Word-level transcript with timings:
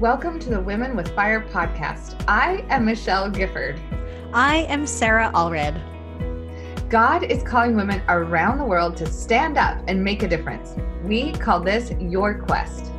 Welcome 0.00 0.38
to 0.38 0.50
the 0.50 0.60
Women 0.60 0.94
with 0.94 1.12
Fire 1.12 1.40
podcast. 1.40 2.24
I 2.28 2.64
am 2.68 2.84
Michelle 2.84 3.28
Gifford. 3.28 3.80
I 4.32 4.58
am 4.68 4.86
Sarah 4.86 5.32
Allred. 5.34 5.82
God 6.88 7.24
is 7.24 7.42
calling 7.42 7.74
women 7.74 8.00
around 8.08 8.58
the 8.58 8.64
world 8.64 8.96
to 8.98 9.06
stand 9.06 9.58
up 9.58 9.82
and 9.88 10.04
make 10.04 10.22
a 10.22 10.28
difference. 10.28 10.76
We 11.02 11.32
call 11.32 11.58
this 11.58 11.90
Your 11.98 12.34
Quest. 12.34 12.92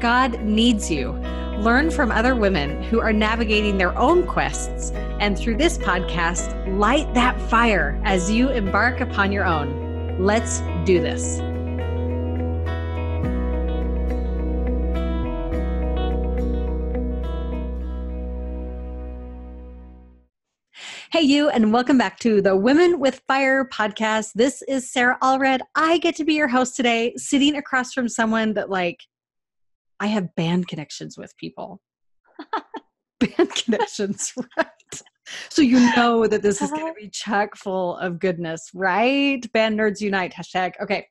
God 0.00 0.38
needs 0.42 0.90
you. 0.90 1.12
Learn 1.60 1.90
from 1.90 2.10
other 2.10 2.34
women 2.34 2.82
who 2.82 3.00
are 3.00 3.14
navigating 3.14 3.78
their 3.78 3.96
own 3.96 4.26
quests, 4.26 4.90
and 5.20 5.38
through 5.38 5.56
this 5.56 5.78
podcast, 5.78 6.78
light 6.78 7.14
that 7.14 7.40
fire 7.48 7.98
as 8.04 8.30
you 8.30 8.50
embark 8.50 9.00
upon 9.00 9.32
your 9.32 9.46
own. 9.46 10.18
Let's 10.22 10.60
do 10.84 11.00
this. 11.00 11.40
Hey, 21.14 21.22
you, 21.22 21.48
and 21.48 21.72
welcome 21.72 21.96
back 21.96 22.18
to 22.18 22.42
the 22.42 22.56
Women 22.56 22.98
with 22.98 23.22
Fire 23.28 23.64
podcast. 23.64 24.32
This 24.34 24.62
is 24.62 24.90
Sarah 24.90 25.16
Allred. 25.22 25.60
I 25.76 25.98
get 25.98 26.16
to 26.16 26.24
be 26.24 26.34
your 26.34 26.48
host 26.48 26.74
today, 26.74 27.14
sitting 27.16 27.54
across 27.54 27.92
from 27.92 28.08
someone 28.08 28.54
that, 28.54 28.68
like, 28.68 28.98
I 30.00 30.08
have 30.08 30.34
band 30.34 30.66
connections 30.66 31.16
with 31.16 31.32
people. 31.36 31.80
band 33.20 33.54
connections, 33.54 34.32
right? 34.58 34.66
So 35.50 35.62
you 35.62 35.78
know 35.94 36.26
that 36.26 36.42
this 36.42 36.60
is 36.60 36.70
going 36.70 36.86
to 36.86 36.90
uh-huh. 36.90 37.02
be 37.02 37.10
chock 37.10 37.54
full 37.54 37.96
of 37.98 38.18
goodness, 38.18 38.70
right? 38.74 39.40
Band 39.52 39.78
Nerds 39.78 40.00
Unite 40.00 40.34
hashtag. 40.34 40.72
Okay, 40.82 41.06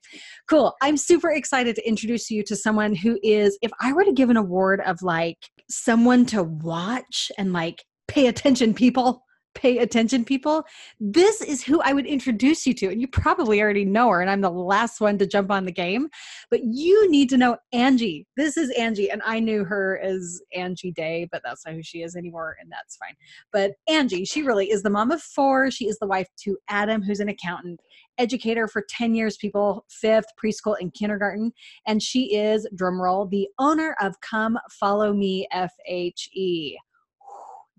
cool. 0.50 0.76
I'm 0.82 0.98
super 0.98 1.32
excited 1.32 1.78
to 1.78 1.88
introduce 1.88 2.30
you 2.30 2.44
to 2.44 2.58
someone 2.58 2.94
who 2.94 3.18
is, 3.24 3.58
if 3.62 3.72
I 3.80 3.94
were 3.94 4.04
to 4.04 4.12
give 4.12 4.30
an 4.30 4.36
award 4.36 4.82
of 4.86 5.02
like 5.02 5.38
someone 5.70 6.26
to 6.26 6.44
watch 6.44 7.32
and 7.38 7.54
like 7.54 7.86
pay 8.10 8.28
attention, 8.28 8.74
people 8.74 9.24
pay 9.56 9.80
attention 9.80 10.26
people 10.26 10.64
this 11.00 11.42
is 11.42 11.64
who 11.64 11.82
i 11.82 11.94
would 11.94 12.06
introduce 12.06 12.66
you 12.66 12.74
to 12.74 12.88
and 12.88 13.02
you 13.02 13.08
probably 13.08 13.62
already 13.62 13.86
know 13.86 14.10
her 14.10 14.22
and 14.22 14.30
i'm 14.30 14.42
the 14.42 14.50
last 14.50 15.00
one 15.02 15.18
to 15.18 15.28
jump 15.28 15.52
on 15.52 15.66
the 15.66 15.72
game 15.72 16.10
but 16.50 16.64
you 16.64 17.10
need 17.10 17.30
to 17.30 17.38
know 17.38 17.58
angie. 17.72 18.28
This 18.38 18.58
is 18.58 18.70
angie 18.72 19.10
and 19.10 19.22
i 19.26 19.40
knew 19.40 19.64
her 19.64 20.00
as 20.00 20.42
angie 20.54 20.92
day 20.92 21.28
but 21.32 21.42
that's 21.44 21.66
not 21.66 21.76
who 21.76 21.84
she 21.84 22.02
is 22.02 22.16
anymore 22.16 22.56
and 22.62 22.72
that's 22.72 22.96
fine. 22.98 23.16
But 23.52 23.74
angie 23.88 24.26
she 24.26 24.44
really 24.44 24.70
is 24.70 24.84
the 24.84 24.90
mom 24.90 25.12
of 25.12 25.22
four. 25.22 25.72
She 25.72 25.88
is 25.88 25.98
the 26.00 26.08
wife 26.08 26.28
to 26.44 26.58
adam 26.70 27.02
who's 27.02 27.20
an 27.20 27.30
accountant 27.30 27.80
educator 28.18 28.68
for 28.68 28.84
10 28.88 29.16
years 29.16 29.38
people 29.38 29.86
fifth 29.90 30.28
preschool 30.44 30.76
and 30.80 30.94
kindergarten 30.94 31.52
and 31.88 32.02
she 32.02 32.36
is 32.36 32.68
drumroll 32.76 33.30
the 33.30 33.48
owner 33.58 33.96
of 34.00 34.20
come 34.22 34.58
follow 34.70 35.14
me 35.14 35.48
fhe 35.54 36.76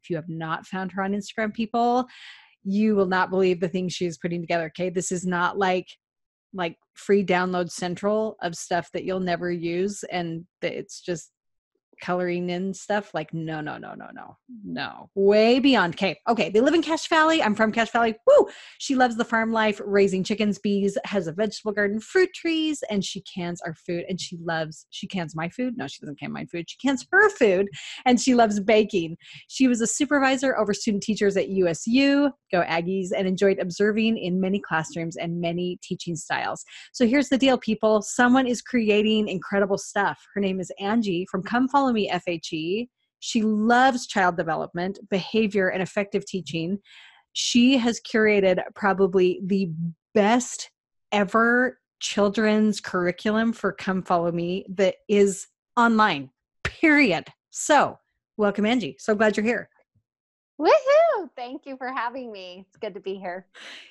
if 0.04 0.10
you 0.10 0.16
have 0.16 0.28
not 0.28 0.66
found 0.66 0.92
her 0.92 1.02
on 1.02 1.12
Instagram, 1.12 1.54
people, 1.54 2.06
you 2.62 2.94
will 2.94 3.06
not 3.06 3.30
believe 3.30 3.60
the 3.60 3.68
things 3.68 3.94
she's 3.94 4.18
putting 4.18 4.40
together. 4.40 4.66
Okay. 4.66 4.90
This 4.90 5.10
is 5.10 5.26
not 5.26 5.58
like 5.58 5.88
like 6.52 6.76
free 6.94 7.24
download 7.24 7.70
central 7.70 8.36
of 8.40 8.54
stuff 8.54 8.88
that 8.92 9.04
you'll 9.04 9.18
never 9.18 9.50
use 9.50 10.04
and 10.04 10.44
it's 10.62 11.00
just 11.00 11.32
coloring 12.00 12.50
in 12.50 12.74
stuff 12.74 13.12
like 13.14 13.32
no 13.32 13.60
no 13.60 13.78
no 13.78 13.94
no 13.94 14.06
no 14.14 14.36
no 14.64 15.10
way 15.14 15.58
beyond 15.58 15.94
okay 15.94 16.18
okay 16.28 16.50
they 16.50 16.60
live 16.60 16.74
in 16.74 16.82
cache 16.82 17.08
valley 17.08 17.42
i'm 17.42 17.54
from 17.54 17.72
cache 17.72 17.90
valley 17.90 18.14
woo! 18.26 18.46
She 18.78 18.94
loves 18.94 19.16
the 19.16 19.24
farm 19.24 19.52
life 19.52 19.80
raising 19.84 20.24
chickens 20.24 20.58
bees 20.58 20.96
has 21.04 21.26
a 21.26 21.32
vegetable 21.32 21.72
garden 21.72 22.00
fruit 22.00 22.30
trees 22.34 22.82
and 22.90 23.04
she 23.04 23.22
cans 23.22 23.60
our 23.62 23.74
food 23.74 24.04
and 24.08 24.20
she 24.20 24.36
loves 24.42 24.86
she 24.90 25.06
cans 25.06 25.34
my 25.34 25.48
food? 25.48 25.76
No 25.76 25.86
she 25.86 26.00
doesn't 26.00 26.18
can 26.18 26.32
my 26.32 26.44
food 26.46 26.68
she 26.68 26.76
cans 26.78 27.06
her 27.10 27.30
food 27.30 27.68
and 28.04 28.20
she 28.20 28.34
loves 28.34 28.60
baking. 28.60 29.16
She 29.48 29.68
was 29.68 29.80
a 29.80 29.86
supervisor 29.86 30.56
over 30.58 30.74
student 30.74 31.02
teachers 31.02 31.36
at 31.36 31.48
usu 31.48 32.30
go 32.52 32.62
aggies 32.62 33.08
and 33.16 33.26
enjoyed 33.26 33.58
observing 33.58 34.18
in 34.18 34.40
many 34.40 34.60
classrooms 34.60 35.16
and 35.16 35.40
many 35.40 35.78
teaching 35.82 36.16
styles. 36.16 36.64
So 36.92 37.06
here's 37.06 37.28
the 37.28 37.38
deal 37.38 37.58
people 37.58 38.02
someone 38.02 38.46
is 38.46 38.62
creating 38.62 39.28
incredible 39.28 39.78
stuff. 39.78 40.20
Her 40.34 40.40
name 40.40 40.60
is 40.60 40.70
angie 40.80 41.26
from 41.30 41.42
come 41.42 41.68
follow 41.68 41.83
me 41.92 42.10
FHE. 42.10 42.88
She 43.20 43.42
loves 43.42 44.06
child 44.06 44.36
development, 44.36 44.98
behavior, 45.10 45.68
and 45.68 45.82
effective 45.82 46.26
teaching. 46.26 46.78
She 47.32 47.76
has 47.78 48.00
curated 48.00 48.62
probably 48.74 49.40
the 49.44 49.70
best 50.14 50.70
ever 51.10 51.78
children's 52.00 52.80
curriculum 52.80 53.52
for 53.52 53.72
Come 53.72 54.02
Follow 54.02 54.30
Me 54.30 54.66
that 54.68 54.96
is 55.08 55.46
online, 55.76 56.30
period. 56.64 57.26
So, 57.50 57.98
welcome, 58.36 58.66
Angie. 58.66 58.96
So 58.98 59.14
glad 59.14 59.36
you're 59.36 59.46
here. 59.46 59.68
Woohoo! 60.60 61.28
Thank 61.36 61.66
you 61.66 61.76
for 61.76 61.92
having 61.92 62.30
me. 62.30 62.64
It's 62.68 62.76
good 62.76 62.94
to 62.94 63.00
be 63.00 63.16
here. 63.16 63.46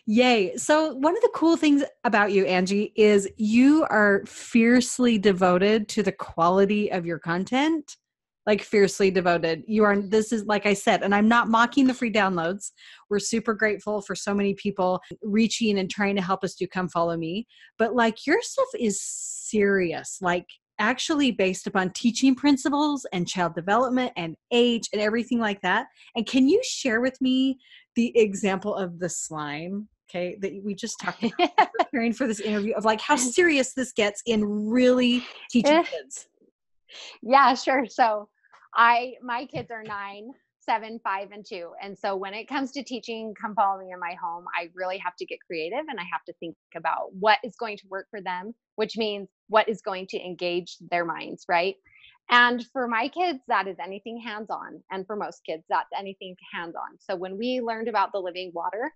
Yay. 0.06 0.56
So, 0.56 0.94
one 0.94 1.16
of 1.16 1.22
the 1.22 1.32
cool 1.34 1.58
things 1.58 1.84
about 2.06 2.32
you, 2.32 2.46
Angie, 2.46 2.94
is 2.96 3.30
you 3.36 3.86
are 3.90 4.24
fiercely 4.26 5.18
devoted 5.18 5.90
to 5.90 6.04
the 6.04 6.14
quality 6.14 6.90
of 6.90 7.06
your 7.06 7.20
content, 7.20 7.98
like 8.46 8.62
fiercely 8.62 9.12
devoted. 9.12 9.64
You 9.68 9.84
are, 9.84 9.98
this 9.98 10.32
is 10.32 10.46
like 10.46 10.66
I 10.66 10.74
said, 10.74 11.04
and 11.04 11.14
I'm 11.14 11.28
not 11.28 11.50
mocking 11.50 11.86
the 11.86 11.94
free 11.94 12.12
downloads. 12.12 12.72
We're 13.10 13.20
super 13.20 13.54
grateful 13.54 14.02
for 14.02 14.16
so 14.16 14.34
many 14.34 14.54
people 14.54 15.02
reaching 15.22 15.78
and 15.80 15.92
trying 15.92 16.16
to 16.16 16.22
help 16.22 16.46
us 16.46 16.56
do 16.56 16.66
Come 16.66 16.88
Follow 16.88 17.18
Me. 17.18 17.46
But 17.78 17.94
like 17.94 18.26
your 18.26 18.42
stuff 18.42 18.70
is 18.80 19.02
serious. 19.02 20.20
Like, 20.22 20.48
actually 20.80 21.32
based 21.32 21.68
upon 21.68 21.92
teaching 21.92 22.36
principles 22.36 23.06
and 23.14 23.28
child 23.28 23.56
development 23.56 24.12
and 24.16 24.36
age 24.52 24.90
and 24.94 25.02
everything 25.02 25.40
like 25.40 25.62
that. 25.62 25.88
And 26.16 26.26
can 26.26 26.48
you 26.48 26.62
share 26.64 27.02
with 27.02 27.20
me 27.22 27.60
the 27.96 28.18
example 28.18 28.76
of 28.76 29.00
the 29.00 29.10
slime? 29.10 29.88
Okay, 30.10 30.38
that 30.42 30.52
we 30.64 30.76
just 30.76 31.00
talked 31.00 31.24
about 31.24 31.50
preparing 31.80 32.14
for 32.14 32.28
this 32.28 32.40
interview 32.40 32.74
of 32.76 32.86
like 32.86 33.02
how 33.02 33.16
serious 33.38 33.74
this 33.74 33.94
gets 33.94 34.22
in 34.26 34.70
really 34.70 35.24
teaching 35.50 35.74
eh. 35.74 35.84
kids. 35.84 36.28
Yeah, 37.22 37.56
sure. 37.56 37.86
So 37.88 38.30
I 38.76 39.14
my 39.24 39.46
kids 39.46 39.72
are 39.72 39.84
nine, 39.84 40.32
seven, 40.66 41.00
five, 41.04 41.30
and 41.32 41.46
two. 41.48 41.72
And 41.82 41.98
so 41.98 42.16
when 42.16 42.34
it 42.34 42.48
comes 42.48 42.72
to 42.74 42.84
teaching 42.84 43.34
come 43.40 43.56
follow 43.56 43.80
me 43.80 43.92
in 43.92 44.00
my 44.00 44.16
home, 44.22 44.46
I 44.58 44.70
really 44.74 44.98
have 44.98 45.16
to 45.18 45.26
get 45.26 45.40
creative 45.46 45.86
and 45.90 46.00
I 46.00 46.04
have 46.12 46.24
to 46.28 46.34
think 46.40 46.56
about 46.76 47.14
what 47.14 47.40
is 47.44 47.56
going 47.56 47.78
to 47.78 47.88
work 47.90 48.08
for 48.10 48.22
them, 48.22 48.54
which 48.76 48.98
means 48.98 49.30
what 49.48 49.70
is 49.70 49.82
going 49.82 50.08
to 50.10 50.18
engage 50.20 50.78
their 50.92 51.06
minds, 51.06 51.46
right? 51.48 51.76
And 52.30 52.66
for 52.72 52.88
my 52.88 53.10
kids, 53.10 53.40
that 53.48 53.68
is 53.68 53.78
anything 53.84 54.20
hands 54.20 54.50
on. 54.50 54.82
And 54.92 55.06
for 55.06 55.16
most 55.16 55.42
kids, 55.46 55.64
that's 55.70 55.90
anything 55.98 56.36
hands 56.54 56.76
on. 56.76 56.98
So 57.00 57.16
when 57.16 57.38
we 57.38 57.62
learned 57.62 57.88
about 57.88 58.12
the 58.14 58.20
living 58.20 58.52
water, 58.54 58.92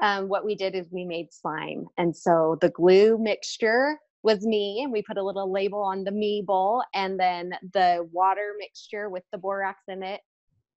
um, 0.00 0.28
what 0.28 0.44
we 0.44 0.54
did 0.54 0.74
is 0.74 0.86
we 0.92 1.04
made 1.04 1.32
slime. 1.32 1.86
And 1.96 2.16
so 2.16 2.56
the 2.60 2.70
glue 2.70 3.18
mixture 3.18 3.98
was 4.22 4.44
me, 4.44 4.80
and 4.82 4.92
we 4.92 5.02
put 5.02 5.18
a 5.18 5.24
little 5.24 5.50
label 5.50 5.80
on 5.80 6.04
the 6.04 6.12
me 6.12 6.42
bowl. 6.46 6.82
And 6.94 7.18
then 7.18 7.52
the 7.72 8.08
water 8.12 8.54
mixture 8.58 9.08
with 9.08 9.24
the 9.32 9.38
borax 9.38 9.82
in 9.88 10.02
it 10.02 10.20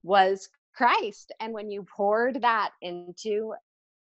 was 0.04 0.50
Christ. 0.76 1.32
And 1.40 1.54
when 1.54 1.70
you 1.70 1.86
poured 1.96 2.42
that 2.42 2.72
into 2.82 3.54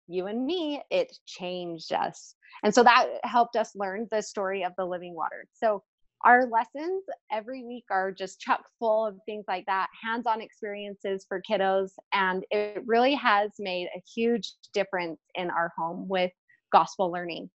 you 0.08 0.28
and 0.28 0.46
me, 0.46 0.82
it 0.90 1.16
changed 1.26 1.94
us. 1.94 2.36
And 2.64 2.74
so 2.74 2.84
that 2.84 3.08
helped 3.24 3.56
us 3.56 3.76
learn 3.76 4.08
the 4.12 4.22
story 4.22 4.64
of 4.64 4.74
the 4.78 4.86
living 4.86 5.16
water. 5.16 5.48
So 5.54 5.84
our 6.24 6.46
lessons 6.46 7.04
every 7.32 7.64
week 7.64 7.86
are 7.90 8.12
just 8.12 8.40
chock 8.40 8.64
full 8.78 9.08
of 9.08 9.18
things 9.26 9.46
like 9.48 9.66
that, 9.66 9.88
hands 10.04 10.28
on 10.28 10.42
experiences 10.42 11.26
for 11.28 11.42
kiddos. 11.50 11.92
And 12.14 12.46
it 12.52 12.84
really 12.86 13.16
has 13.16 13.52
made 13.58 13.88
a 13.96 14.04
huge 14.14 14.54
difference 14.74 15.20
in 15.36 15.50
our 15.50 15.72
home 15.78 16.08
with 16.08 16.32
gospel 16.72 17.12
learning. 17.12 17.50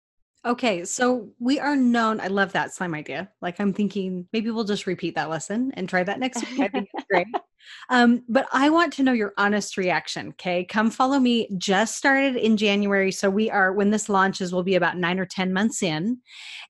Okay, 0.45 0.85
so 0.85 1.31
we 1.41 1.59
are 1.59 1.75
known. 1.75 2.21
I 2.21 2.29
love 2.29 2.53
that 2.53 2.73
slime 2.73 2.95
idea. 2.95 3.31
Like 3.41 3.61
I'm 3.61 3.73
thinking 3.73 4.29
maybe 4.33 4.51
we'll 4.51 4.65
just 4.65 4.87
repeat 4.87 5.17
that 5.17 5.31
lesson 5.31 5.73
and 5.75 5.89
try 5.89 6.05
that 6.05 6.21
next 6.21 6.49
week. 6.49 6.61
I 6.61 6.69
think 6.69 6.89
it's 6.93 7.07
great. 7.11 7.27
Um, 7.89 8.23
but 8.29 8.47
I 8.53 8.71
want 8.71 8.93
to 8.95 9.03
know 9.03 9.13
your 9.13 9.33
honest 9.37 9.77
reaction. 9.77 10.29
Okay, 10.29 10.65
come 10.65 10.91
follow 10.91 11.19
me. 11.19 11.49
Just 11.59 11.97
started 11.97 12.37
in 12.37 12.57
January, 12.57 13.13
so 13.13 13.31
we 13.31 13.51
are 13.51 13.73
when 13.73 13.91
this 13.91 14.09
launches, 14.09 14.53
we'll 14.53 14.63
be 14.63 14.75
about 14.75 14.97
nine 14.97 15.19
or 15.19 15.27
ten 15.27 15.53
months 15.53 15.83
in. 15.83 16.19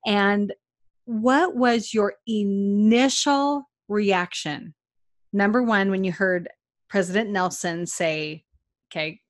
And 0.05 0.53
what 1.05 1.55
was 1.55 1.95
your 1.95 2.15
initial 2.27 3.69
reaction? 3.89 4.75
Number 5.33 5.63
one, 5.63 5.91
when 5.91 6.05
you 6.05 6.13
heard 6.13 6.49
President 6.89 7.31
Nelson 7.31 7.87
say, 7.87 8.45
"Okay, 8.91 9.21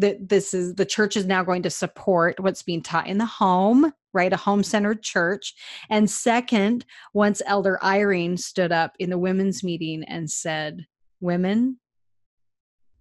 that 0.00 0.28
this 0.28 0.54
is 0.54 0.74
the 0.74 0.86
church 0.86 1.16
is 1.16 1.26
now 1.26 1.44
going 1.44 1.62
to 1.62 1.70
support 1.70 2.40
what's 2.40 2.62
being 2.62 2.82
taught 2.82 3.06
in 3.06 3.18
the 3.18 3.26
home 3.26 3.92
right 4.12 4.32
a 4.32 4.36
home 4.36 4.62
centered 4.62 5.02
church 5.02 5.54
and 5.88 6.10
second 6.10 6.84
once 7.14 7.40
elder 7.46 7.78
Eyring 7.82 8.38
stood 8.38 8.72
up 8.72 8.92
in 8.98 9.10
the 9.10 9.18
women's 9.18 9.62
meeting 9.62 10.02
and 10.04 10.30
said 10.30 10.86
women 11.20 11.78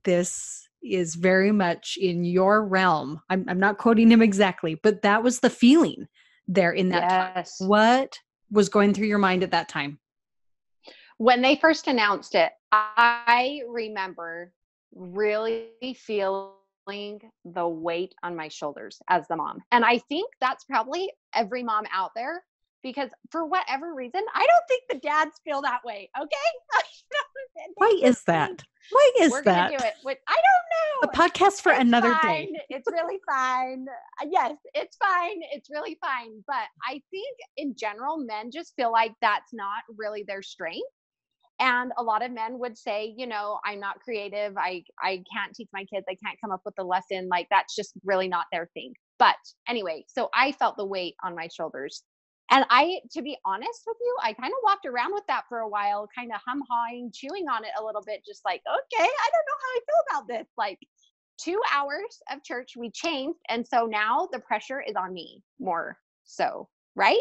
this 0.03 0.67
is 0.81 1.15
very 1.15 1.51
much 1.51 1.97
in 1.99 2.23
your 2.23 2.65
realm 2.65 3.21
i'm, 3.29 3.45
I'm 3.47 3.59
not 3.59 3.77
quoting 3.77 4.11
him 4.11 4.21
exactly 4.21 4.75
but 4.75 5.01
that 5.01 5.23
was 5.23 5.39
the 5.39 5.49
feeling 5.49 6.07
there 6.47 6.71
in 6.71 6.89
that 6.89 7.35
yes. 7.35 7.57
time 7.57 7.67
what 7.67 8.17
was 8.51 8.69
going 8.69 8.93
through 8.93 9.07
your 9.07 9.17
mind 9.17 9.43
at 9.43 9.51
that 9.51 9.69
time 9.69 9.99
when 11.19 11.41
they 11.41 11.57
first 11.57 11.87
announced 11.87 12.33
it, 12.33 12.53
I 12.71 13.61
remember 13.67 14.53
really 14.95 15.67
feeling 15.97 16.53
the 17.43 17.67
weight 17.67 18.15
on 18.23 18.37
my 18.37 18.47
shoulders 18.47 19.01
as 19.09 19.27
the 19.27 19.35
mom. 19.35 19.59
And 19.73 19.83
I 19.83 19.97
think 19.97 20.31
that's 20.39 20.63
probably 20.63 21.11
every 21.35 21.61
mom 21.61 21.83
out 21.93 22.11
there 22.15 22.41
because 22.83 23.09
for 23.31 23.45
whatever 23.45 23.93
reason, 23.93 24.21
I 24.33 24.39
don't 24.45 24.63
think 24.67 24.83
the 24.89 25.07
dads 25.07 25.31
feel 25.43 25.61
that 25.61 25.81
way. 25.85 26.09
Okay. 26.19 26.81
Why 27.75 27.99
is 28.01 28.23
that? 28.23 28.63
Why 28.91 29.11
is 29.19 29.31
We're 29.31 29.43
that? 29.43 29.71
gonna 29.71 29.77
do 29.79 29.85
it. 29.85 29.93
With, 30.03 30.17
I 30.27 30.35
don't 30.35 31.07
know. 31.07 31.09
A 31.11 31.29
podcast 31.29 31.61
for 31.61 31.71
It's 31.71 31.81
another 31.81 32.13
fine. 32.21 32.53
day. 32.53 32.59
It's 32.69 32.87
really 32.91 33.19
fine. 33.29 33.85
Uh, 34.21 34.27
Yes, 34.31 34.53
it's 34.73 34.97
fine. 34.97 35.39
It's 35.51 35.69
really 35.69 35.97
fine. 36.01 36.43
But 36.47 36.65
I 36.87 37.01
think 37.11 37.37
in 37.57 37.75
general, 37.77 38.17
men 38.17 38.51
just 38.51 38.73
feel 38.75 38.91
like 38.91 39.13
that's 39.21 39.53
not 39.53 39.83
really 39.97 40.23
their 40.27 40.41
strength. 40.41 40.87
And 41.61 41.91
a 41.97 42.03
lot 42.03 42.23
of 42.23 42.31
men 42.31 42.57
would 42.59 42.77
say, 42.77 43.13
you 43.17 43.27
know, 43.27 43.59
I'm 43.65 43.79
not 43.81 43.99
creative. 43.99 44.57
I 44.57 44.83
I 45.01 45.23
can't 45.33 45.53
teach 45.53 45.67
my 45.73 45.83
kids. 45.93 46.05
I 46.09 46.15
can't 46.25 46.39
come 46.41 46.51
up 46.51 46.61
with 46.65 46.75
a 46.79 46.83
lesson. 46.83 47.27
Like 47.29 47.47
that's 47.51 47.75
just 47.75 47.91
really 48.05 48.29
not 48.29 48.45
their 48.51 48.69
thing. 48.73 48.93
But 49.19 49.35
anyway, 49.67 50.05
so 50.07 50.29
I 50.33 50.53
felt 50.53 50.77
the 50.77 50.85
weight 50.85 51.15
on 51.23 51.35
my 51.35 51.49
shoulders. 51.53 52.03
And 52.51 52.65
I, 52.69 52.99
to 53.11 53.21
be 53.21 53.37
honest 53.45 53.83
with 53.85 53.97
you, 54.01 54.17
I 54.23 54.33
kind 54.33 54.51
of 54.51 54.59
walked 54.63 54.85
around 54.85 55.13
with 55.13 55.25
that 55.27 55.43
for 55.49 55.59
a 55.59 55.69
while, 55.69 56.07
kind 56.15 56.31
of 56.31 56.41
hum 56.45 56.63
hawing, 56.69 57.11
chewing 57.13 57.47
on 57.47 57.63
it 57.63 57.71
a 57.79 57.83
little 57.83 58.01
bit, 58.05 58.25
just 58.25 58.43
like, 58.43 58.61
okay, 58.67 59.03
I 59.03 59.29
don't 59.31 59.45
know 59.47 59.59
how 59.61 59.69
I 59.75 59.79
feel 59.85 60.03
about 60.09 60.27
this. 60.27 60.47
Like 60.57 60.79
two 61.37 61.61
hours 61.73 62.21
of 62.31 62.43
church, 62.43 62.73
we 62.77 62.91
changed. 62.91 63.39
And 63.49 63.67
so 63.67 63.85
now 63.85 64.27
the 64.31 64.39
pressure 64.39 64.81
is 64.81 64.95
on 64.95 65.13
me 65.13 65.43
more 65.59 65.97
so, 66.23 66.69
right? 66.95 67.19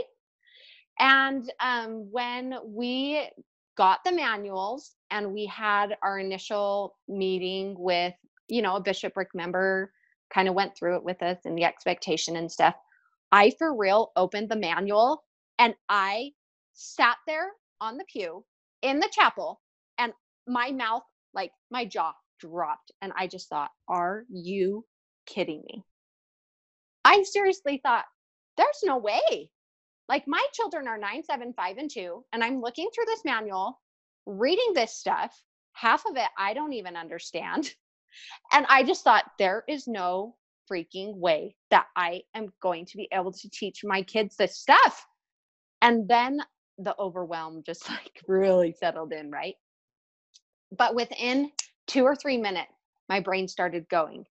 And 0.99 1.51
um, 1.61 2.09
when 2.11 2.57
we 2.65 3.29
got 3.77 4.01
the 4.05 4.13
manuals 4.13 4.95
and 5.11 5.33
we 5.33 5.47
had 5.47 5.97
our 6.03 6.19
initial 6.19 6.97
meeting 7.07 7.77
with, 7.79 8.15
you 8.49 8.63
know, 8.63 8.77
a 8.77 8.81
bishopric 8.83 9.29
member, 9.35 9.93
kind 10.33 10.49
of 10.49 10.55
went 10.55 10.77
through 10.77 10.97
it 10.97 11.05
with 11.05 11.23
us 11.23 11.39
and 11.45 11.57
the 11.57 11.65
expectation 11.65 12.37
and 12.37 12.51
stuff. 12.51 12.75
I 13.31 13.51
for 13.59 13.75
real 13.75 14.13
opened 14.17 14.49
the 14.49 14.57
manual 14.57 15.25
and 15.59 15.75
I 15.89 16.33
sat 16.73 17.17
there 17.27 17.51
on 17.81 17.99
the 17.99 18.05
pew 18.05 18.45
in 18.83 19.01
the 19.01 19.11
chapel 19.13 19.61
and 19.99 20.13
my 20.47 20.71
mouth, 20.73 21.03
like 21.35 21.53
my 21.71 21.85
jaw 21.85 22.15
dropped. 22.41 22.93
And 23.03 23.13
I 23.17 23.27
just 23.27 23.49
thought, 23.49 23.71
are 23.89 24.25
you 24.31 24.85
kidding 25.27 25.63
me? 25.67 25.85
I 27.05 27.23
seriously 27.23 27.81
thought, 27.83 28.05
there's 28.57 28.81
no 28.85 28.99
way. 28.99 29.51
Like 30.09 30.27
my 30.27 30.45
children 30.55 30.89
are 30.89 30.99
nine, 30.99 31.23
seven, 31.23 31.53
five, 31.53 31.77
and 31.77 31.91
two, 31.91 32.25
and 32.33 32.43
I'm 32.43 32.63
looking 32.63 32.89
through 32.95 33.05
this 33.07 33.25
manual, 33.25 33.79
reading 34.25 34.73
this 34.75 34.97
stuff. 34.97 35.39
Half 35.73 36.07
of 36.07 36.17
it 36.17 36.29
I 36.37 36.55
don't 36.55 36.73
even 36.73 36.97
understand. 36.97 37.73
And 38.51 38.67
I 38.69 38.85
just 38.85 39.05
thought, 39.05 39.31
there 39.39 39.63
is 39.69 39.87
no 39.87 40.35
freaking 40.71 41.17
way 41.17 41.57
that 41.71 41.87
I 41.97 42.23
am 42.35 42.49
going 42.63 42.87
to 42.87 42.97
be 42.97 43.09
able 43.13 43.33
to 43.33 43.51
teach 43.51 43.83
my 43.85 44.03
kids 44.03 44.37
this 44.37 44.59
stuff. 44.59 45.07
And 45.83 46.09
then 46.09 46.41
the 46.79 46.95
overwhelm 46.99 47.63
just 47.65 47.89
like 47.91 48.23
really 48.27 48.73
settled 48.73 49.13
in, 49.13 49.31
right? 49.31 49.55
But 50.77 50.95
within 50.95 51.51
two 51.87 52.05
or 52.05 52.15
three 52.15 52.39
minutes, 52.39 52.73
my 53.09 53.21
brain 53.21 53.49
started 53.49 53.89
going. 53.89 54.25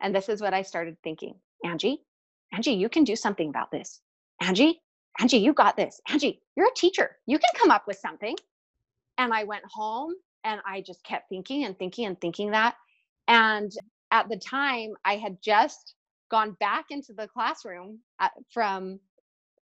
And 0.00 0.14
this 0.14 0.28
is 0.28 0.40
what 0.40 0.54
I 0.54 0.62
started 0.62 0.96
thinking 1.04 1.34
Angie, 1.64 2.02
Angie, 2.52 2.72
you 2.72 2.88
can 2.88 3.04
do 3.04 3.16
something 3.16 3.48
about 3.48 3.70
this. 3.70 4.00
Angie, 4.40 4.80
Angie, 5.20 5.38
you 5.38 5.52
got 5.52 5.76
this. 5.76 6.00
Angie, 6.08 6.40
you're 6.56 6.66
a 6.68 6.74
teacher. 6.74 7.16
You 7.26 7.38
can 7.38 7.50
come 7.60 7.70
up 7.70 7.86
with 7.86 7.98
something. 7.98 8.36
And 9.18 9.32
I 9.32 9.44
went 9.44 9.64
home 9.70 10.14
and 10.44 10.60
I 10.66 10.80
just 10.80 11.04
kept 11.04 11.28
thinking 11.28 11.64
and 11.64 11.78
thinking 11.78 12.06
and 12.06 12.20
thinking 12.20 12.50
that. 12.50 12.74
And 13.28 13.70
at 14.12 14.28
the 14.28 14.36
time, 14.36 14.94
I 15.04 15.16
had 15.16 15.38
just 15.42 15.94
gone 16.30 16.56
back 16.60 16.86
into 16.90 17.12
the 17.14 17.26
classroom 17.26 17.98
at, 18.20 18.32
from 18.52 19.00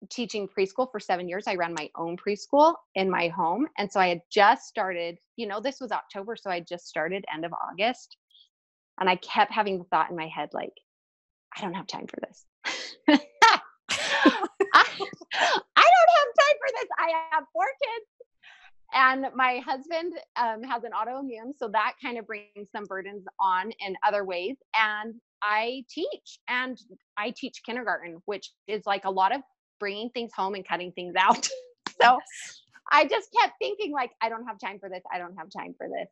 teaching 0.10 0.48
preschool 0.48 0.92
for 0.92 1.00
seven 1.00 1.30
years. 1.30 1.48
I 1.48 1.56
ran 1.56 1.74
my 1.74 1.90
own 1.96 2.18
preschool 2.18 2.76
in 2.94 3.10
my 3.10 3.30
home. 3.30 3.68
And 3.78 3.92
so 3.92 4.00
I 4.00 4.10
had 4.10 4.22
just 4.30 4.66
started, 4.68 5.18
you 5.38 5.48
know, 5.48 5.62
this 5.62 5.80
was 5.80 5.92
October. 5.92 6.36
So 6.36 6.52
I 6.52 6.60
just 6.60 6.88
started 6.88 7.26
end 7.34 7.46
of 7.46 7.54
August. 7.54 8.18
And 9.00 9.10
I 9.10 9.16
kept 9.16 9.52
having 9.52 9.80
the 9.80 9.86
thought 9.86 10.12
in 10.12 10.18
my 10.18 10.28
head, 10.28 10.50
like, 10.54 10.74
I 11.58 11.62
don't 11.62 11.74
have 11.74 11.88
time 11.88 12.06
for 12.08 12.20
this. 12.20 12.46
I, 13.08 13.20
I 14.76 15.90
don't 15.90 16.14
have 16.20 16.32
time 16.38 16.58
for 16.60 16.70
this. 16.76 16.90
I 17.00 17.12
have 17.32 17.46
four 17.54 17.66
kids 17.82 18.06
and 18.94 19.26
my 19.36 19.62
husband 19.66 20.14
um, 20.36 20.64
has 20.64 20.84
an 20.84 20.92
autoimmune 20.92 21.54
so 21.58 21.68
that 21.70 21.94
kind 22.04 22.18
of 22.18 22.28
brings 22.28 22.70
some 22.72 22.86
burdens 22.86 23.24
on 23.40 23.72
in 23.86 23.96
other 24.06 24.24
ways. 24.24 24.56
And 24.76 25.16
i 25.42 25.84
teach 25.90 26.40
and 26.48 26.78
i 27.18 27.34
teach 27.36 27.62
kindergarten 27.66 28.18
which 28.26 28.52
is 28.68 28.82
like 28.86 29.04
a 29.04 29.12
lot 29.12 29.36
of 29.36 29.42
bringing 29.80 30.10
things 30.12 30.32
home 30.36 30.56
and 30.56 30.68
cutting 30.68 30.92
things 30.94 31.16
out. 31.18 31.48
So 32.02 32.18
i 32.92 33.06
just 33.06 33.30
kept 33.40 33.54
thinking 33.60 33.94
like 33.94 34.12
i 34.22 34.28
don't 34.28 34.46
have 34.46 34.60
time 34.60 34.78
for 34.80 34.90
this 34.90 35.02
i 35.14 35.18
don't 35.18 35.36
have 35.38 35.48
time 35.56 35.74
for 35.78 35.88
this. 35.88 36.10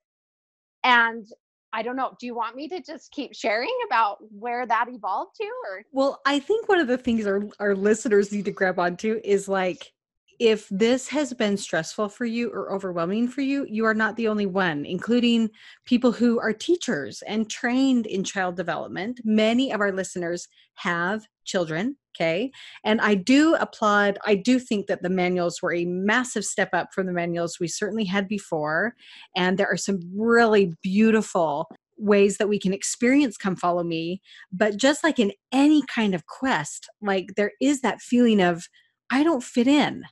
And 0.84 1.26
i 1.74 1.82
don't 1.82 1.96
know 1.96 2.16
do 2.20 2.26
you 2.26 2.36
want 2.36 2.56
me 2.56 2.70
to 2.70 2.82
just 2.82 3.12
keep 3.12 3.34
sharing 3.36 3.76
about 3.88 4.18
where 4.32 4.66
that 4.66 4.86
evolved 4.90 5.36
to 5.38 5.48
or? 5.70 5.84
Well, 5.92 6.22
I 6.26 6.40
think 6.40 6.70
one 6.70 6.80
of 6.80 6.88
the 6.88 6.98
things 6.98 7.26
our, 7.26 7.42
our 7.60 7.76
listeners 7.76 8.32
need 8.32 8.46
to 8.46 8.52
grab 8.52 8.80
onto 8.80 9.20
is 9.24 9.50
like, 9.50 9.92
if 10.42 10.68
this 10.72 11.08
has 11.08 11.36
been 11.36 11.56
stressful 11.56 12.10
for 12.10 12.26
you 12.26 12.50
or 12.50 12.74
overwhelming 12.74 13.28
for 13.28 13.42
you, 13.42 13.64
you 13.70 13.86
are 13.86 13.94
not 13.94 14.16
the 14.16 14.28
only 14.28 14.48
one, 14.48 14.88
including 14.88 15.52
people 15.86 16.12
who 16.12 16.40
are 16.40 16.52
teachers 16.52 17.22
and 17.28 17.48
trained 17.48 18.08
in 18.08 18.24
child 18.24 18.56
development. 18.58 19.22
Many 19.24 19.72
of 19.72 19.82
our 19.82 19.92
listeners 19.92 20.48
have 20.78 21.28
children, 21.46 21.96
okay? 22.16 22.50
And 22.84 23.00
I 23.02 23.14
do 23.14 23.54
applaud, 23.54 24.18
I 24.26 24.34
do 24.34 24.58
think 24.58 24.88
that 24.88 25.04
the 25.04 25.12
manuals 25.12 25.62
were 25.62 25.76
a 25.76 25.86
massive 25.86 26.44
step 26.44 26.70
up 26.74 26.88
from 26.92 27.06
the 27.06 27.14
manuals 27.14 27.60
we 27.60 27.68
certainly 27.68 28.06
had 28.06 28.28
before. 28.28 28.96
And 29.36 29.60
there 29.60 29.72
are 29.72 29.78
some 29.78 30.00
really 30.12 30.74
beautiful 30.82 31.70
ways 32.00 32.38
that 32.38 32.50
we 32.50 32.58
can 32.58 32.74
experience 32.74 33.38
come 33.38 33.56
follow 33.56 33.84
me 33.84 34.20
but 34.52 34.76
just 34.76 35.04
like 35.04 35.20
in 35.20 35.32
any 35.52 35.84
kind 35.84 36.16
of 36.16 36.26
quest 36.26 36.90
like 37.00 37.28
there 37.38 37.52
is 37.62 37.82
that 37.82 38.02
feeling 38.02 38.42
of 38.42 38.68
i 39.12 39.22
don't 39.22 39.44
fit 39.44 39.68
in 39.68 40.04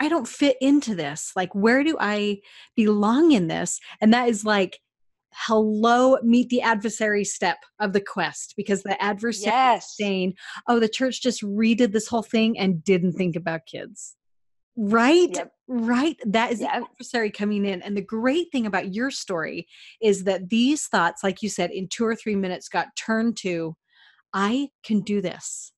i 0.00 0.08
don't 0.08 0.28
fit 0.28 0.56
into 0.60 0.94
this 0.94 1.32
like 1.36 1.54
where 1.54 1.82
do 1.84 1.96
i 2.00 2.38
belong 2.76 3.32
in 3.32 3.48
this? 3.48 3.80
And 4.00 4.12
that 4.12 4.28
is 4.28 4.44
like 4.44 4.80
hello 5.32 6.18
meet 6.22 6.48
the 6.48 6.62
adversary 6.62 7.24
step 7.24 7.58
of 7.80 7.92
the 7.92 8.00
quest 8.00 8.54
because 8.56 8.82
the 8.82 9.00
adversary 9.02 9.76
is 9.76 9.96
saying 9.96 10.34
oh 10.66 10.80
the 10.80 10.88
church 10.88 11.22
just 11.22 11.42
redid 11.42 11.92
this 11.92 12.08
whole 12.08 12.22
thing 12.22 12.58
and 12.58 12.82
didn't 12.82 13.12
think 13.12 13.36
about 13.36 13.66
kids. 13.66 14.16
Right? 14.80 15.30
Yep. 15.34 15.52
right? 15.66 16.16
That 16.24 16.52
is 16.52 16.60
Yep. 16.60 16.70
the 16.70 16.76
adversary 16.76 17.30
coming 17.32 17.64
in. 17.66 17.82
And 17.82 17.96
the 17.96 18.00
great 18.00 18.52
thing 18.52 18.64
about 18.64 18.94
your 18.94 19.10
story 19.10 19.66
is 20.00 20.22
that 20.24 20.48
these 20.50 20.86
thoughts 20.86 21.24
like 21.24 21.42
you 21.42 21.48
said 21.48 21.70
in 21.72 21.88
two 21.88 22.04
or 22.04 22.14
three 22.14 22.36
minutes 22.36 22.68
got 22.68 22.94
turned 22.96 23.36
to 23.38 23.76
i 24.34 24.68
can 24.84 25.00
do 25.00 25.20
this 25.20 25.72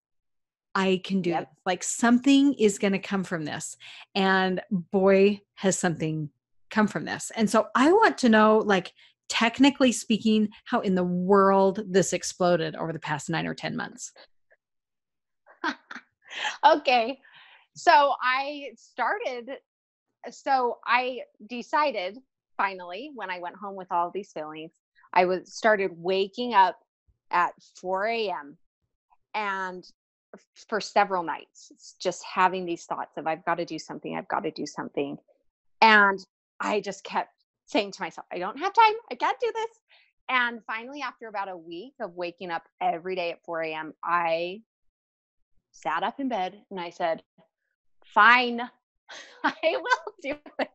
i 0.74 1.00
can 1.04 1.20
do 1.22 1.30
Yep. 1.30 1.52
like 1.66 1.82
something 1.82 2.54
is 2.54 2.78
going 2.78 2.92
to 2.92 2.98
come 2.98 3.24
from 3.24 3.44
this 3.44 3.76
and 4.14 4.60
boy 4.70 5.40
has 5.54 5.78
something 5.78 6.30
come 6.70 6.86
from 6.86 7.04
this 7.04 7.30
and 7.36 7.48
so 7.50 7.68
i 7.74 7.90
want 7.90 8.18
to 8.18 8.28
know 8.28 8.58
like 8.58 8.92
technically 9.28 9.92
speaking 9.92 10.48
how 10.64 10.80
in 10.80 10.94
the 10.94 11.04
world 11.04 11.80
this 11.88 12.12
exploded 12.12 12.74
over 12.76 12.92
the 12.92 12.98
past 12.98 13.30
nine 13.30 13.46
or 13.46 13.54
ten 13.54 13.76
months 13.76 14.12
okay. 16.64 17.18
So 17.74 18.14
I 18.22 18.70
started, 18.76 19.50
so 20.30 20.78
I 20.86 21.20
decided 21.48 22.18
finally 22.56 23.10
when 23.14 23.30
I 23.30 23.38
went 23.40 23.56
home 23.56 23.76
with 23.76 23.88
all 23.90 24.10
these 24.12 24.32
feelings, 24.32 24.72
I 25.12 25.24
was 25.24 25.54
started 25.54 25.90
waking 25.94 26.54
up 26.54 26.78
at 27.30 27.52
4 27.80 28.06
a.m. 28.06 28.58
and 29.34 29.84
for 30.68 30.80
several 30.80 31.22
nights, 31.22 31.72
s- 31.72 31.96
just 32.00 32.22
having 32.24 32.64
these 32.64 32.84
thoughts 32.84 33.16
of 33.16 33.26
I've 33.26 33.44
got 33.44 33.56
to 33.56 33.64
do 33.64 33.78
something, 33.78 34.16
I've 34.16 34.28
got 34.28 34.44
to 34.44 34.50
do 34.50 34.66
something. 34.66 35.18
And 35.80 36.18
I 36.60 36.80
just 36.80 37.04
kept 37.04 37.30
saying 37.66 37.92
to 37.92 38.02
myself, 38.02 38.26
I 38.32 38.38
don't 38.38 38.58
have 38.58 38.72
time, 38.72 38.94
I 39.10 39.14
can't 39.14 39.38
do 39.40 39.52
this. 39.54 39.78
And 40.28 40.60
finally, 40.66 41.02
after 41.02 41.26
about 41.28 41.48
a 41.48 41.56
week 41.56 41.94
of 42.00 42.14
waking 42.14 42.50
up 42.50 42.62
every 42.80 43.16
day 43.16 43.32
at 43.32 43.44
4 43.44 43.62
a.m., 43.62 43.94
I 44.04 44.62
sat 45.72 46.02
up 46.02 46.20
in 46.20 46.28
bed 46.28 46.60
and 46.70 46.78
I 46.78 46.90
said, 46.90 47.22
Fine, 48.04 48.60
I 49.44 49.54
will 49.62 50.14
do 50.22 50.36
it. 50.58 50.68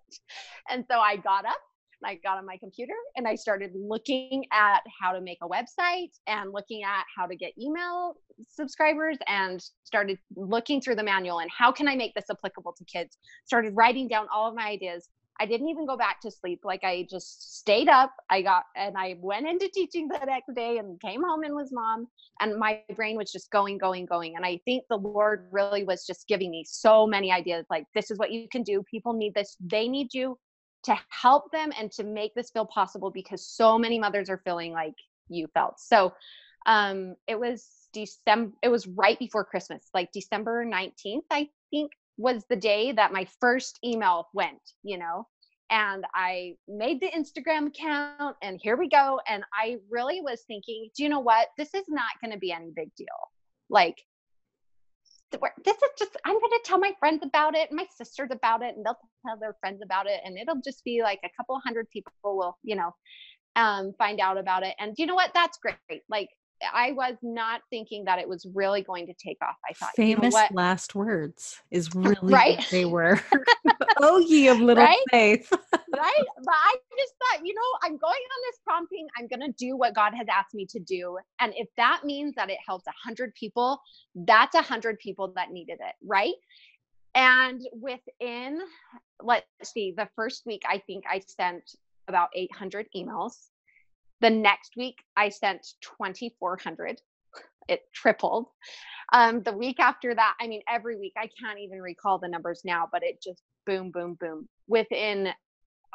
And 0.70 0.86
so 0.90 1.00
I 1.00 1.18
got 1.18 1.46
up 1.46 1.60
and 2.02 2.10
I 2.10 2.16
got 2.16 2.38
on 2.38 2.46
my 2.46 2.58
computer 2.58 2.94
and 3.16 3.28
I 3.28 3.36
started 3.36 3.72
looking 3.76 4.46
at 4.52 4.82
how 5.02 5.14
to 5.14 5.22
make 5.22 5.40
a 5.42 5.48
website 5.48 6.12
and 6.28 6.52
looking 6.52 6.84
at 6.84 7.06
how 7.16 7.26
to 7.26 7.36
get 7.36 7.54
email 7.60 8.16
subscribers 8.50 9.18
and 9.28 9.64
started 9.84 10.18
looking 10.36 10.82
through 10.82 10.96
the 10.96 11.04
manual 11.04 11.40
and 11.40 11.50
how 11.56 11.72
can 11.72 11.88
I 11.88 11.96
make 11.96 12.14
this 12.14 12.26
applicable 12.30 12.74
to 12.78 12.84
kids. 12.86 13.18
Started 13.46 13.76
writing 13.76 14.08
down 14.08 14.28
all 14.34 14.50
of 14.50 14.56
my 14.56 14.68
ideas. 14.68 15.10
I 15.40 15.46
didn't 15.46 15.68
even 15.68 15.86
go 15.86 15.98
back 15.98 16.22
to 16.22 16.32
sleep. 16.32 16.62
Like 16.64 16.84
I 16.84 17.08
just 17.10 17.58
stayed 17.58 17.90
up. 17.90 18.14
I 18.30 18.42
got 18.42 18.64
and 18.76 18.96
I 18.98 19.18
went 19.20 19.48
into 19.48 19.70
teaching 19.74 20.08
the 20.08 20.20
next 20.26 20.54
day 20.56 20.78
and 20.78 21.00
came 21.02 21.24
home 21.24 21.44
and 21.44 21.54
was 21.54 21.72
mom. 21.74 22.08
And 22.40 22.58
my 22.58 22.82
brain 22.96 23.18
was 23.18 23.32
just 23.32 23.52
going, 23.52 23.78
going, 23.78 24.06
going. 24.06 24.36
And 24.38 24.46
I 24.46 24.60
think 24.66 24.86
the 24.90 24.98
Lord 24.98 25.48
really 25.52 25.84
was 25.84 26.06
just 26.06 26.28
giving 26.28 26.52
me 26.52 26.64
so 26.66 27.06
many 27.06 27.32
ideas 27.32 27.66
like, 27.70 27.86
this 27.94 28.12
is 28.12 28.18
what 28.18 28.32
you 28.32 28.48
can 28.50 28.64
do. 28.64 28.84
People 28.90 29.14
need 29.14 29.34
this. 29.34 29.58
They 29.60 29.90
need 29.90 30.14
you 30.14 30.38
to 30.86 30.98
help 31.10 31.52
them 31.52 31.72
and 31.78 31.92
to 31.92 32.04
make 32.04 32.34
this 32.36 32.50
feel 32.52 32.66
possible 32.66 33.12
because 33.12 33.46
so 33.46 33.78
many 33.78 34.00
mothers 34.00 34.30
are 34.30 34.42
feeling 34.44 34.72
like 34.72 34.96
you 35.30 35.48
felt. 35.54 35.80
So 35.80 36.14
um 36.66 37.16
it 37.28 37.40
was 37.40 37.88
December 37.94 38.54
it 38.64 38.70
was 38.70 38.88
right 38.88 39.20
before 39.20 39.44
Christmas, 39.44 39.90
like 39.94 40.12
December 40.12 40.66
19th, 40.66 41.24
I 41.32 41.50
think 41.72 41.92
was 42.18 42.46
the 42.50 42.56
day 42.56 42.92
that 42.94 43.12
my 43.12 43.28
first 43.40 43.80
email 43.84 44.28
went, 44.34 44.62
you 44.84 44.98
know. 44.98 45.28
And 45.72 46.06
I 46.14 46.56
made 46.68 47.02
the 47.02 47.10
Instagram 47.10 47.68
account 47.68 48.38
and 48.42 48.60
here 48.62 48.78
we 48.78 48.88
go. 48.88 49.20
And 49.28 49.44
I 49.52 49.78
really 49.90 50.22
was 50.22 50.44
thinking, 50.48 50.90
do 50.96 51.04
you 51.04 51.10
know 51.10 51.20
what? 51.20 51.48
This 51.58 51.74
is 51.74 51.86
not 51.90 52.12
going 52.22 52.32
to 52.32 52.38
be 52.38 52.52
any 52.52 52.72
big 52.76 52.94
deal. 52.96 53.08
Like, 53.70 53.98
this 55.64 55.76
is 55.76 55.90
just, 55.98 56.18
I'm 56.26 56.40
going 56.40 56.52
to 56.52 56.62
tell 56.66 56.80
my 56.80 56.94
friends 57.00 57.22
about 57.24 57.56
it, 57.56 57.72
my 57.72 57.86
sisters 57.96 58.30
about 58.32 58.62
it, 58.62 58.76
and 58.76 58.86
they'll 58.86 58.98
tell 59.26 59.38
their 59.40 59.56
friends 59.60 59.82
about 59.84 60.08
it. 60.08 60.22
And 60.24 60.38
it'll 60.38 60.62
just 60.64 60.84
be 60.84 61.02
like 61.02 61.20
a 61.24 61.30
couple 61.38 61.60
hundred 61.64 61.90
people 61.90 62.12
will, 62.24 62.58
you 62.64 62.76
know, 62.76 62.92
um, 63.56 63.94
find 63.98 64.20
out 64.20 64.38
about 64.38 64.64
it. 64.64 64.76
And 64.80 64.94
you 64.98 65.06
know 65.06 65.16
what? 65.16 65.32
That's 65.34 65.58
great. 65.58 66.02
Like, 66.10 66.30
I 66.74 66.92
was 66.92 67.16
not 67.22 67.62
thinking 67.70 68.06
that 68.06 68.20
it 68.20 68.28
was 68.28 68.46
really 68.54 68.82
going 68.82 69.08
to 69.08 69.14
take 69.14 69.38
off. 69.42 69.56
I 69.68 69.74
thought 69.74 69.92
famous 69.96 70.34
you 70.34 70.40
know 70.40 70.48
last 70.52 70.96
words 70.96 71.60
is 71.72 71.94
really 71.96 72.34
right. 72.34 72.58
what 72.58 72.68
they 72.70 72.86
were. 72.86 73.22
oh 73.98 74.20
ye 74.20 74.48
of 74.48 74.60
little 74.60 74.84
Right? 74.84 74.98
faith. 75.12 75.50
right? 75.74 76.26
But 76.44 76.54
I 76.54 76.76
just 76.98 77.14
thought, 77.20 77.46
you 77.46 77.54
know, 77.54 77.62
I'm 77.84 77.98
going 77.98 78.04
on 78.04 78.42
this 78.48 78.60
prompting. 78.64 79.08
I'm 79.18 79.28
going 79.28 79.42
to 79.42 79.56
do 79.58 79.78
what 79.78 79.96
God 79.96 80.14
has 80.14 80.28
asked 80.30 80.54
me 80.54 80.66
to 80.68 80.80
do. 80.80 81.18
And 81.40 81.54
if 81.56 81.68
that 81.78 82.02
means 82.04 82.36
that 82.36 82.50
it 82.50 82.58
helps 82.66 82.88
a 82.88 82.94
hundred 83.04 83.34
people, 83.36 83.80
that's 84.16 84.56
a 84.56 84.62
hundred 84.62 85.00
people 85.00 85.32
that 85.36 85.52
needed 85.52 85.80
it. 85.82 85.96
Right. 86.04 86.34
And 87.16 87.62
within, 87.72 88.60
let's 89.22 89.46
see, 89.64 89.94
the 89.96 90.10
first 90.16 90.46
week, 90.46 90.64
I 90.68 90.80
think 90.80 91.06
I 91.10 91.22
sent 91.26 91.76
about 92.08 92.30
800 92.36 92.88
emails. 92.96 93.48
The 94.22 94.30
next 94.30 94.74
week, 94.78 94.98
I 95.18 95.30
sent 95.30 95.66
2,400. 95.82 97.02
It 97.68 97.82
tripled. 97.94 98.48
Um, 99.14 99.44
the 99.44 99.56
week 99.56 99.80
after 99.80 100.16
that, 100.16 100.36
I 100.40 100.48
mean, 100.48 100.62
every 100.68 100.98
week, 100.98 101.14
I 101.18 101.30
can't 101.40 101.60
even 101.60 101.82
recall 101.82 102.20
the 102.20 102.28
numbers 102.28 102.62
now, 102.64 102.88
but 102.92 103.04
it 103.04 103.22
just 103.22 103.42
boom, 103.66 103.92
boom, 103.92 104.18
boom. 104.20 104.48
Within, 104.68 105.30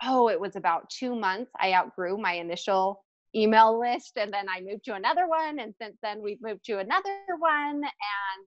oh, 0.03 0.29
it 0.29 0.41
was 0.41 0.57
about 0.57 0.91
two 0.91 1.15
months, 1.15 1.51
I 1.59 1.73
outgrew 1.75 2.19
my 2.19 2.35
initial 2.35 3.05
email 3.35 3.79
list. 3.79 4.13
And 4.17 4.33
then 4.33 4.47
I 4.49 4.61
moved 4.61 4.85
to 4.87 4.95
another 4.95 5.29
one. 5.29 5.59
And 5.59 5.75
since 5.81 5.97
then, 6.03 6.23
we've 6.23 6.43
moved 6.43 6.65
to 6.67 6.79
another 6.79 7.19
one. 7.39 7.77
And 7.77 8.47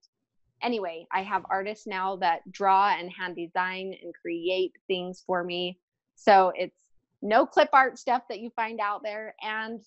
anyway, 0.62 1.08
I 1.12 1.24
have 1.24 1.46
artists 1.50 1.88
now 1.88 2.18
that 2.18 2.50
draw 2.51 2.89
and 2.89 3.12
hand 3.12 3.36
design 3.36 3.96
and 4.01 4.13
create 4.22 4.74
things 4.88 5.24
for 5.25 5.44
me. 5.44 5.80
So 6.15 6.51
it's 6.56 6.83
no 7.24 7.46
clip 7.46 7.70
art 7.74 7.98
stuff 7.98 8.24
that 8.30 8.42
you 8.42 8.51
find 8.56 8.80
out 8.80 9.01
there. 9.01 9.34
And 9.42 9.82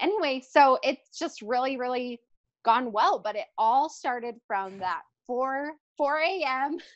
anyway, 0.00 0.42
so 0.48 0.78
it's 0.82 1.16
just 1.16 1.42
really, 1.42 1.76
really 1.76 2.20
gone 2.64 2.90
well. 2.90 3.20
But 3.22 3.36
it 3.36 3.46
all 3.58 3.88
started 3.88 4.36
from 4.46 4.78
that 4.78 5.02
4 5.26 5.72
4 5.96 6.18
a.m. 6.18 6.78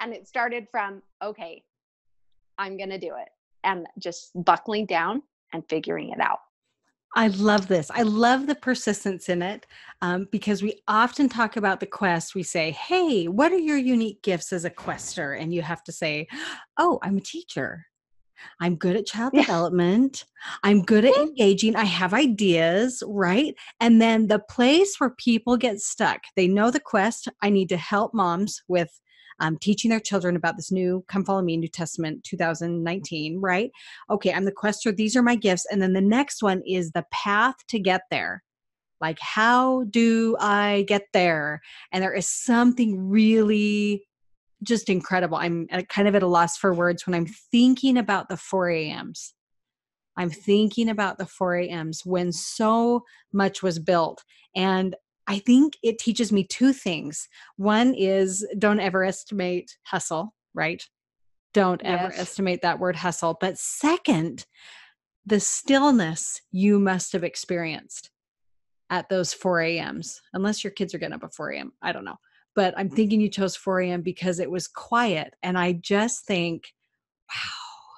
And 0.00 0.12
it 0.12 0.26
started 0.26 0.66
from, 0.72 1.00
okay, 1.22 1.62
I'm 2.58 2.76
gonna 2.76 2.98
do 2.98 3.12
it. 3.20 3.28
And 3.62 3.86
just 4.00 4.30
buckling 4.34 4.86
down 4.86 5.22
and 5.52 5.62
figuring 5.68 6.10
it 6.10 6.20
out. 6.20 6.40
I 7.14 7.28
love 7.28 7.68
this. 7.68 7.90
I 7.94 8.02
love 8.02 8.46
the 8.46 8.54
persistence 8.54 9.28
in 9.28 9.42
it 9.42 9.66
um, 10.00 10.26
because 10.32 10.62
we 10.62 10.82
often 10.88 11.28
talk 11.28 11.56
about 11.56 11.78
the 11.78 11.86
quest. 11.86 12.34
We 12.34 12.42
say, 12.42 12.72
Hey, 12.72 13.28
what 13.28 13.52
are 13.52 13.58
your 13.58 13.76
unique 13.76 14.22
gifts 14.22 14.52
as 14.52 14.64
a 14.64 14.70
quester? 14.70 15.34
And 15.34 15.54
you 15.54 15.62
have 15.62 15.84
to 15.84 15.92
say, 15.92 16.26
Oh, 16.78 16.98
I'm 17.02 17.18
a 17.18 17.20
teacher. 17.20 17.86
I'm 18.60 18.76
good 18.76 18.96
at 18.96 19.06
child 19.06 19.32
Yeah. 19.34 19.42
development. 19.42 20.24
I'm 20.62 20.82
good 20.82 21.04
at 21.04 21.16
engaging. 21.16 21.76
I 21.76 21.84
have 21.84 22.14
ideas, 22.14 23.02
right? 23.06 23.54
And 23.80 24.00
then 24.00 24.26
the 24.28 24.38
place 24.38 24.96
where 24.98 25.10
people 25.10 25.56
get 25.56 25.80
stuck, 25.80 26.20
they 26.36 26.48
know 26.48 26.70
the 26.70 26.80
quest. 26.80 27.28
I 27.42 27.50
need 27.50 27.68
to 27.70 27.76
help 27.76 28.14
moms 28.14 28.62
with 28.68 29.00
um, 29.40 29.58
teaching 29.58 29.90
their 29.90 30.00
children 30.00 30.36
about 30.36 30.56
this 30.56 30.70
new 30.70 31.04
Come 31.08 31.24
Follow 31.24 31.42
Me 31.42 31.56
New 31.56 31.68
Testament 31.68 32.22
2019, 32.24 33.40
right? 33.40 33.70
Okay, 34.10 34.32
I'm 34.32 34.44
the 34.44 34.52
quester. 34.52 34.92
These 34.92 35.16
are 35.16 35.22
my 35.22 35.34
gifts. 35.34 35.66
And 35.70 35.82
then 35.82 35.92
the 35.94 36.00
next 36.00 36.42
one 36.42 36.62
is 36.66 36.92
the 36.92 37.04
path 37.10 37.56
to 37.68 37.78
get 37.78 38.02
there. 38.10 38.42
Like, 39.00 39.18
how 39.18 39.84
do 39.90 40.36
I 40.38 40.84
get 40.86 41.06
there? 41.12 41.60
And 41.90 42.02
there 42.04 42.14
is 42.14 42.28
something 42.28 43.08
really 43.08 44.04
just 44.62 44.88
incredible. 44.88 45.36
I'm 45.36 45.66
kind 45.88 46.08
of 46.08 46.14
at 46.14 46.22
a 46.22 46.26
loss 46.26 46.56
for 46.56 46.72
words 46.72 47.06
when 47.06 47.14
I'm 47.14 47.26
thinking 47.26 47.96
about 47.96 48.28
the 48.28 48.36
4 48.36 48.70
a.m.s. 48.70 49.34
I'm 50.16 50.30
thinking 50.30 50.88
about 50.88 51.18
the 51.18 51.26
4 51.26 51.56
a.m.s 51.56 52.04
when 52.04 52.32
so 52.32 53.04
much 53.32 53.62
was 53.62 53.78
built. 53.78 54.22
And 54.54 54.94
I 55.26 55.38
think 55.38 55.74
it 55.82 55.98
teaches 55.98 56.32
me 56.32 56.44
two 56.44 56.72
things. 56.72 57.28
One 57.56 57.94
is 57.94 58.46
don't 58.58 58.80
ever 58.80 59.04
estimate 59.04 59.76
hustle, 59.84 60.34
right? 60.52 60.82
Don't 61.54 61.82
ever 61.82 62.12
estimate 62.14 62.62
that 62.62 62.78
word 62.78 62.96
hustle. 62.96 63.36
But 63.40 63.58
second, 63.58 64.46
the 65.24 65.40
stillness 65.40 66.40
you 66.50 66.78
must 66.78 67.12
have 67.12 67.24
experienced 67.24 68.10
at 68.90 69.08
those 69.08 69.32
4 69.32 69.60
a.m.s, 69.60 70.20
unless 70.34 70.64
your 70.64 70.72
kids 70.72 70.94
are 70.94 70.98
getting 70.98 71.14
up 71.14 71.24
at 71.24 71.34
4 71.34 71.50
a.m. 71.52 71.72
I 71.80 71.92
don't 71.92 72.04
know. 72.04 72.16
But 72.54 72.74
I'm 72.76 72.90
thinking 72.90 73.20
you 73.20 73.30
chose 73.30 73.56
4 73.56 73.80
a.m. 73.80 74.02
because 74.02 74.38
it 74.38 74.50
was 74.50 74.68
quiet. 74.68 75.34
And 75.42 75.58
I 75.58 75.72
just 75.72 76.26
think, 76.26 76.72
wow, 77.30 77.94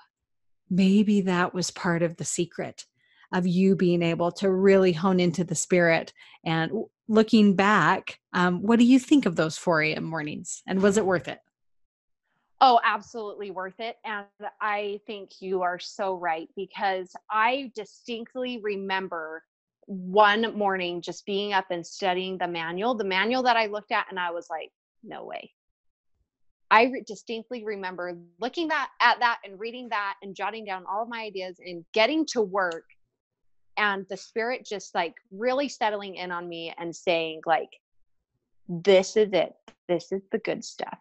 maybe 0.71 1.23
that 1.23 1.55
was 1.55 1.71
part 1.71 2.03
of 2.03 2.17
the 2.17 2.25
secret 2.25 2.87
of 3.33 3.47
you 3.47 3.75
being 3.75 4.03
able 4.03 4.31
to 4.31 4.51
really 4.51 4.93
hone 4.93 5.19
into 5.19 5.43
the 5.43 5.57
spirit. 5.57 6.13
And 6.45 6.71
looking 7.09 7.57
back, 7.57 8.21
um, 8.33 8.63
what 8.63 8.79
do 8.79 8.85
you 8.85 8.99
think 8.99 9.27
of 9.27 9.35
those 9.35 9.59
4 9.59 9.83
a.m. 9.83 10.05
mornings? 10.05 10.63
And 10.67 10.81
was 10.81 10.97
it 10.97 11.05
worth 11.05 11.27
it? 11.27 11.41
Oh, 12.61 12.81
absolutely 12.85 13.51
worth 13.51 13.81
it. 13.81 13.97
And 14.05 14.27
I 14.61 15.01
think 15.07 15.43
you 15.43 15.63
are 15.63 15.79
so 15.79 16.15
right 16.15 16.49
because 16.57 17.13
I 17.29 17.73
distinctly 17.75 18.61
remember 18.63 19.43
one 19.87 20.57
morning 20.57 21.01
just 21.01 21.27
being 21.27 21.53
up 21.53 21.67
and 21.71 21.87
studying 21.87 22.39
the 22.39 22.49
manual, 22.49 22.95
the 22.95 23.05
manual 23.05 23.43
that 23.43 23.57
I 23.57 23.67
looked 23.67 23.93
at, 23.93 24.07
and 24.11 24.19
I 24.19 24.31
was 24.31 24.49
like, 24.51 24.71
no 25.03 25.25
way. 25.25 25.51
I 26.71 26.85
re- 26.85 27.05
distinctly 27.07 27.65
remember 27.65 28.17
looking 28.41 28.69
that 28.69 28.89
at 29.01 29.21
that 29.21 29.41
and 29.45 29.61
reading 29.61 29.89
that 29.91 30.15
and 30.23 30.35
jotting 30.35 30.65
down 30.65 30.85
all 30.91 31.03
of 31.03 31.09
my 31.09 31.23
ideas 31.23 31.57
and 31.65 31.85
getting 31.93 32.27
to 32.27 32.41
work 32.41 32.85
and 33.77 34.07
the 34.09 34.17
spirit 34.17 34.67
just 34.67 34.95
like 34.95 35.15
really 35.31 35.69
settling 35.69 36.17
in 36.17 36.31
on 36.31 36.49
me 36.49 36.73
and 36.79 36.95
saying 36.95 37.43
like 37.47 37.69
this 38.69 39.17
is 39.17 39.29
it 39.33 39.55
this 39.89 40.11
is 40.11 40.23
the 40.33 40.39
good 40.39 40.65
stuff 40.65 40.99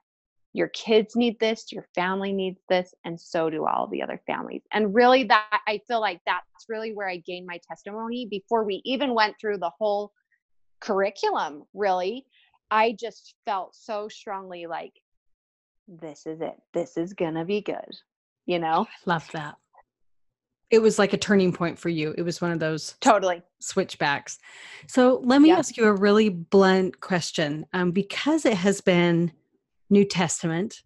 your 0.54 0.68
kids 0.70 1.16
need 1.16 1.40
this 1.40 1.72
your 1.72 1.88
family 1.96 2.32
needs 2.32 2.62
this 2.70 2.94
and 3.06 3.20
so 3.20 3.50
do 3.50 3.66
all 3.66 3.88
the 3.88 4.02
other 4.02 4.22
families 4.28 4.62
and 4.72 4.94
really 4.94 5.24
that 5.24 5.62
i 5.68 5.80
feel 5.88 6.00
like 6.00 6.20
that's 6.26 6.46
really 6.70 6.94
where 6.94 7.10
i 7.10 7.18
gained 7.18 7.46
my 7.46 7.60
testimony 7.68 8.28
before 8.30 8.64
we 8.64 8.82
even 8.86 9.14
went 9.14 9.36
through 9.40 9.58
the 9.58 9.72
whole 9.80 10.12
curriculum 10.80 11.64
really 11.74 12.26
i 12.72 12.96
just 13.00 13.36
felt 13.46 13.76
so 13.76 14.08
strongly 14.08 14.66
like 14.66 14.94
this 15.88 16.26
is 16.26 16.40
it 16.42 16.56
this 16.74 16.98
is 16.98 17.14
gonna 17.14 17.44
be 17.46 17.62
good 17.62 17.96
you 18.46 18.60
know 18.60 18.86
Love 19.06 19.30
that. 19.34 19.56
It 20.70 20.82
was 20.82 20.98
like 20.98 21.14
a 21.14 21.18
turning 21.18 21.54
point 21.54 21.78
for 21.78 21.90
you. 21.90 22.16
It 22.18 22.24
was 22.24 22.42
one 22.42 22.52
of 22.52 22.60
those 22.60 22.96
totally 23.00 23.44
switchbacks. 23.60 24.40
So 24.88 25.22
let 25.24 25.42
me 25.42 25.50
Yeah. 25.50 25.58
ask 25.58 25.78
you 25.78 25.86
a 25.86 25.94
really 25.94 26.30
blunt 26.30 27.00
question. 27.00 27.68
Um, 27.74 27.92
because 27.92 28.46
it 28.46 28.56
has 28.56 28.82
been 28.82 29.32
New 29.94 30.06
Testament, 30.06 30.82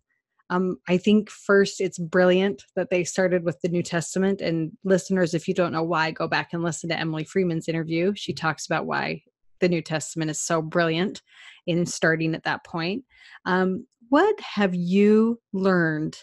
um, 0.50 0.78
I 0.88 0.98
think 0.98 1.30
first 1.30 1.82
it's 1.82 1.98
brilliant 1.98 2.64
that 2.76 2.90
they 2.90 3.04
started 3.04 3.44
with 3.44 3.60
the 3.62 3.70
New 3.70 3.84
Testament. 3.84 4.42
And 4.42 4.72
listeners, 4.84 5.34
if 5.34 5.48
you 5.48 5.54
don't 5.54 5.72
know 5.72 5.84
why, 5.84 6.12
go 6.12 6.28
back 6.28 6.50
and 6.54 6.64
listen 6.64 6.90
to 6.90 7.00
Emily 7.00 7.24
Freeman's 7.24 7.68
interview. 7.68 8.14
She 8.16 8.34
talks 8.34 8.66
about 8.66 8.86
why 8.86 9.24
the 9.60 9.70
New 9.70 9.82
Testament 9.82 10.30
is 10.30 10.40
so 10.40 10.62
brilliant 10.62 11.22
in 11.66 11.86
starting 11.86 12.36
at 12.36 12.44
that 12.44 12.64
point. 12.64 13.04
Um, 13.46 13.88
what 14.10 14.40
have 14.40 14.76
you 14.76 15.40
learned 15.52 16.18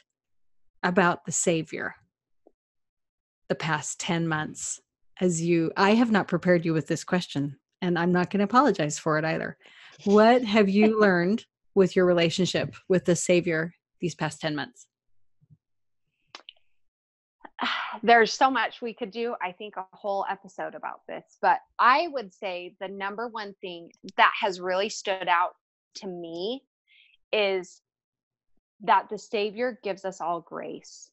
about 0.82 1.24
the 1.24 1.32
Savior 1.32 1.94
the 3.48 3.54
past 3.54 3.98
10 4.00 4.28
months 4.28 4.80
as 5.20 5.42
you 5.42 5.70
I 5.76 5.94
have 5.94 6.10
not 6.10 6.28
prepared 6.28 6.64
you 6.64 6.72
with 6.72 6.86
this 6.86 7.04
question 7.04 7.56
and 7.82 7.98
I'm 7.98 8.12
not 8.12 8.30
going 8.30 8.38
to 8.38 8.44
apologize 8.44 8.98
for 8.98 9.18
it 9.18 9.24
either. 9.24 9.56
What 10.04 10.42
have 10.44 10.68
you 10.68 10.98
learned 11.00 11.44
with 11.74 11.96
your 11.96 12.06
relationship 12.06 12.74
with 12.88 13.04
the 13.04 13.16
savior 13.16 13.74
these 14.00 14.14
past 14.14 14.40
10 14.40 14.54
months? 14.54 14.86
there's 18.02 18.32
so 18.32 18.50
much 18.50 18.82
we 18.82 18.94
could 18.94 19.10
do. 19.10 19.34
I 19.42 19.52
think 19.52 19.76
a 19.76 19.84
whole 19.92 20.24
episode 20.30 20.74
about 20.74 21.00
this, 21.08 21.24
but 21.40 21.58
I 21.78 22.08
would 22.08 22.34
say 22.34 22.74
the 22.80 22.88
number 22.88 23.28
one 23.28 23.54
thing 23.60 23.90
that 24.16 24.32
has 24.40 24.60
really 24.60 24.88
stood 24.88 25.28
out 25.28 25.54
to 25.96 26.06
me 26.06 26.62
is 27.32 27.80
that 28.82 29.08
the 29.08 29.18
Savior 29.18 29.78
gives 29.82 30.04
us 30.04 30.20
all 30.20 30.40
grace. 30.40 31.10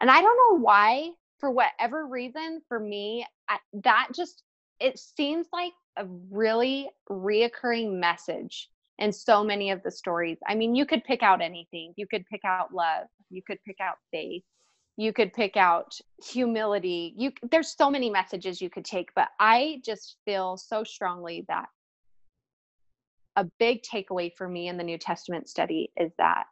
And 0.00 0.10
I 0.10 0.20
don't 0.20 0.36
know 0.36 0.62
why, 0.62 1.10
for 1.38 1.50
whatever 1.50 2.06
reason, 2.06 2.62
for 2.68 2.78
me, 2.78 3.26
I, 3.48 3.58
that 3.84 4.08
just, 4.14 4.42
it 4.80 4.98
seems 4.98 5.46
like 5.52 5.72
a 5.96 6.06
really 6.30 6.88
reoccurring 7.10 7.98
message 7.98 8.70
in 9.00 9.12
so 9.12 9.42
many 9.42 9.70
of 9.70 9.82
the 9.82 9.90
stories. 9.90 10.38
I 10.46 10.54
mean, 10.54 10.74
you 10.74 10.86
could 10.86 11.02
pick 11.04 11.22
out 11.22 11.40
anything. 11.40 11.94
You 11.96 12.06
could 12.06 12.24
pick 12.26 12.44
out 12.44 12.72
love. 12.72 13.06
You 13.30 13.42
could 13.44 13.58
pick 13.66 13.78
out 13.80 13.96
faith. 14.12 14.44
You 14.96 15.12
could 15.14 15.32
pick 15.32 15.56
out 15.56 15.94
humility. 16.22 17.14
You 17.16 17.32
there's 17.50 17.74
so 17.74 17.90
many 17.90 18.10
messages 18.10 18.60
you 18.60 18.68
could 18.68 18.84
take, 18.84 19.08
but 19.16 19.28
I 19.40 19.80
just 19.84 20.16
feel 20.26 20.58
so 20.58 20.84
strongly 20.84 21.46
that 21.48 21.66
a 23.36 23.46
big 23.58 23.82
takeaway 23.82 24.30
for 24.36 24.46
me 24.46 24.68
in 24.68 24.76
the 24.76 24.84
New 24.84 24.98
Testament 24.98 25.48
study 25.48 25.90
is 25.96 26.12
that 26.18 26.44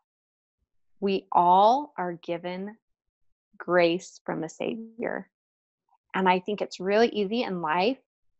we 1.00 1.26
all 1.30 1.92
are 1.98 2.14
given 2.24 2.76
grace 3.58 4.20
from 4.24 4.40
the 4.40 4.48
Savior. 4.48 5.28
And 6.14 6.28
I 6.28 6.40
think 6.40 6.62
it's 6.62 6.80
really 6.80 7.08
easy 7.08 7.42
in 7.42 7.60
life 7.60 7.98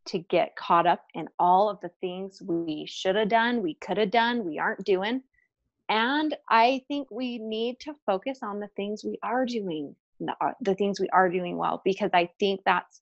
to 0.08 0.18
get 0.18 0.56
caught 0.56 0.86
up 0.86 1.04
in 1.14 1.28
all 1.38 1.68
of 1.68 1.80
the 1.80 1.90
things 2.00 2.42
we 2.42 2.86
should 2.88 3.16
have 3.16 3.28
done, 3.28 3.62
we 3.62 3.74
could 3.74 3.98
have 3.98 4.10
done, 4.10 4.44
we 4.44 4.58
aren't 4.58 4.84
doing. 4.84 5.22
And 5.88 6.36
I 6.48 6.82
think 6.88 7.10
we 7.10 7.38
need 7.38 7.80
to 7.80 7.94
focus 8.04 8.40
on 8.42 8.60
the 8.60 8.68
things 8.76 9.04
we 9.04 9.18
are 9.22 9.46
doing, 9.46 9.94
the, 10.20 10.34
uh, 10.40 10.52
the 10.60 10.74
things 10.74 11.00
we 11.00 11.08
are 11.10 11.30
doing 11.30 11.56
well, 11.56 11.80
because 11.84 12.10
I 12.12 12.30
think 12.38 12.60
that's 12.64 13.00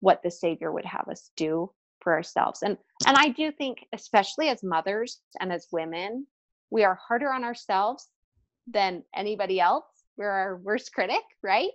what 0.00 0.22
the 0.22 0.30
Savior 0.30 0.70
would 0.72 0.84
have 0.84 1.08
us 1.08 1.30
do 1.36 1.70
for 2.00 2.14
ourselves. 2.14 2.62
And 2.62 2.76
and 3.06 3.16
I 3.16 3.30
do 3.30 3.52
think, 3.52 3.78
especially 3.92 4.48
as 4.48 4.62
mothers 4.62 5.20
and 5.40 5.52
as 5.52 5.66
women, 5.72 6.26
we 6.70 6.84
are 6.84 6.94
harder 6.94 7.32
on 7.32 7.44
ourselves 7.44 8.06
than 8.66 9.02
anybody 9.14 9.60
else. 9.60 9.84
We're 10.16 10.30
our 10.30 10.56
worst 10.56 10.92
critic, 10.92 11.22
right? 11.42 11.70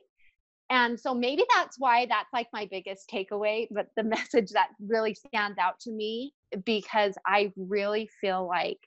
And 0.72 0.98
so 0.98 1.14
maybe 1.14 1.44
that's 1.54 1.78
why 1.78 2.06
that's 2.06 2.32
like 2.32 2.48
my 2.54 2.66
biggest 2.72 3.10
takeaway, 3.10 3.68
but 3.70 3.88
the 3.98 4.04
message 4.16 4.52
that 4.52 4.70
really 4.80 5.14
stands 5.14 5.60
out 5.60 5.80
to 5.82 5.92
me 5.92 6.34
because 6.66 7.14
I 7.28 7.52
really 7.58 8.10
feel 8.22 8.48
like 8.48 8.80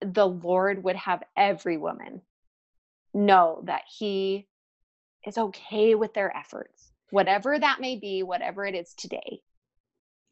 the 0.00 0.26
Lord 0.26 0.82
would 0.82 0.96
have 0.96 1.22
every 1.36 1.76
woman 1.76 2.22
know 3.12 3.62
that 3.64 3.82
He 3.98 4.48
is 5.26 5.36
okay 5.36 5.94
with 5.94 6.14
their 6.14 6.34
efforts, 6.34 6.92
whatever 7.10 7.58
that 7.58 7.80
may 7.80 7.96
be, 7.96 8.22
whatever 8.22 8.64
it 8.64 8.74
is 8.74 8.94
today. 8.94 9.42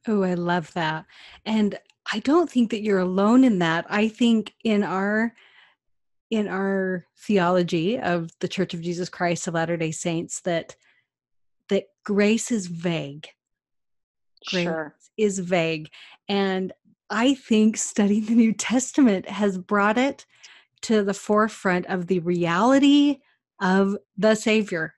Oh, 0.07 0.23
I 0.23 0.35
love 0.35 0.73
that. 0.73 1.05
And 1.45 1.79
I 2.11 2.21
don't 2.21 2.51
think 2.51 2.71
that 2.71 2.83
you're 2.83 2.99
alone 2.99 3.45
in 3.45 3.59
that. 3.59 3.85
I 3.89 4.09
think 4.09 4.55
in 4.65 4.83
our 4.83 5.35
in 6.31 6.49
our 6.49 7.07
theology 7.19 7.99
of 7.99 8.31
the 8.41 8.49
Church 8.49 8.75
of 8.75 8.81
Jesus 8.81 9.09
Christ 9.09 9.47
of 9.47 9.55
Latter-day 9.55 9.93
Saints 9.93 10.41
that 10.43 10.77
that 11.69 11.85
grace 12.05 12.51
is 12.51 12.67
vague. 12.67 13.29
Grace 14.49 14.65
sure. 14.65 14.95
is 15.17 15.39
vague. 15.39 15.89
And 16.29 16.73
I 17.09 17.35
think 17.35 17.77
studying 17.77 18.27
the 18.27 18.35
New 18.35 18.53
Testament 18.53 19.29
has 19.29 19.57
brought 19.57 19.99
it 19.99 20.27
to 20.83 21.03
the 21.03 21.15
forefront 21.15 21.87
of 21.87 22.07
the 22.07 22.19
reality 22.21 23.21
of 23.61 23.97
the 24.19 24.35
Savior 24.35 24.95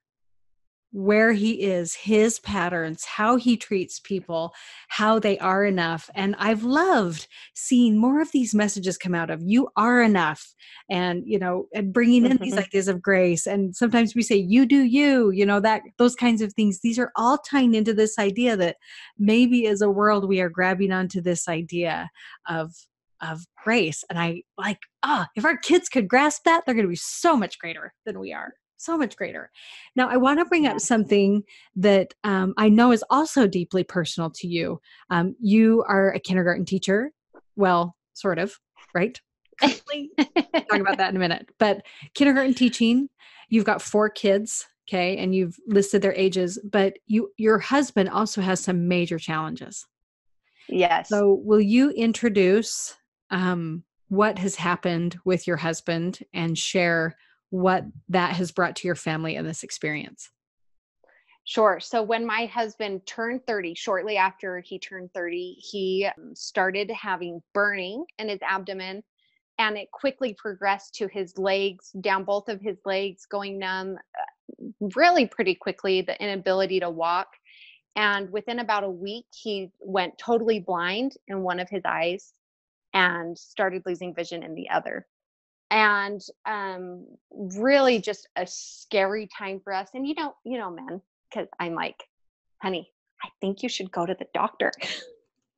where 0.97 1.35
he 1.35 1.61
is, 1.61 1.95
his 1.95 2.39
patterns, 2.39 3.05
how 3.05 3.37
he 3.37 3.55
treats 3.55 4.01
people, 4.01 4.55
how 4.89 5.19
they 5.19 5.39
are 5.41 5.63
enough. 5.63 6.09
And 6.15 6.35
I've 6.39 6.65
loved 6.65 7.29
seeing 7.55 7.99
more 7.99 8.23
of 8.23 8.33
these 8.33 8.55
messages 8.55 8.97
come 8.97 9.15
out 9.15 9.29
of 9.29 9.43
you 9.45 9.69
are 9.77 10.01
enough 10.01 10.55
and, 10.89 11.23
you 11.27 11.39
know, 11.39 11.67
and 11.75 11.93
bringing 11.93 12.25
in 12.25 12.39
these 12.39 12.57
ideas 12.57 12.89
of 12.89 13.03
grace. 13.03 13.47
And 13.47 13.77
sometimes 13.77 14.15
we 14.15 14.23
say, 14.23 14.37
you 14.37 14.65
do 14.65 14.85
you, 14.85 15.31
you 15.33 15.45
know, 15.45 15.61
that 15.61 15.83
those 15.99 16.15
kinds 16.15 16.41
of 16.41 16.55
things. 16.55 16.81
These 16.81 16.99
are 16.99 17.13
all 17.15 17.37
tying 17.37 17.75
into 17.75 17.93
this 17.93 18.19
idea 18.19 18.57
that 18.57 18.77
maybe 19.19 19.67
as 19.67 19.83
a 19.83 19.91
world 19.91 20.27
we 20.27 20.41
are 20.41 20.49
grabbing 20.49 20.93
onto 20.93 21.21
this 21.21 21.47
idea 21.47 22.09
of 22.49 22.73
of 23.23 23.47
grace 23.65 24.05
and 24.11 24.19
i 24.19 24.43
like 24.59 24.77
ah 25.03 25.27
if 25.37 25.47
our 25.47 25.57
kids 25.57 25.89
could 25.89 26.07
grasp 26.07 26.45
that 26.45 26.65
they're 26.67 26.75
going 26.75 26.85
to 26.85 26.91
be 26.91 26.95
so 26.97 27.35
much 27.35 27.59
greater 27.59 27.95
than 28.05 28.21
we 28.21 28.31
are 28.31 28.53
so 28.77 28.97
much 28.97 29.17
greater. 29.17 29.51
Now, 29.95 30.09
I 30.09 30.17
want 30.17 30.39
to 30.39 30.45
bring 30.45 30.67
up 30.67 30.81
something 30.81 31.43
that 31.77 32.15
um, 32.25 32.55
I 32.57 32.69
know 32.69 32.93
is 32.93 33.05
also 33.11 33.47
deeply 33.47 33.85
personal 33.85 34.31
to 34.37 34.47
you. 34.47 34.81
Um, 35.11 35.35
you 35.41 35.85
are 35.89 36.13
a 36.13 36.21
kindergarten 36.21 36.65
teacher. 36.65 37.13
Well, 37.57 37.97
sort 38.13 38.39
of, 38.39 38.59
right? 38.95 39.21
talk 39.61 40.81
about 40.81 40.99
that 40.99 41.11
in 41.11 41.17
a 41.17 41.21
minute. 41.21 41.49
But 41.59 41.83
kindergarten 42.15 42.55
teaching, 42.55 43.09
you've 43.49 43.65
got 43.65 43.83
four 43.83 44.11
kids, 44.11 44.67
okay, 44.89 45.17
and 45.17 45.35
you've 45.35 45.57
listed 45.67 46.03
their 46.03 46.15
ages. 46.15 46.59
But 46.71 46.95
you, 47.07 47.33
your 47.37 47.59
husband 47.59 48.11
also 48.11 48.41
has 48.43 48.61
some 48.61 48.89
major 48.89 49.19
challenges. 49.19 49.87
Yes. 50.69 51.09
So, 51.09 51.41
will 51.45 51.61
you 51.61 51.91
introduce 51.91 52.95
um, 53.31 53.85
what 54.09 54.39
has 54.39 54.57
happened 54.57 55.19
with 55.25 55.47
your 55.47 55.57
husband 55.57 56.21
and 56.33 56.57
share 56.57 57.17
what 57.51 57.85
that 58.09 58.37
has 58.37 58.53
brought 58.53 58.77
to 58.77 58.89
your 58.89 58.95
family 58.95 59.37
in 59.37 59.47
this 59.47 59.63
experience. 59.63 60.31
Sure. 61.45 61.79
So 61.79 62.03
when 62.03 62.27
my 62.27 62.47
husband 62.47 63.07
turned 63.07 63.47
30, 63.47 63.75
shortly 63.75 64.17
after 64.17 64.59
he 64.59 64.81
turned 64.81 65.13
30, 65.15 65.53
he 65.59 66.09
um, 66.19 66.35
started 66.35 66.91
having 66.91 67.41
burning 67.55 68.05
in 68.19 68.29
his 68.29 68.41
abdomen 68.43 69.05
and 69.59 69.79
it 69.79 69.91
quickly 69.93 70.35
progressed 70.35 70.95
to 70.97 71.07
his 71.07 71.39
legs, 71.39 71.93
down 72.01 72.25
both 72.25 72.49
of 72.49 72.61
his 72.61 72.79
legs, 72.85 73.27
going 73.27 73.59
numb 73.61 73.97
uh, 73.97 74.87
really 74.97 75.27
pretty 75.27 75.55
quickly, 75.55 76.03
the 76.03 76.21
inability 76.21 76.81
to 76.81 76.91
walk. 76.91 77.29
And 77.95 78.31
within 78.31 78.59
about 78.59 78.85
a 78.85 78.91
week, 78.91 79.27
he 79.33 79.71
went 79.79 80.19
totally 80.19 80.59
blind 80.59 81.13
in 81.29 81.43
one 81.43 81.61
of 81.61 81.71
his 81.71 81.83
eyes 81.87 82.35
and 82.93 83.39
started 83.39 83.83
losing 83.87 84.15
vision 84.15 84.43
in 84.43 84.55
the 84.55 84.69
other 84.69 85.07
and 85.71 86.23
um, 86.45 87.07
really 87.31 88.01
just 88.01 88.29
a 88.37 88.47
scary 88.47 89.29
time 89.37 89.61
for 89.63 89.73
us. 89.73 89.89
And 89.95 90.07
you 90.07 90.15
know, 90.15 90.35
you 90.45 90.59
know, 90.59 90.71
men, 90.71 91.01
because 91.31 91.49
I'm 91.59 91.75
like, 91.75 92.03
honey, 92.63 92.91
I 93.23 93.29
think 93.41 93.63
you 93.63 93.69
should 93.69 93.91
go 93.91 94.07
to 94.07 94.15
the 94.15 94.29
doctor. 94.33 94.73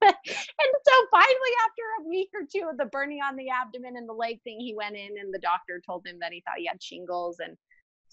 and 0.03 0.14
so 0.14 0.92
finally, 1.11 1.53
after 1.66 1.83
a 2.01 2.09
week 2.09 2.31
or 2.35 2.47
two 2.51 2.68
of 2.68 2.79
the 2.79 2.87
burning 2.87 3.21
on 3.23 3.37
the 3.37 3.51
abdomen 3.51 3.97
and 3.97 4.09
the 4.09 4.14
leg 4.14 4.40
thing, 4.42 4.61
he 4.61 4.75
went 4.75 4.97
in 4.97 5.18
and 5.18 5.33
the 5.33 5.40
doctor 5.40 5.83
told 5.85 6.07
him 6.07 6.18
that 6.21 6.33
he 6.33 6.40
thought 6.40 6.59
he 6.59 6.66
had 6.66 6.83
shingles. 6.83 7.38
And 7.40 7.57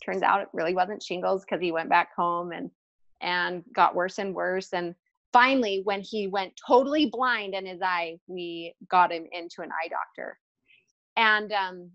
turns 0.04 0.22
out 0.22 0.42
it 0.42 0.50
really 0.54 0.76
wasn't 0.76 1.04
shingles 1.04 1.46
because 1.46 1.62
he 1.62 1.72
went 1.72 1.90
back 1.90 2.16
home 2.16 2.52
and 2.52 2.70
and 3.22 3.64
got 3.74 3.96
worse 3.96 4.20
and 4.20 4.36
worse. 4.36 4.74
And 4.74 4.94
finally, 5.32 5.82
when 5.84 6.02
he 6.02 6.28
went 6.28 6.54
totally 6.68 7.06
blind 7.06 7.54
in 7.54 7.66
his 7.66 7.82
eye, 7.82 8.20
we 8.28 8.76
got 8.90 9.12
him 9.12 9.26
into 9.32 9.62
an 9.62 9.72
eye 9.72 9.88
doctor 9.88 10.38
and 11.16 11.52
um, 11.52 11.92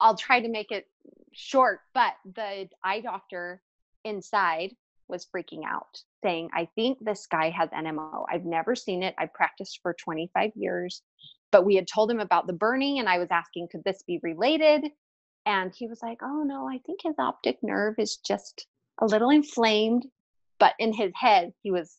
I'll 0.00 0.16
try 0.16 0.40
to 0.40 0.48
make 0.48 0.70
it 0.70 0.86
short, 1.32 1.80
but 1.94 2.12
the 2.24 2.68
eye 2.84 3.00
doctor 3.00 3.62
inside 4.04 4.74
was 5.08 5.26
freaking 5.26 5.60
out, 5.66 6.00
saying, 6.24 6.50
I 6.54 6.68
think 6.74 6.98
this 7.00 7.26
guy 7.26 7.50
has 7.50 7.68
NMO. 7.70 8.24
I've 8.30 8.44
never 8.44 8.74
seen 8.74 9.02
it. 9.02 9.14
I've 9.18 9.32
practiced 9.34 9.80
for 9.82 9.94
25 9.94 10.52
years. 10.56 11.02
But 11.50 11.66
we 11.66 11.76
had 11.76 11.86
told 11.86 12.10
him 12.10 12.20
about 12.20 12.46
the 12.46 12.54
burning, 12.54 12.98
and 12.98 13.08
I 13.08 13.18
was 13.18 13.28
asking, 13.30 13.68
could 13.70 13.84
this 13.84 14.02
be 14.06 14.18
related? 14.22 14.84
And 15.44 15.72
he 15.76 15.86
was 15.86 16.00
like, 16.02 16.18
Oh, 16.22 16.44
no, 16.44 16.68
I 16.68 16.78
think 16.86 17.00
his 17.02 17.16
optic 17.18 17.58
nerve 17.62 17.96
is 17.98 18.16
just 18.16 18.66
a 19.00 19.06
little 19.06 19.30
inflamed. 19.30 20.06
But 20.58 20.74
in 20.78 20.92
his 20.92 21.12
head, 21.14 21.52
he 21.62 21.70
was 21.70 21.98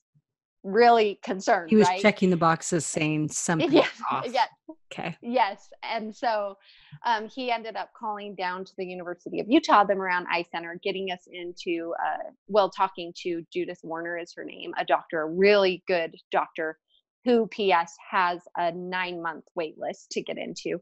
really 0.63 1.19
concerned. 1.23 1.69
He 1.69 1.75
was 1.75 1.87
right? 1.87 2.01
checking 2.01 2.29
the 2.29 2.37
boxes 2.37 2.85
saying 2.85 3.29
something 3.29 3.71
yes, 3.71 3.89
off. 4.09 4.25
Yes. 4.31 4.49
Okay. 4.91 5.17
Yes. 5.21 5.69
And 5.83 6.15
so 6.15 6.57
um, 7.05 7.27
he 7.27 7.51
ended 7.51 7.75
up 7.75 7.89
calling 7.97 8.35
down 8.35 8.63
to 8.63 8.71
the 8.77 8.85
University 8.85 9.39
of 9.39 9.47
Utah, 9.49 9.83
the 9.83 9.95
Moran 9.95 10.25
Eye 10.31 10.45
Center, 10.51 10.79
getting 10.83 11.11
us 11.11 11.27
into, 11.31 11.93
uh, 12.03 12.29
well, 12.47 12.69
talking 12.69 13.13
to 13.23 13.43
Judith 13.51 13.79
Warner 13.83 14.17
is 14.17 14.33
her 14.35 14.45
name, 14.45 14.73
a 14.77 14.85
doctor, 14.85 15.21
a 15.21 15.29
really 15.29 15.83
good 15.87 16.15
doctor 16.31 16.77
who 17.25 17.47
PS 17.47 17.95
has 18.11 18.41
a 18.57 18.71
nine 18.73 19.21
month 19.21 19.45
wait 19.55 19.77
list 19.77 20.11
to 20.11 20.21
get 20.21 20.37
into. 20.37 20.79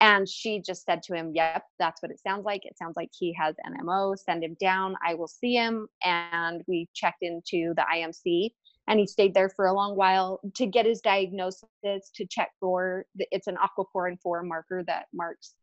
And 0.00 0.28
she 0.28 0.60
just 0.60 0.84
said 0.84 1.02
to 1.04 1.14
him, 1.14 1.32
Yep, 1.34 1.62
that's 1.78 2.02
what 2.02 2.10
it 2.10 2.20
sounds 2.20 2.44
like. 2.44 2.62
It 2.64 2.78
sounds 2.78 2.96
like 2.96 3.10
he 3.12 3.34
has 3.38 3.54
NMO. 3.66 4.18
Send 4.18 4.42
him 4.42 4.56
down. 4.58 4.96
I 5.06 5.14
will 5.14 5.28
see 5.28 5.54
him. 5.54 5.88
And 6.02 6.62
we 6.66 6.88
checked 6.94 7.22
into 7.22 7.74
the 7.76 7.84
IMC 7.94 8.52
and 8.88 8.98
he 8.98 9.06
stayed 9.06 9.34
there 9.34 9.48
for 9.48 9.66
a 9.66 9.72
long 9.72 9.96
while 9.96 10.40
to 10.54 10.66
get 10.66 10.86
his 10.86 11.00
diagnosis 11.00 12.10
to 12.14 12.26
check 12.26 12.50
for 12.60 13.06
it's 13.16 13.46
an 13.46 13.56
aquaporin 13.56 14.18
4 14.20 14.42
marker 14.42 14.82
that 14.86 15.06
marks 15.12 15.54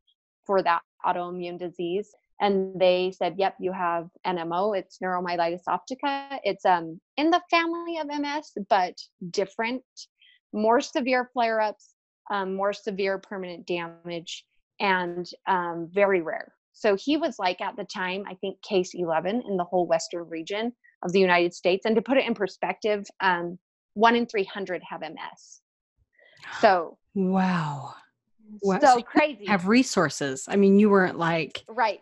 for 0.45 0.63
that 0.63 0.81
autoimmune 1.05 1.59
disease 1.59 2.09
and 2.39 2.79
they 2.79 3.11
said, 3.11 3.35
"Yep, 3.37 3.55
you 3.59 3.71
have 3.71 4.09
NMO. 4.25 4.77
It's 4.77 4.99
neuromyelitis 4.99 5.63
optica. 5.67 6.39
It's 6.43 6.65
um 6.65 6.99
in 7.17 7.29
the 7.29 7.41
family 7.49 7.97
of 7.97 8.07
MS, 8.07 8.51
but 8.69 8.95
different, 9.29 9.83
more 10.53 10.81
severe 10.81 11.29
flare-ups, 11.33 11.95
um, 12.31 12.55
more 12.55 12.73
severe 12.73 13.17
permanent 13.17 13.67
damage, 13.67 14.45
and 14.79 15.29
um, 15.47 15.89
very 15.91 16.21
rare." 16.21 16.53
So 16.71 16.95
he 16.95 17.17
was 17.17 17.37
like 17.39 17.59
at 17.59 17.75
the 17.75 17.83
time, 17.83 18.23
I 18.25 18.35
think 18.35 18.61
case 18.61 18.91
11 18.93 19.43
in 19.47 19.57
the 19.57 19.65
whole 19.65 19.85
western 19.85 20.29
region 20.29 20.73
of 21.03 21.11
the 21.11 21.19
United 21.19 21.53
States. 21.53 21.85
And 21.85 21.95
to 21.95 22.01
put 22.01 22.17
it 22.17 22.25
in 22.25 22.33
perspective, 22.33 23.05
um, 23.19 23.57
one 23.93 24.15
in 24.15 24.25
300 24.25 24.81
have 24.89 25.01
MS. 25.01 25.61
So 26.61 26.97
wow. 27.15 27.93
Wow. 28.61 28.79
So 28.79 29.01
crazy. 29.01 29.45
Have 29.45 29.67
resources. 29.67 30.47
I 30.49 30.55
mean, 30.55 30.79
you 30.79 30.89
weren't 30.89 31.17
like 31.17 31.63
right. 31.67 32.01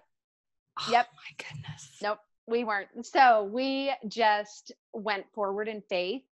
Oh, 0.80 0.90
yep. 0.92 1.08
My 1.14 1.46
goodness. 1.46 1.98
Nope. 2.02 2.20
We 2.48 2.64
weren't. 2.64 2.88
So 3.06 3.44
we 3.52 3.92
just 4.08 4.72
went 4.94 5.26
forward 5.34 5.68
in 5.68 5.82
faith. 5.90 6.24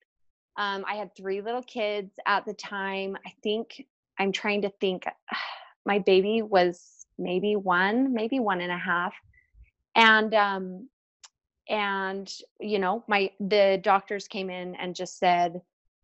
Um, 0.57 0.85
I 0.87 0.95
had 0.95 1.13
three 1.15 1.41
little 1.41 1.63
kids 1.63 2.13
at 2.25 2.45
the 2.45 2.53
time. 2.53 3.17
I 3.25 3.33
think 3.43 3.85
I'm 4.17 4.31
trying 4.31 4.61
to 4.63 4.69
think. 4.79 5.05
My 5.87 5.99
baby 5.99 6.41
was 6.41 7.05
maybe 7.19 7.55
one, 7.55 8.11
maybe 8.11 8.39
one 8.39 8.59
and 8.59 8.71
a 8.71 8.77
half, 8.77 9.13
and 9.93 10.33
um, 10.33 10.89
and 11.69 12.31
you 12.59 12.79
know, 12.79 13.03
my 13.07 13.31
the 13.39 13.79
doctors 13.83 14.27
came 14.27 14.49
in 14.49 14.75
and 14.75 14.95
just 14.95 15.17
said 15.19 15.61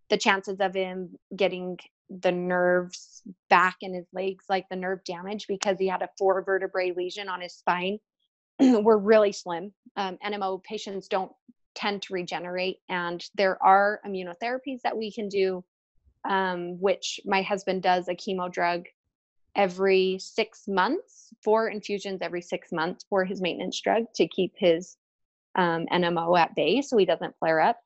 the 0.09 0.17
chances 0.17 0.59
of 0.59 0.73
him 0.73 1.17
getting 1.35 1.77
the 2.19 2.31
nerves 2.31 3.21
back 3.49 3.77
in 3.81 3.93
his 3.93 4.05
legs, 4.13 4.45
like 4.49 4.67
the 4.69 4.75
nerve 4.75 5.03
damage, 5.05 5.47
because 5.47 5.77
he 5.79 5.87
had 5.87 6.01
a 6.01 6.09
four 6.17 6.43
vertebrae 6.43 6.91
lesion 6.95 7.29
on 7.29 7.41
his 7.41 7.53
spine, 7.53 7.99
were 8.59 8.97
really 8.97 9.31
slim. 9.31 9.71
Um, 9.95 10.17
NMO 10.25 10.61
patients 10.63 11.07
don't 11.07 11.31
tend 11.73 12.01
to 12.03 12.13
regenerate, 12.13 12.77
and 12.89 13.23
there 13.35 13.61
are 13.63 14.01
immunotherapies 14.05 14.81
that 14.83 14.97
we 14.97 15.11
can 15.11 15.29
do, 15.29 15.63
um, 16.27 16.79
which 16.81 17.21
my 17.25 17.41
husband 17.41 17.81
does 17.81 18.09
a 18.09 18.15
chemo 18.15 18.51
drug 18.51 18.87
every 19.55 20.17
six 20.19 20.67
months, 20.67 21.29
four 21.43 21.69
infusions 21.69 22.21
every 22.21 22.41
six 22.41 22.71
months 22.71 23.05
for 23.09 23.23
his 23.23 23.41
maintenance 23.41 23.79
drug 23.79 24.03
to 24.15 24.27
keep 24.27 24.53
his 24.57 24.97
um, 25.55 25.85
NMO 25.91 26.37
at 26.39 26.55
bay 26.55 26.81
so 26.81 26.97
he 26.97 27.05
doesn't 27.05 27.35
flare 27.39 27.61
up. 27.61 27.77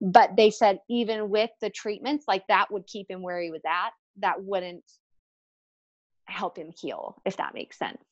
But 0.00 0.36
they 0.36 0.50
said 0.50 0.80
even 0.90 1.30
with 1.30 1.50
the 1.60 1.70
treatments 1.70 2.24
like 2.26 2.44
that 2.48 2.72
would 2.72 2.86
keep 2.86 3.10
him 3.10 3.22
where 3.22 3.40
he 3.40 3.50
was 3.50 3.62
at 3.66 3.90
that 4.18 4.42
wouldn't 4.42 4.84
help 6.24 6.56
him 6.56 6.72
heal 6.76 7.20
if 7.24 7.36
that 7.36 7.54
makes 7.54 7.78
sense. 7.78 8.02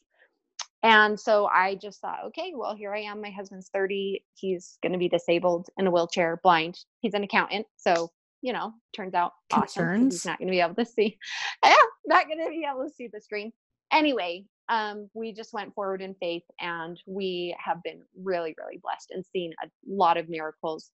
And 0.83 1.21
so 1.21 1.45
i 1.47 1.75
just 1.75 2.01
thought 2.01 2.25
okay 2.29 2.55
well 2.57 2.75
here 2.75 2.95
i 2.95 3.01
am 3.01 3.21
my 3.21 3.29
husband's 3.29 3.69
30 3.69 4.25
he's 4.35 4.79
going 4.83 4.93
to 4.93 4.99
be 4.99 5.11
disabled 5.11 5.69
in 5.77 5.87
a 5.87 5.91
wheelchair 5.91 6.41
blind 6.43 6.79
he's 7.01 7.13
an 7.13 7.23
accountant 7.23 7.67
so 7.77 8.11
you 8.41 8.55
know 8.55 8.73
turns 8.97 9.13
out 9.13 9.33
awesome 9.53 10.05
he's 10.05 10.25
not 10.25 10.39
going 10.39 10.49
to 10.49 10.53
be 10.53 10.61
able 10.61 10.75
to 10.75 10.87
see. 10.87 11.19
Yeah 11.63 11.75
not 12.11 12.27
going 12.27 12.45
to 12.45 12.51
be 12.51 12.67
able 12.71 12.85
to 12.85 12.95
see 12.95 13.09
the 13.11 13.21
screen. 13.21 13.53
Anyway 13.93 14.45
um, 14.71 15.11
we 15.13 15.33
just 15.33 15.53
went 15.53 15.75
forward 15.75 16.01
in 16.01 16.15
faith 16.15 16.45
and 16.61 16.99
we 17.07 17.55
have 17.63 17.83
been 17.83 18.01
really 18.23 18.55
really 18.57 18.79
blessed 18.83 19.11
and 19.11 19.25
seen 19.27 19.53
a 19.63 19.69
lot 19.87 20.17
of 20.17 20.29
miracles 20.29 20.91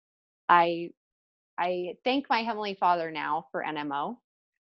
I 0.51 0.89
I 1.57 1.93
thank 2.03 2.29
my 2.29 2.43
heavenly 2.43 2.75
Father 2.79 3.09
now 3.09 3.45
for 3.51 3.63
NMO, 3.63 4.17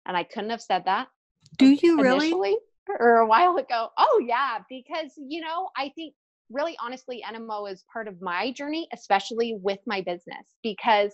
and 0.07 0.17
I 0.17 0.23
couldn't 0.23 0.51
have 0.51 0.63
said 0.63 0.85
that. 0.85 1.09
Do 1.57 1.71
you 1.71 2.01
really? 2.01 2.57
Or 3.01 3.19
a 3.19 3.27
while 3.27 3.57
ago. 3.57 3.89
Oh 3.99 4.23
yeah, 4.27 4.59
because 4.69 5.13
you 5.17 5.41
know 5.41 5.69
I 5.77 5.91
think 5.95 6.15
really 6.51 6.77
honestly 6.83 7.23
NMO 7.27 7.71
is 7.71 7.85
part 7.93 8.09
of 8.09 8.21
my 8.21 8.53
journey, 8.53 8.87
especially 8.93 9.59
with 9.61 9.79
my 9.87 10.03
business 10.03 10.47
because 10.63 11.13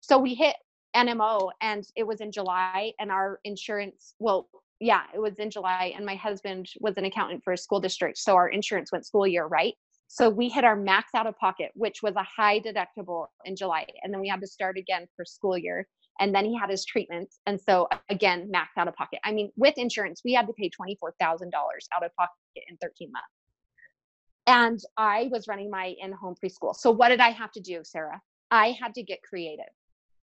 so 0.00 0.18
we 0.18 0.34
hit 0.34 0.56
NMO 0.96 1.50
and 1.60 1.84
it 1.96 2.06
was 2.06 2.20
in 2.20 2.30
July 2.30 2.92
and 2.98 3.10
our 3.10 3.40
insurance 3.44 4.14
well 4.18 4.48
yeah 4.80 5.02
it 5.14 5.18
was 5.18 5.34
in 5.38 5.50
July 5.50 5.92
and 5.96 6.04
my 6.04 6.16
husband 6.16 6.68
was 6.80 6.96
an 6.96 7.04
accountant 7.04 7.42
for 7.42 7.52
a 7.52 7.58
school 7.58 7.80
district 7.80 8.18
so 8.18 8.34
our 8.34 8.48
insurance 8.48 8.90
went 8.92 9.06
school 9.06 9.26
year 9.26 9.46
right 9.46 9.74
so 10.08 10.28
we 10.28 10.48
hit 10.48 10.64
our 10.64 10.76
max 10.76 11.10
out 11.14 11.26
of 11.26 11.36
pocket, 11.38 11.72
which 11.74 12.02
was 12.02 12.14
a 12.16 12.22
high 12.22 12.60
deductible 12.60 13.26
in 13.44 13.56
July. 13.56 13.86
And 14.02 14.12
then 14.12 14.20
we 14.20 14.28
had 14.28 14.40
to 14.42 14.46
start 14.46 14.78
again 14.78 15.06
for 15.16 15.24
school 15.24 15.58
year. 15.58 15.88
And 16.20 16.32
then 16.32 16.44
he 16.44 16.56
had 16.56 16.70
his 16.70 16.84
treatments. 16.84 17.40
And 17.46 17.60
so 17.60 17.88
again, 18.08 18.48
max 18.50 18.70
out 18.76 18.86
of 18.86 18.94
pocket. 18.94 19.18
I 19.24 19.32
mean, 19.32 19.50
with 19.56 19.74
insurance, 19.76 20.22
we 20.24 20.32
had 20.32 20.46
to 20.46 20.52
pay 20.52 20.70
$24,000 20.70 21.00
out 21.20 22.04
of 22.04 22.14
pocket 22.14 22.64
in 22.68 22.76
13 22.76 23.10
months. 23.10 23.26
And 24.46 24.78
I 24.96 25.28
was 25.32 25.48
running 25.48 25.70
my 25.70 25.94
in 25.98 26.12
home 26.12 26.36
preschool. 26.42 26.76
So 26.76 26.90
what 26.90 27.08
did 27.08 27.20
I 27.20 27.30
have 27.30 27.50
to 27.52 27.60
do, 27.60 27.80
Sarah? 27.82 28.20
I 28.50 28.76
had 28.80 28.94
to 28.94 29.02
get 29.02 29.22
creative. 29.22 29.64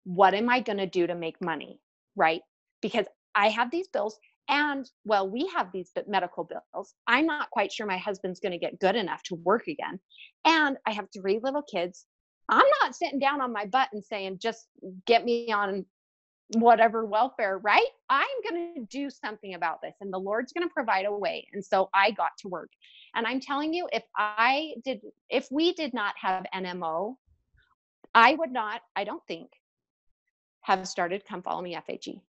What 0.05 0.35
am 0.35 0.49
I 0.49 0.61
going 0.61 0.79
to 0.79 0.87
do 0.87 1.07
to 1.07 1.15
make 1.15 1.41
money? 1.41 1.79
Right? 2.17 2.41
Because 2.81 3.07
I 3.35 3.49
have 3.49 3.71
these 3.71 3.89
bills 3.89 4.19
and 4.49 4.91
well, 5.05 5.29
we 5.29 5.51
have 5.55 5.71
these 5.73 5.93
medical 6.07 6.45
bills. 6.45 6.95
I'm 7.07 7.27
not 7.27 7.51
quite 7.51 7.71
sure 7.71 7.87
my 7.87 7.99
husband's 7.99 8.41
going 8.41 8.53
to 8.53 8.59
get 8.59 8.81
good 8.81 8.97
enough 8.97 9.23
to 9.25 9.35
work 9.35 9.69
again. 9.69 10.01
And 10.45 10.79
I 10.87 10.93
have 10.93 11.09
three 11.13 11.39
little 11.43 11.63
kids. 11.63 12.07
I'm 12.49 12.65
not 12.83 12.97
sitting 12.97 13.19
down 13.19 13.43
on 13.43 13.53
my 13.53 13.67
butt 13.67 13.91
and 13.93 14.03
saying, 14.03 14.39
just 14.39 14.67
get 15.07 15.25
me 15.25 15.53
on 15.53 15.85
whatever 16.55 17.05
welfare, 17.05 17.59
right? 17.59 17.89
I'm 18.09 18.27
going 18.49 18.75
to 18.77 18.87
do 18.87 19.11
something 19.11 19.53
about 19.53 19.83
this 19.83 19.95
and 20.01 20.11
the 20.11 20.19
Lord's 20.19 20.55
going 20.55 20.67
to 20.67 20.73
provide 20.73 21.05
a 21.05 21.13
way. 21.13 21.47
And 21.53 21.63
so 21.63 21.91
I 21.93 22.11
got 22.13 22.31
to 22.39 22.49
work. 22.49 22.71
And 23.15 23.27
I'm 23.27 23.41
telling 23.41 23.75
you, 23.75 23.87
if 23.93 24.05
I 24.17 24.75
did, 24.83 25.03
if 25.29 25.49
we 25.51 25.75
did 25.75 25.93
not 25.93 26.15
have 26.19 26.47
NMO, 26.55 27.17
I 28.15 28.35
would 28.35 28.51
not, 28.51 28.81
I 28.97 29.05
don't 29.05 29.23
think, 29.29 29.51
have 30.63 30.89
started 30.89 31.27
Come 31.27 31.43
Follow 31.43 31.61
Me 31.61 31.77
FHE 31.77 32.23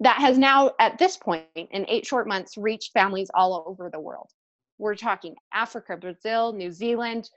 that 0.00 0.16
has 0.16 0.38
now, 0.38 0.72
at 0.80 0.98
this 0.98 1.16
point, 1.16 1.44
in 1.54 1.84
eight 1.88 2.06
short 2.06 2.26
months, 2.26 2.56
reached 2.56 2.92
families 2.92 3.30
all 3.34 3.64
over 3.66 3.90
the 3.90 4.00
world. 4.00 4.30
We're 4.78 4.94
talking 4.94 5.34
Africa, 5.52 5.96
Brazil, 5.96 6.54
New 6.54 6.72
Zealand, 6.72 7.28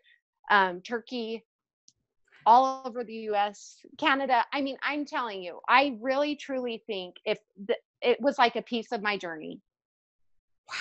um, 0.49 0.81
Turkey, 0.81 1.43
all 2.45 2.83
over 2.85 3.03
the 3.03 3.13
US, 3.31 3.77
Canada. 3.97 4.45
I 4.53 4.61
mean, 4.61 4.77
I'm 4.81 5.05
telling 5.05 5.43
you, 5.43 5.59
I 5.67 5.97
really 6.01 6.35
truly 6.35 6.83
think 6.87 7.15
if 7.25 7.39
the, 7.65 7.75
it 8.01 8.19
was 8.21 8.37
like 8.37 8.55
a 8.55 8.61
piece 8.61 8.91
of 8.91 9.01
my 9.01 9.17
journey. 9.17 9.61
Wow. 10.69 10.75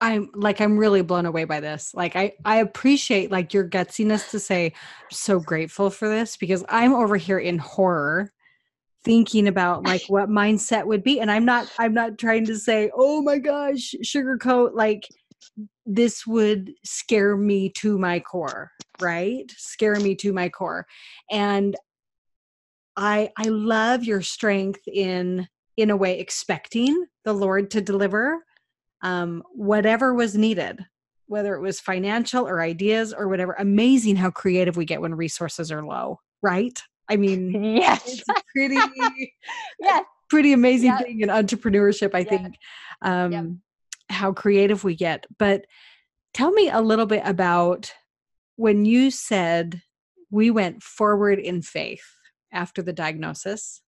I'm 0.00 0.30
like 0.34 0.60
I'm 0.60 0.76
really 0.76 1.00
blown 1.00 1.24
away 1.24 1.44
by 1.44 1.60
this. 1.60 1.94
Like 1.94 2.16
I 2.16 2.34
I 2.44 2.58
appreciate 2.58 3.30
like 3.30 3.54
your 3.54 3.66
gutsiness 3.66 4.30
to 4.30 4.38
say 4.38 4.66
I'm 4.66 5.10
so 5.10 5.40
grateful 5.40 5.88
for 5.88 6.06
this 6.06 6.36
because 6.36 6.62
I'm 6.68 6.92
over 6.92 7.16
here 7.16 7.38
in 7.38 7.56
horror 7.56 8.30
thinking 9.06 9.48
about 9.48 9.84
like 9.84 10.02
what 10.08 10.28
mindset 10.28 10.86
would 10.86 11.02
be 11.02 11.20
and 11.20 11.30
i'm 11.30 11.46
not 11.46 11.66
i'm 11.78 11.94
not 11.94 12.18
trying 12.18 12.44
to 12.44 12.58
say 12.58 12.90
oh 12.94 13.22
my 13.22 13.38
gosh 13.38 13.94
sugarcoat 14.04 14.74
like 14.74 15.08
this 15.86 16.26
would 16.26 16.72
scare 16.84 17.36
me 17.36 17.70
to 17.70 17.96
my 17.96 18.20
core 18.20 18.70
right? 19.00 19.50
Scare 19.56 19.96
me 20.00 20.14
to 20.16 20.32
my 20.32 20.48
core. 20.48 20.86
And 21.30 21.76
i 22.98 23.30
i 23.36 23.42
love 23.48 24.04
your 24.04 24.22
strength 24.22 24.80
in 24.86 25.46
in 25.76 25.90
a 25.90 25.96
way 25.96 26.18
expecting 26.18 27.04
the 27.26 27.32
lord 27.34 27.70
to 27.70 27.82
deliver 27.82 28.42
um 29.02 29.42
whatever 29.52 30.14
was 30.14 30.34
needed 30.34 30.82
whether 31.26 31.54
it 31.54 31.60
was 31.60 31.78
financial 31.78 32.48
or 32.48 32.62
ideas 32.62 33.12
or 33.12 33.28
whatever. 33.28 33.56
Amazing 33.58 34.14
how 34.14 34.30
creative 34.30 34.76
we 34.76 34.84
get 34.84 35.00
when 35.02 35.14
resources 35.14 35.70
are 35.70 35.84
low 35.84 36.20
right 36.40 36.80
I 37.08 37.16
mean, 37.16 37.50
yes, 37.76 38.22
it's 38.28 38.42
pretty, 38.52 38.76
yes, 39.80 40.04
pretty 40.28 40.52
amazing 40.52 40.90
yep. 40.90 41.04
thing 41.04 41.20
in 41.20 41.28
entrepreneurship. 41.28 42.14
I 42.14 42.20
yep. 42.20 42.28
think 42.28 42.54
um, 43.02 43.32
yep. 43.32 43.44
how 44.10 44.32
creative 44.32 44.84
we 44.84 44.96
get. 44.96 45.26
But 45.38 45.66
tell 46.34 46.50
me 46.50 46.70
a 46.70 46.80
little 46.80 47.06
bit 47.06 47.22
about 47.24 47.92
when 48.56 48.84
you 48.84 49.10
said 49.10 49.82
we 50.30 50.50
went 50.50 50.82
forward 50.82 51.38
in 51.38 51.62
faith 51.62 52.04
after 52.52 52.82
the 52.82 52.92
diagnosis. 52.92 53.82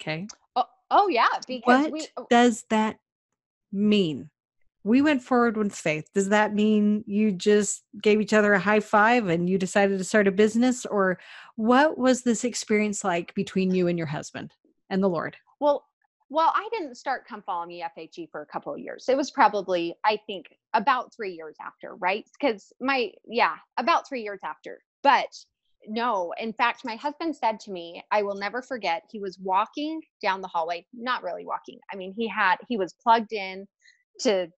Okay. 0.00 0.26
Oh, 0.56 0.64
oh 0.90 1.08
yeah. 1.08 1.28
Because 1.46 1.84
what 1.84 1.92
we, 1.92 2.06
oh 2.16 2.26
does 2.30 2.64
that 2.70 2.96
mean? 3.72 4.30
We 4.88 5.02
went 5.02 5.22
forward 5.22 5.58
with 5.58 5.74
faith. 5.74 6.08
Does 6.14 6.30
that 6.30 6.54
mean 6.54 7.04
you 7.06 7.30
just 7.30 7.84
gave 8.02 8.20
each 8.20 8.32
other 8.32 8.54
a 8.54 8.58
high 8.58 8.80
five 8.80 9.28
and 9.28 9.48
you 9.48 9.58
decided 9.58 9.98
to 9.98 10.04
start 10.04 10.26
a 10.26 10.32
business? 10.32 10.86
Or 10.86 11.18
what 11.56 11.98
was 11.98 12.22
this 12.22 12.42
experience 12.42 13.04
like 13.04 13.34
between 13.34 13.74
you 13.74 13.86
and 13.86 13.98
your 13.98 14.06
husband 14.06 14.54
and 14.88 15.02
the 15.02 15.08
Lord? 15.08 15.36
Well, 15.60 15.84
well, 16.30 16.52
I 16.54 16.68
didn't 16.72 16.96
start 16.96 17.26
Come 17.28 17.42
Follow 17.42 17.66
Me 17.66 17.84
FHE 17.96 18.30
for 18.30 18.40
a 18.40 18.46
couple 18.46 18.72
of 18.72 18.78
years. 18.78 19.04
It 19.08 19.16
was 19.16 19.30
probably, 19.30 19.94
I 20.04 20.18
think, 20.26 20.46
about 20.72 21.14
three 21.14 21.32
years 21.32 21.56
after, 21.60 21.94
right? 21.96 22.24
Because 22.38 22.72
my, 22.80 23.12
yeah, 23.26 23.56
about 23.76 24.08
three 24.08 24.22
years 24.22 24.40
after. 24.42 24.80
But 25.02 25.28
no, 25.86 26.32
in 26.38 26.54
fact, 26.54 26.84
my 26.84 26.96
husband 26.96 27.36
said 27.36 27.60
to 27.60 27.70
me, 27.70 28.02
I 28.10 28.22
will 28.22 28.36
never 28.36 28.62
forget, 28.62 29.02
he 29.10 29.20
was 29.20 29.38
walking 29.38 30.00
down 30.22 30.40
the 30.40 30.48
hallway, 30.48 30.86
not 30.94 31.22
really 31.22 31.46
walking. 31.46 31.78
I 31.92 31.96
mean, 31.96 32.14
he 32.16 32.26
had, 32.26 32.56
he 32.68 32.76
was 32.78 32.94
plugged 33.02 33.32
in 33.32 33.66
to 34.20 34.48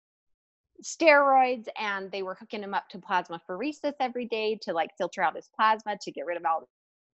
steroids 0.82 1.66
and 1.78 2.10
they 2.10 2.22
were 2.22 2.34
hooking 2.34 2.62
him 2.62 2.74
up 2.74 2.88
to 2.88 2.98
plasma 2.98 3.40
plasmapheresis 3.48 3.94
every 4.00 4.26
day 4.26 4.58
to 4.62 4.72
like 4.72 4.90
filter 4.96 5.22
out 5.22 5.36
his 5.36 5.48
plasma 5.54 5.96
to 6.00 6.10
get 6.10 6.26
rid 6.26 6.36
of 6.36 6.44
all 6.44 6.60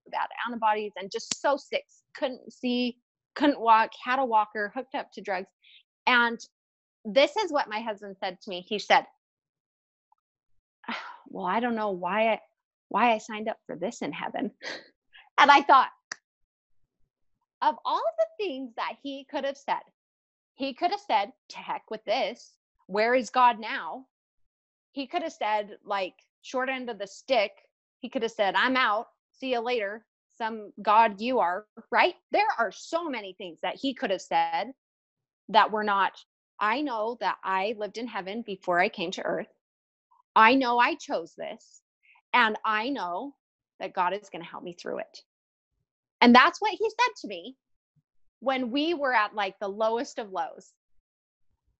the 0.05 0.11
bad 0.11 0.27
antibodies 0.47 0.93
and 0.97 1.11
just 1.11 1.39
so 1.41 1.57
sick. 1.57 1.83
Couldn't 2.15 2.51
see 2.51 2.97
couldn't 3.35 3.59
walk 3.59 3.91
had 4.03 4.19
a 4.19 4.25
walker 4.25 4.71
hooked 4.73 4.95
up 4.95 5.11
to 5.13 5.21
drugs. 5.21 5.49
And 6.07 6.39
this 7.05 7.35
is 7.37 7.51
what 7.51 7.69
my 7.69 7.81
husband 7.81 8.15
said 8.19 8.39
to 8.41 8.49
me. 8.49 8.65
He 8.67 8.79
said 8.79 9.05
well 11.29 11.45
i 11.45 11.59
don't 11.59 11.75
know 11.75 11.91
why 11.91 12.33
i 12.33 12.39
why 12.89 13.13
i 13.13 13.17
signed 13.17 13.49
up 13.49 13.57
for 13.65 13.75
this 13.75 14.01
in 14.01 14.11
heaven. 14.11 14.51
And 15.39 15.51
i 15.51 15.61
thought 15.61 15.89
of 17.61 17.75
all 17.85 18.01
the 18.17 18.43
things 18.43 18.71
that 18.75 18.93
he 19.03 19.27
could 19.29 19.45
have 19.45 19.57
said 19.57 19.81
he 20.55 20.73
could 20.73 20.89
have 20.89 20.99
said 20.99 21.31
to 21.49 21.57
heck 21.59 21.91
with 21.91 22.03
this 22.05 22.57
where 22.87 23.13
is 23.13 23.29
God 23.29 23.59
now? 23.59 24.05
He 24.91 25.07
could 25.07 25.21
have 25.21 25.33
said, 25.33 25.77
like, 25.85 26.15
short 26.41 26.69
end 26.69 26.89
of 26.89 26.97
the 26.97 27.07
stick. 27.07 27.51
He 27.99 28.09
could 28.09 28.23
have 28.23 28.31
said, 28.31 28.55
I'm 28.55 28.75
out. 28.75 29.07
See 29.33 29.51
you 29.51 29.59
later. 29.59 30.05
Some 30.37 30.71
God 30.81 31.21
you 31.21 31.39
are, 31.39 31.65
right? 31.91 32.15
There 32.31 32.47
are 32.57 32.71
so 32.71 33.09
many 33.09 33.33
things 33.33 33.59
that 33.61 33.75
he 33.75 33.93
could 33.93 34.11
have 34.11 34.21
said 34.21 34.71
that 35.49 35.71
were 35.71 35.83
not. 35.83 36.13
I 36.59 36.81
know 36.81 37.17
that 37.21 37.37
I 37.43 37.75
lived 37.77 37.97
in 37.97 38.07
heaven 38.07 38.43
before 38.45 38.79
I 38.79 38.89
came 38.89 39.11
to 39.11 39.23
earth. 39.23 39.47
I 40.35 40.55
know 40.55 40.79
I 40.79 40.95
chose 40.95 41.33
this. 41.37 41.81
And 42.33 42.57
I 42.65 42.89
know 42.89 43.33
that 43.79 43.93
God 43.93 44.13
is 44.13 44.29
going 44.29 44.43
to 44.43 44.49
help 44.49 44.63
me 44.63 44.73
through 44.73 44.99
it. 44.99 45.21
And 46.21 46.35
that's 46.35 46.59
what 46.61 46.71
he 46.71 46.89
said 46.89 47.13
to 47.21 47.27
me 47.27 47.55
when 48.39 48.71
we 48.71 48.93
were 48.93 49.13
at 49.13 49.35
like 49.35 49.57
the 49.59 49.67
lowest 49.67 50.19
of 50.19 50.31
lows. 50.31 50.71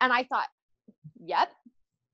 And 0.02 0.12
I 0.14 0.24
thought, 0.24 0.48
yep, 1.24 1.50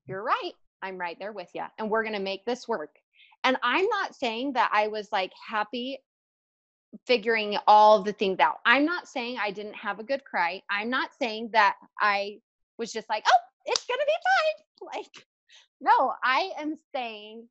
you're 0.06 0.22
right. 0.22 0.52
I'm 0.82 0.98
right 0.98 1.16
there 1.18 1.32
with 1.32 1.48
you. 1.54 1.64
And 1.78 1.90
we're 1.90 2.02
going 2.02 2.14
to 2.14 2.20
make 2.20 2.44
this 2.44 2.68
work. 2.68 2.96
And 3.42 3.56
I'm 3.62 3.86
not 3.86 4.14
saying 4.14 4.54
that 4.54 4.70
I 4.72 4.88
was 4.88 5.08
like 5.12 5.32
happy 5.48 5.98
figuring 7.06 7.56
all 7.66 8.02
the 8.02 8.12
things 8.12 8.38
out. 8.38 8.58
I'm 8.64 8.84
not 8.84 9.08
saying 9.08 9.38
I 9.40 9.50
didn't 9.50 9.74
have 9.74 9.98
a 9.98 10.04
good 10.04 10.24
cry. 10.24 10.62
I'm 10.70 10.90
not 10.90 11.10
saying 11.20 11.50
that 11.52 11.76
I 12.00 12.38
was 12.78 12.92
just 12.92 13.08
like, 13.08 13.24
oh, 13.26 13.38
it's 13.66 13.84
going 13.86 14.00
to 14.00 14.06
be 14.06 14.12
fine. 14.12 14.60
Like, 14.94 15.24
no, 15.80 16.12
I 16.22 16.50
am 16.58 16.76
saying 16.94 17.48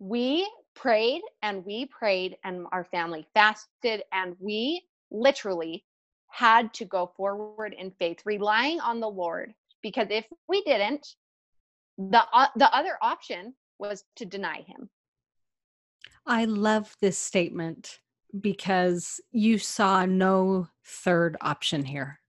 we 0.00 0.50
prayed 0.74 1.22
and 1.42 1.64
we 1.64 1.86
prayed 1.86 2.36
and 2.42 2.66
our 2.72 2.82
family 2.84 3.28
fasted 3.32 4.02
and 4.12 4.34
we 4.40 4.82
literally 5.12 5.84
had 6.28 6.74
to 6.74 6.84
go 6.84 7.12
forward 7.16 7.76
in 7.78 7.92
faith, 7.92 8.18
relying 8.24 8.80
on 8.80 8.98
the 8.98 9.08
Lord 9.08 9.54
because 9.82 10.08
if 10.10 10.26
we 10.48 10.62
didn't 10.62 11.06
the 11.98 12.22
uh, 12.32 12.46
the 12.54 12.74
other 12.74 12.96
option 13.02 13.54
was 13.78 14.04
to 14.16 14.24
deny 14.24 14.62
him. 14.62 14.88
I 16.26 16.44
love 16.44 16.94
this 17.00 17.18
statement 17.18 17.98
because 18.40 19.20
you 19.32 19.58
saw 19.58 20.06
no 20.06 20.68
third 20.84 21.36
option 21.40 21.84
here. 21.84 22.20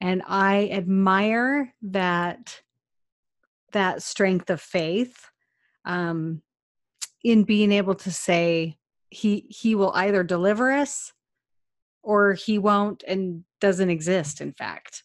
And 0.00 0.22
i 0.26 0.68
admire 0.72 1.72
that 1.82 2.60
that 3.70 4.02
strength 4.02 4.50
of 4.50 4.60
faith 4.60 5.26
um, 5.84 6.42
in 7.22 7.44
being 7.44 7.70
able 7.70 7.94
to 7.94 8.10
say 8.10 8.78
he 9.10 9.46
he 9.48 9.74
will 9.76 9.92
either 9.94 10.24
deliver 10.24 10.72
us 10.72 11.12
or 12.02 12.32
he 12.32 12.58
won't 12.58 13.04
and 13.06 13.44
doesn't 13.60 13.90
exist 13.90 14.40
in 14.40 14.52
fact 14.52 15.04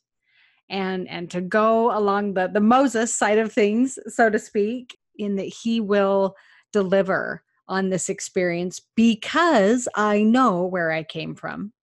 and 0.69 1.07
and 1.07 1.29
to 1.31 1.41
go 1.41 1.97
along 1.97 2.33
the 2.33 2.47
the 2.47 2.59
Moses 2.59 3.15
side 3.15 3.37
of 3.37 3.51
things, 3.51 3.97
so 4.07 4.29
to 4.29 4.39
speak, 4.39 4.97
in 5.17 5.35
that 5.35 5.43
he 5.43 5.79
will 5.79 6.35
deliver 6.73 7.43
on 7.67 7.89
this 7.89 8.09
experience 8.09 8.81
because 8.95 9.87
I 9.95 10.21
know 10.21 10.65
where 10.65 10.91
I 10.91 11.03
came 11.03 11.35
from 11.35 11.73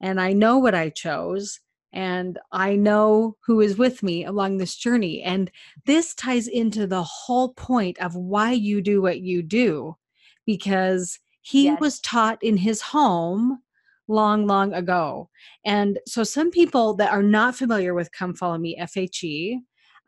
and 0.00 0.20
I 0.20 0.32
know 0.32 0.58
what 0.58 0.74
I 0.74 0.90
chose 0.90 1.60
and 1.92 2.38
I 2.52 2.76
know 2.76 3.36
who 3.46 3.60
is 3.60 3.76
with 3.76 4.02
me 4.02 4.24
along 4.24 4.58
this 4.58 4.76
journey. 4.76 5.22
And 5.22 5.50
this 5.86 6.14
ties 6.14 6.46
into 6.46 6.86
the 6.86 7.02
whole 7.02 7.52
point 7.54 7.98
of 7.98 8.14
why 8.14 8.52
you 8.52 8.80
do 8.80 9.02
what 9.02 9.20
you 9.20 9.42
do 9.42 9.96
because 10.46 11.18
he 11.40 11.64
yes. 11.64 11.80
was 11.80 12.00
taught 12.00 12.42
in 12.42 12.58
his 12.58 12.80
home 12.80 13.60
long, 14.10 14.46
long 14.46 14.74
ago. 14.74 15.30
And 15.64 15.98
so, 16.06 16.24
some 16.24 16.50
people 16.50 16.94
that 16.94 17.12
are 17.12 17.22
not 17.22 17.56
familiar 17.56 17.94
with 17.94 18.12
Come 18.12 18.34
Follow 18.34 18.58
Me 18.58 18.76
FHE, 18.78 19.58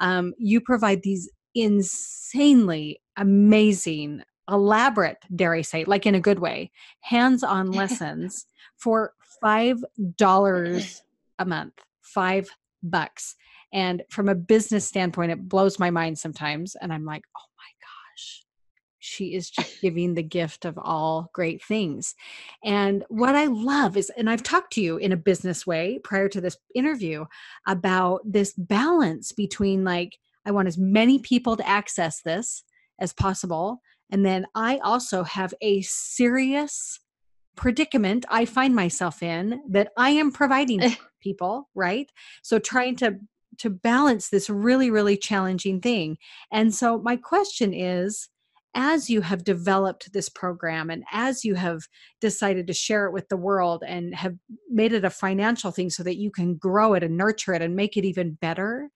um, 0.00 0.34
you 0.38 0.60
provide 0.60 1.02
these 1.02 1.30
insanely 1.54 3.00
amazing, 3.16 4.22
elaborate, 4.50 5.18
dare 5.34 5.54
I 5.54 5.62
say, 5.62 5.84
like 5.84 6.06
in 6.06 6.14
a 6.14 6.20
good 6.20 6.40
way, 6.40 6.70
hands 7.00 7.42
on 7.42 7.70
lessons 7.70 8.46
for 8.76 9.12
$5 9.42 11.02
a 11.38 11.44
month, 11.44 11.74
five 12.02 12.48
bucks. 12.82 13.36
And 13.72 14.02
from 14.10 14.28
a 14.28 14.34
business 14.34 14.86
standpoint, 14.86 15.32
it 15.32 15.48
blows 15.48 15.78
my 15.78 15.90
mind 15.90 16.18
sometimes. 16.18 16.76
And 16.80 16.92
I'm 16.92 17.04
like, 17.04 17.22
oh 17.38 17.51
she 19.02 19.34
is 19.34 19.50
just 19.50 19.80
giving 19.80 20.14
the 20.14 20.22
gift 20.22 20.64
of 20.64 20.78
all 20.78 21.28
great 21.32 21.62
things. 21.62 22.14
And 22.64 23.04
what 23.08 23.34
I 23.34 23.46
love 23.46 23.96
is, 23.96 24.10
and 24.16 24.30
I've 24.30 24.42
talked 24.42 24.72
to 24.74 24.80
you 24.80 24.96
in 24.96 25.12
a 25.12 25.16
business 25.16 25.66
way 25.66 25.98
prior 26.04 26.28
to 26.28 26.40
this 26.40 26.56
interview 26.74 27.24
about 27.66 28.20
this 28.24 28.54
balance 28.56 29.32
between 29.32 29.84
like, 29.84 30.18
I 30.46 30.52
want 30.52 30.68
as 30.68 30.78
many 30.78 31.18
people 31.18 31.56
to 31.56 31.68
access 31.68 32.22
this 32.22 32.62
as 33.00 33.12
possible. 33.12 33.82
And 34.10 34.24
then 34.24 34.46
I 34.54 34.78
also 34.78 35.24
have 35.24 35.52
a 35.60 35.82
serious 35.82 37.00
predicament 37.56 38.24
I 38.30 38.44
find 38.44 38.74
myself 38.74 39.22
in 39.22 39.60
that 39.70 39.92
I 39.96 40.10
am 40.10 40.32
providing 40.32 40.82
eh. 40.82 40.94
people, 41.20 41.68
right? 41.74 42.10
So 42.42 42.58
trying 42.58 42.96
to 42.96 43.18
to 43.58 43.68
balance 43.68 44.30
this 44.30 44.48
really 44.48 44.90
really 44.90 45.16
challenging 45.16 45.80
thing. 45.80 46.16
And 46.50 46.74
so 46.74 46.98
my 46.98 47.16
question 47.16 47.74
is 47.74 48.30
as 48.74 49.10
you 49.10 49.20
have 49.20 49.44
developed 49.44 50.12
this 50.12 50.28
program 50.28 50.90
and 50.90 51.04
as 51.12 51.44
you 51.44 51.54
have 51.54 51.80
decided 52.20 52.66
to 52.66 52.72
share 52.72 53.06
it 53.06 53.12
with 53.12 53.28
the 53.28 53.36
world 53.36 53.82
and 53.86 54.14
have 54.14 54.34
made 54.70 54.92
it 54.92 55.04
a 55.04 55.10
financial 55.10 55.70
thing 55.70 55.90
so 55.90 56.02
that 56.02 56.16
you 56.16 56.30
can 56.30 56.56
grow 56.56 56.94
it 56.94 57.02
and 57.02 57.16
nurture 57.16 57.54
it 57.54 57.62
and 57.62 57.76
make 57.76 57.96
it 57.96 58.04
even 58.04 58.32
better, 58.40 58.88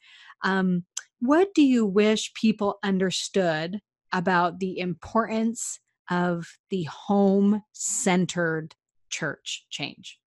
um, 0.43 0.85
what 1.21 1.55
do 1.55 1.63
you 1.63 1.85
wish 1.85 2.33
people 2.35 2.79
understood 2.83 3.81
about 4.13 4.61
the 4.61 4.79
importance 4.79 5.81
of 6.11 6.47
the 6.71 6.85
home 6.85 7.63
centered 7.73 8.75
church 9.11 9.67
change? 9.71 10.19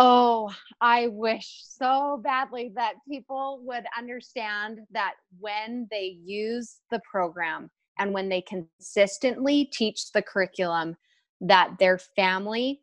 Oh, 0.00 0.52
I 0.80 1.08
wish 1.08 1.62
so 1.64 2.20
badly 2.22 2.70
that 2.76 2.94
people 3.10 3.60
would 3.64 3.84
understand 3.96 4.78
that 4.92 5.14
when 5.40 5.88
they 5.90 6.16
use 6.22 6.76
the 6.90 7.00
program, 7.10 7.68
and 7.98 8.12
when 8.12 8.28
they 8.28 8.42
consistently 8.42 9.64
teach 9.64 10.12
the 10.12 10.22
curriculum 10.22 10.96
that 11.40 11.78
their 11.78 11.98
family 11.98 12.80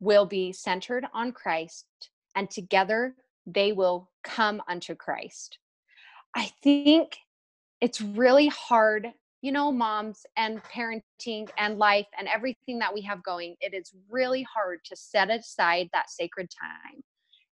will 0.00 0.26
be 0.26 0.52
centered 0.52 1.06
on 1.14 1.32
Christ 1.32 1.86
and 2.34 2.50
together 2.50 3.14
they 3.46 3.72
will 3.72 4.10
come 4.24 4.62
unto 4.68 4.94
Christ. 4.94 5.58
I 6.34 6.50
think 6.62 7.16
it's 7.80 8.00
really 8.00 8.48
hard, 8.48 9.08
you 9.40 9.52
know, 9.52 9.72
moms 9.72 10.26
and 10.36 10.62
parenting 10.64 11.48
and 11.56 11.78
life 11.78 12.06
and 12.18 12.28
everything 12.28 12.78
that 12.80 12.92
we 12.92 13.00
have 13.02 13.22
going. 13.22 13.56
It 13.60 13.72
is 13.74 13.92
really 14.10 14.42
hard 14.42 14.80
to 14.86 14.96
set 14.96 15.30
aside 15.30 15.88
that 15.92 16.10
sacred 16.10 16.48
time. 16.50 17.02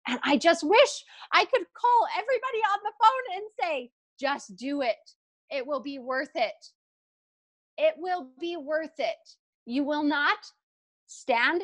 And 0.06 0.20
I 0.22 0.36
just 0.36 0.62
wish 0.62 1.04
I 1.32 1.44
could 1.46 1.64
call 1.74 2.06
everybody 2.12 2.58
on 2.72 2.78
the 2.82 2.92
phone 3.00 3.36
and 3.36 3.44
say, 3.60 3.90
just 4.20 4.56
do 4.56 4.82
it 4.82 4.96
it 5.50 5.66
will 5.66 5.80
be 5.80 5.98
worth 5.98 6.34
it. 6.34 6.52
It 7.76 7.94
will 7.98 8.28
be 8.40 8.56
worth 8.56 8.98
it. 8.98 9.16
You 9.66 9.84
will 9.84 10.02
not 10.02 10.38
stand 11.06 11.62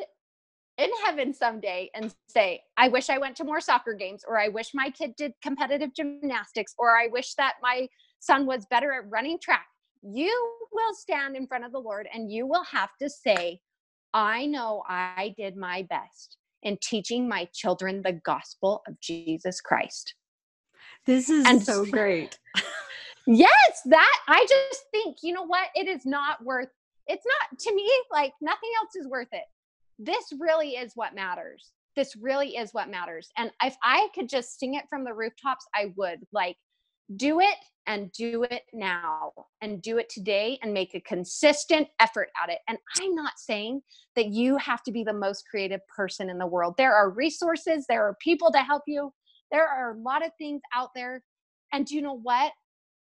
in 0.77 0.89
heaven 1.05 1.33
someday 1.33 1.89
and 1.93 2.13
say, 2.27 2.61
I 2.77 2.87
wish 2.87 3.09
I 3.09 3.17
went 3.17 3.35
to 3.37 3.43
more 3.43 3.61
soccer 3.61 3.93
games, 3.93 4.23
or 4.27 4.39
I 4.39 4.47
wish 4.47 4.71
my 4.73 4.89
kid 4.89 5.15
did 5.15 5.33
competitive 5.41 5.93
gymnastics, 5.93 6.73
or 6.77 6.97
I 6.97 7.07
wish 7.07 7.35
that 7.35 7.55
my 7.61 7.87
son 8.19 8.45
was 8.45 8.65
better 8.65 8.93
at 8.93 9.09
running 9.09 9.37
track. 9.39 9.67
You 10.01 10.53
will 10.71 10.93
stand 10.93 11.35
in 11.35 11.47
front 11.47 11.65
of 11.65 11.71
the 11.71 11.79
Lord 11.79 12.07
and 12.11 12.31
you 12.31 12.47
will 12.47 12.63
have 12.63 12.89
to 13.01 13.09
say, 13.09 13.59
I 14.13 14.47
know 14.47 14.83
I 14.87 15.33
did 15.37 15.55
my 15.55 15.83
best 15.83 16.37
in 16.63 16.77
teaching 16.81 17.27
my 17.27 17.47
children 17.53 18.01
the 18.01 18.13
gospel 18.13 18.81
of 18.87 18.99
Jesus 18.99 19.61
Christ. 19.61 20.15
This 21.05 21.29
is 21.29 21.45
and 21.45 21.61
so 21.61 21.85
great. 21.85 22.39
Yes, 23.27 23.81
that 23.85 24.19
I 24.27 24.45
just 24.49 24.83
think, 24.91 25.17
you 25.21 25.33
know 25.33 25.45
what? 25.45 25.67
It 25.75 25.87
is 25.87 26.05
not 26.05 26.43
worth 26.43 26.69
it's 27.07 27.25
not 27.25 27.59
to 27.59 27.75
me 27.75 27.89
like 28.11 28.33
nothing 28.41 28.69
else 28.77 28.95
is 28.95 29.07
worth 29.07 29.27
it. 29.31 29.43
This 29.99 30.33
really 30.39 30.71
is 30.71 30.93
what 30.95 31.15
matters. 31.15 31.71
This 31.95 32.15
really 32.15 32.55
is 32.55 32.73
what 32.73 32.89
matters. 32.89 33.29
And 33.37 33.51
if 33.61 33.75
I 33.83 34.07
could 34.15 34.29
just 34.29 34.59
sing 34.59 34.75
it 34.75 34.85
from 34.89 35.03
the 35.03 35.13
rooftops, 35.13 35.65
I 35.75 35.93
would. 35.97 36.19
Like 36.31 36.57
do 37.17 37.41
it 37.41 37.57
and 37.87 38.11
do 38.13 38.43
it 38.43 38.61
now 38.73 39.33
and 39.61 39.81
do 39.81 39.97
it 39.97 40.07
today 40.09 40.57
and 40.61 40.73
make 40.73 40.95
a 40.95 41.01
consistent 41.01 41.87
effort 41.99 42.29
at 42.41 42.49
it. 42.49 42.59
And 42.69 42.77
I'm 42.99 43.13
not 43.13 43.33
saying 43.37 43.81
that 44.15 44.27
you 44.27 44.55
have 44.57 44.83
to 44.83 44.91
be 44.91 45.03
the 45.03 45.11
most 45.11 45.43
creative 45.49 45.81
person 45.93 46.29
in 46.29 46.37
the 46.37 46.47
world. 46.47 46.75
There 46.77 46.95
are 46.95 47.09
resources, 47.09 47.85
there 47.89 48.07
are 48.07 48.15
people 48.21 48.51
to 48.53 48.59
help 48.59 48.83
you, 48.87 49.11
there 49.51 49.67
are 49.67 49.95
a 49.95 49.99
lot 49.99 50.25
of 50.25 50.31
things 50.37 50.61
out 50.73 50.91
there. 50.95 51.23
And 51.73 51.85
do 51.85 51.95
you 51.95 52.01
know 52.01 52.19
what? 52.21 52.53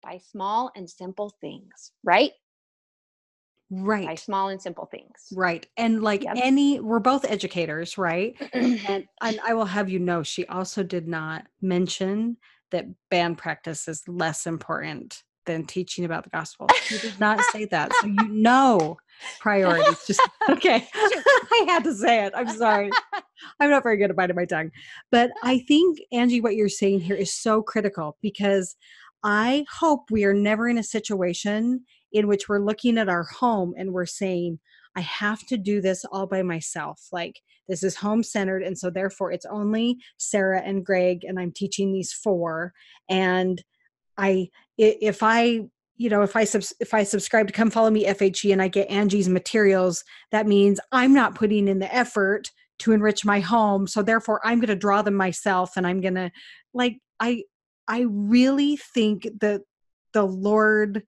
By 0.05 0.19
small 0.19 0.71
and 0.77 0.89
simple 0.89 1.35
things, 1.41 1.93
right? 2.03 2.33
Right. 3.71 4.07
By 4.07 4.15
small 4.17 4.49
and 4.51 4.61
simple 4.61 4.87
things. 4.87 5.33
Right. 5.35 5.67
And 5.77 6.03
like 6.03 6.25
Yep. 6.25 6.37
any, 6.37 6.81
we're 6.81 6.99
both 7.01 7.25
educators, 7.25 7.97
right? 7.97 8.37
and, 8.53 9.07
and 9.23 9.41
I 9.43 9.55
will 9.55 9.65
have 9.65 9.89
you 9.89 9.99
know, 9.99 10.23
she 10.23 10.47
also 10.47 10.83
did 10.83 11.09
not 11.09 11.47
mention 11.63 12.37
that 12.71 12.87
band 13.11 13.39
practice 13.39 13.89
is 13.89 14.07
less 14.07 14.47
important 14.47 15.23
than 15.47 15.65
teaching 15.65 16.05
about 16.05 16.25
the 16.25 16.31
gospel. 16.31 16.69
She 16.87 16.99
did 16.99 17.19
not 17.19 17.41
say 17.53 17.65
that. 17.67 17.93
So 18.01 18.07
you 18.07 18.29
know 18.29 18.97
priorities. 19.41 20.07
Just 20.07 20.21
okay. 20.51 20.87
I 20.95 21.65
had 21.69 21.85
to 21.85 21.95
say 21.95 22.25
it. 22.27 22.33
I'm 22.37 22.49
sorry. 22.49 22.91
I'm 23.61 23.71
not 23.71 23.83
very 23.83 23.97
good 23.97 24.11
at 24.11 24.17
biting 24.17 24.37
my 24.37 24.45
tongue. 24.45 24.71
But 25.11 25.31
I 25.43 25.59
think, 25.59 25.99
Angie, 26.13 26.41
what 26.41 26.57
you're 26.57 26.69
saying 26.69 27.01
here 27.01 27.17
is 27.17 27.33
so 27.33 27.63
critical 27.63 28.17
because 28.23 28.77
I 29.25 29.65
hope 29.73 30.11
we 30.11 30.25
are 30.25 30.35
never 30.35 30.69
in 30.69 30.77
a 30.77 30.83
situation 30.83 31.85
in 32.13 32.29
which 32.29 32.49
we're 32.49 32.65
looking 32.65 32.99
at 32.99 33.09
our 33.09 33.25
home 33.25 33.75
and 33.77 33.93
we're 33.93 34.07
saying, 34.07 34.61
I 34.95 35.01
have 35.01 35.45
to 35.47 35.57
do 35.57 35.81
this 35.81 36.05
all 36.05 36.27
by 36.27 36.43
myself. 36.43 37.09
Like, 37.11 37.41
this 37.67 37.83
is 37.83 37.97
home 37.97 38.23
centered. 38.23 38.63
And 38.63 38.79
so, 38.79 38.91
therefore, 38.91 39.33
it's 39.33 39.47
only 39.47 39.97
Sarah 40.19 40.61
and 40.61 40.85
Greg, 40.85 41.25
and 41.25 41.41
I'm 41.41 41.51
teaching 41.51 41.93
these 41.93 42.13
four. 42.13 42.73
And 43.09 43.63
I, 44.19 44.49
if 44.77 45.23
I, 45.23 45.63
you 45.97 46.11
know, 46.11 46.23
if 46.23 46.37
I 46.37 46.45
subs- 46.45 46.75
if 46.79 46.93
I 46.93 47.03
subscribe 47.03 47.47
to 47.47 47.53
Come 47.53 47.71
Follow 47.71 47.91
Me 47.91 48.05
FHE 48.05 48.53
and 48.53 48.61
I 48.61 48.69
get 48.69 48.91
Angie's 48.91 49.29
materials, 49.29 50.05
that 50.31 50.47
means 50.47 50.79
I'm 50.93 51.15
not 51.15 51.35
putting 51.35 51.67
in 51.67 51.79
the 51.79 51.93
effort 51.93 52.51
to 52.81 52.93
enrich 52.93 53.25
my 53.25 53.41
home. 53.41 53.87
So 53.87 54.03
therefore, 54.03 54.41
I'm 54.45 54.59
going 54.59 54.69
to 54.69 54.77
draw 54.77 55.03
them 55.03 55.15
myself, 55.15 55.77
and 55.77 55.87
I'm 55.87 56.01
going 56.01 56.15
to, 56.17 56.31
like, 56.75 56.99
I, 57.19 57.45
I 57.89 58.07
really 58.09 58.77
think 58.77 59.29
that 59.41 59.63
the 60.13 60.25
Lord 60.25 61.03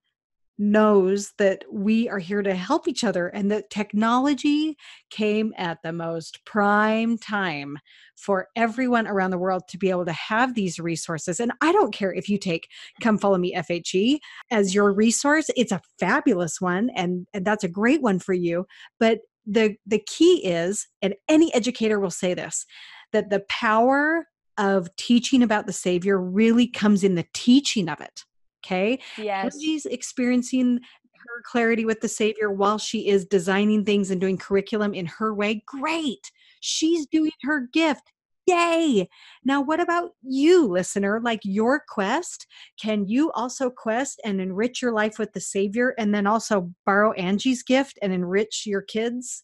knows 0.59 1.33
that 1.37 1.63
we 1.71 2.09
are 2.09 2.19
here 2.19 2.41
to 2.41 2.55
help 2.55 2.87
each 2.87 3.03
other 3.03 3.27
and 3.27 3.51
that 3.51 3.69
technology 3.69 4.75
came 5.11 5.53
at 5.55 5.77
the 5.83 5.93
most 5.93 6.43
prime 6.45 7.17
time 7.17 7.77
for 8.15 8.47
everyone 8.55 9.07
around 9.07 9.29
the 9.29 9.37
world 9.37 9.61
to 9.69 9.77
be 9.77 9.89
able 9.91 10.05
to 10.05 10.13
have 10.13 10.55
these 10.55 10.79
resources. 10.79 11.39
And 11.39 11.51
i 11.61 11.71
don't 11.71 11.93
care 11.93 12.11
if 12.11 12.27
you 12.27 12.39
take 12.39 12.67
come 13.01 13.17
follow 13.17 13.37
me 13.37 13.53
fhe 13.53 14.17
as 14.49 14.73
your 14.73 14.91
resource 14.91 15.49
it's 15.55 15.71
a 15.71 15.81
fabulous 15.99 16.59
one 16.59 16.89
and, 16.95 17.27
and 17.33 17.45
that's 17.45 17.63
a 17.63 17.69
great 17.69 18.01
one 18.01 18.19
for 18.19 18.33
you. 18.33 18.65
But 18.99 19.19
the 19.45 19.75
the 19.85 20.03
key 20.07 20.45
is 20.45 20.87
and 21.01 21.15
any 21.29 21.53
educator 21.53 21.99
will 21.99 22.11
say 22.11 22.33
this 22.33 22.65
that 23.13 23.29
the 23.29 23.43
power 23.47 24.25
of 24.57 24.93
teaching 24.95 25.43
about 25.43 25.65
the 25.65 25.73
savior 25.73 26.19
really 26.19 26.67
comes 26.67 27.03
in 27.03 27.15
the 27.15 27.25
teaching 27.33 27.89
of 27.89 28.01
it 28.01 28.23
okay 28.65 28.99
yes. 29.17 29.57
She's 29.61 29.85
experiencing 29.85 30.79
her 31.27 31.41
clarity 31.43 31.85
with 31.85 32.01
the 32.01 32.07
Savior 32.07 32.51
while 32.51 32.77
she 32.77 33.07
is 33.07 33.25
designing 33.25 33.83
things 33.83 34.11
and 34.11 34.19
doing 34.19 34.37
curriculum 34.37 34.93
in 34.93 35.05
her 35.05 35.33
way. 35.33 35.63
Great. 35.65 36.31
She's 36.59 37.05
doing 37.07 37.31
her 37.43 37.67
gift. 37.71 38.11
Yay. 38.47 39.09
Now, 39.43 39.61
what 39.61 39.81
about 39.81 40.11
you, 40.21 40.65
listener? 40.67 41.19
Like 41.21 41.41
your 41.43 41.83
quest? 41.89 42.47
Can 42.81 43.05
you 43.05 43.29
also 43.33 43.69
quest 43.69 44.21
and 44.23 44.39
enrich 44.39 44.81
your 44.81 44.93
life 44.93 45.19
with 45.19 45.33
the 45.33 45.41
Savior 45.41 45.93
and 45.97 46.15
then 46.15 46.25
also 46.25 46.71
borrow 46.85 47.11
Angie's 47.13 47.61
gift 47.61 47.99
and 48.01 48.13
enrich 48.13 48.63
your 48.65 48.81
kids? 48.81 49.43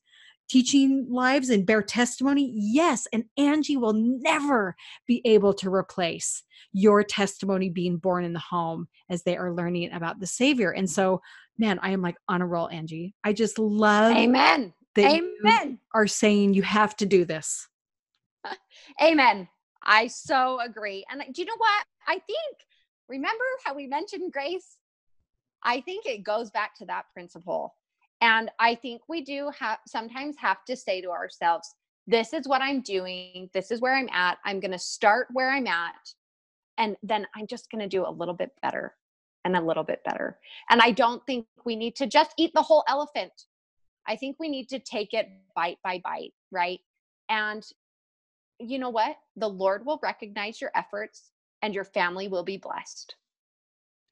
Teaching 0.53 1.07
lives 1.09 1.49
and 1.49 1.65
bear 1.65 1.81
testimony? 1.81 2.53
Yes. 2.55 3.07
And 3.11 3.23
Angie 3.39 3.75
will 3.75 3.93
never 3.93 4.75
be 5.07 5.19
able 5.25 5.51
to 5.55 5.73
replace 5.73 6.43
your 6.71 7.03
testimony 7.03 7.69
being 7.69 7.97
born 7.97 8.23
in 8.23 8.33
the 8.33 8.39
home 8.39 8.87
as 9.09 9.23
they 9.23 9.35
are 9.35 9.51
learning 9.51 9.91
about 9.93 10.19
the 10.19 10.27
Savior. 10.27 10.69
And 10.69 10.87
so, 10.87 11.23
man, 11.57 11.79
I 11.81 11.89
am 11.89 12.03
like 12.03 12.17
on 12.29 12.43
a 12.43 12.45
roll, 12.45 12.69
Angie. 12.69 13.15
I 13.23 13.33
just 13.33 13.57
love 13.57 14.15
Amen. 14.15 14.75
that 14.93 15.15
you 15.15 15.35
Amen. 15.43 15.79
are 15.95 16.05
saying 16.05 16.53
you 16.53 16.61
have 16.61 16.95
to 16.97 17.07
do 17.07 17.25
this. 17.25 17.67
Amen. 19.01 19.47
I 19.81 20.05
so 20.05 20.59
agree. 20.63 21.03
And 21.09 21.19
uh, 21.19 21.25
do 21.33 21.41
you 21.41 21.47
know 21.47 21.57
what? 21.57 21.85
I 22.07 22.19
think, 22.19 22.57
remember 23.09 23.43
how 23.65 23.73
we 23.73 23.87
mentioned 23.87 24.31
grace? 24.31 24.77
I 25.63 25.81
think 25.81 26.05
it 26.05 26.23
goes 26.23 26.51
back 26.51 26.75
to 26.75 26.85
that 26.85 27.05
principle. 27.11 27.73
And 28.23 28.49
I 28.57 28.75
think 28.75 29.01
we 29.09 29.19
do 29.19 29.51
have 29.59 29.79
sometimes 29.85 30.37
have 30.39 30.63
to 30.67 30.77
say 30.77 31.01
to 31.01 31.09
ourselves, 31.09 31.75
this 32.07 32.31
is 32.31 32.47
what 32.47 32.61
I'm 32.61 32.79
doing. 32.79 33.49
This 33.53 33.69
is 33.69 33.81
where 33.81 33.93
I'm 33.93 34.07
at. 34.13 34.37
I'm 34.45 34.61
going 34.61 34.71
to 34.71 34.79
start 34.79 35.27
where 35.33 35.51
I'm 35.51 35.67
at. 35.67 35.93
And 36.77 36.95
then 37.03 37.27
I'm 37.35 37.47
just 37.47 37.69
going 37.69 37.81
to 37.81 37.89
do 37.89 38.07
a 38.07 38.09
little 38.09 38.33
bit 38.33 38.51
better 38.61 38.95
and 39.43 39.57
a 39.57 39.61
little 39.61 39.83
bit 39.83 40.05
better. 40.05 40.39
And 40.69 40.79
I 40.81 40.91
don't 40.91 41.21
think 41.25 41.47
we 41.65 41.75
need 41.75 41.97
to 41.97 42.07
just 42.07 42.31
eat 42.37 42.51
the 42.55 42.61
whole 42.61 42.85
elephant. 42.87 43.33
I 44.07 44.15
think 44.15 44.37
we 44.39 44.47
need 44.47 44.69
to 44.69 44.79
take 44.79 45.13
it 45.13 45.27
bite 45.53 45.79
by 45.83 45.99
bite, 46.01 46.31
right? 46.49 46.79
And 47.27 47.61
you 48.57 48.79
know 48.79 48.89
what? 48.89 49.17
The 49.35 49.49
Lord 49.49 49.85
will 49.85 49.99
recognize 50.01 50.61
your 50.61 50.71
efforts 50.75 51.31
and 51.61 51.75
your 51.75 51.83
family 51.83 52.29
will 52.29 52.43
be 52.43 52.55
blessed. 52.55 53.15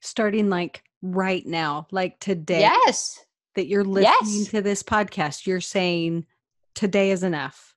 Starting 0.02 0.50
like 0.50 0.82
right 1.00 1.46
now, 1.46 1.86
like 1.90 2.20
today, 2.20 2.60
Yes. 2.60 3.24
That 3.54 3.66
you're 3.66 3.84
listening 3.84 4.40
Yes. 4.40 4.48
to 4.48 4.62
this 4.62 4.82
podcast, 4.82 5.46
you're 5.46 5.60
saying 5.60 6.26
today 6.74 7.10
is 7.10 7.22
enough. 7.22 7.74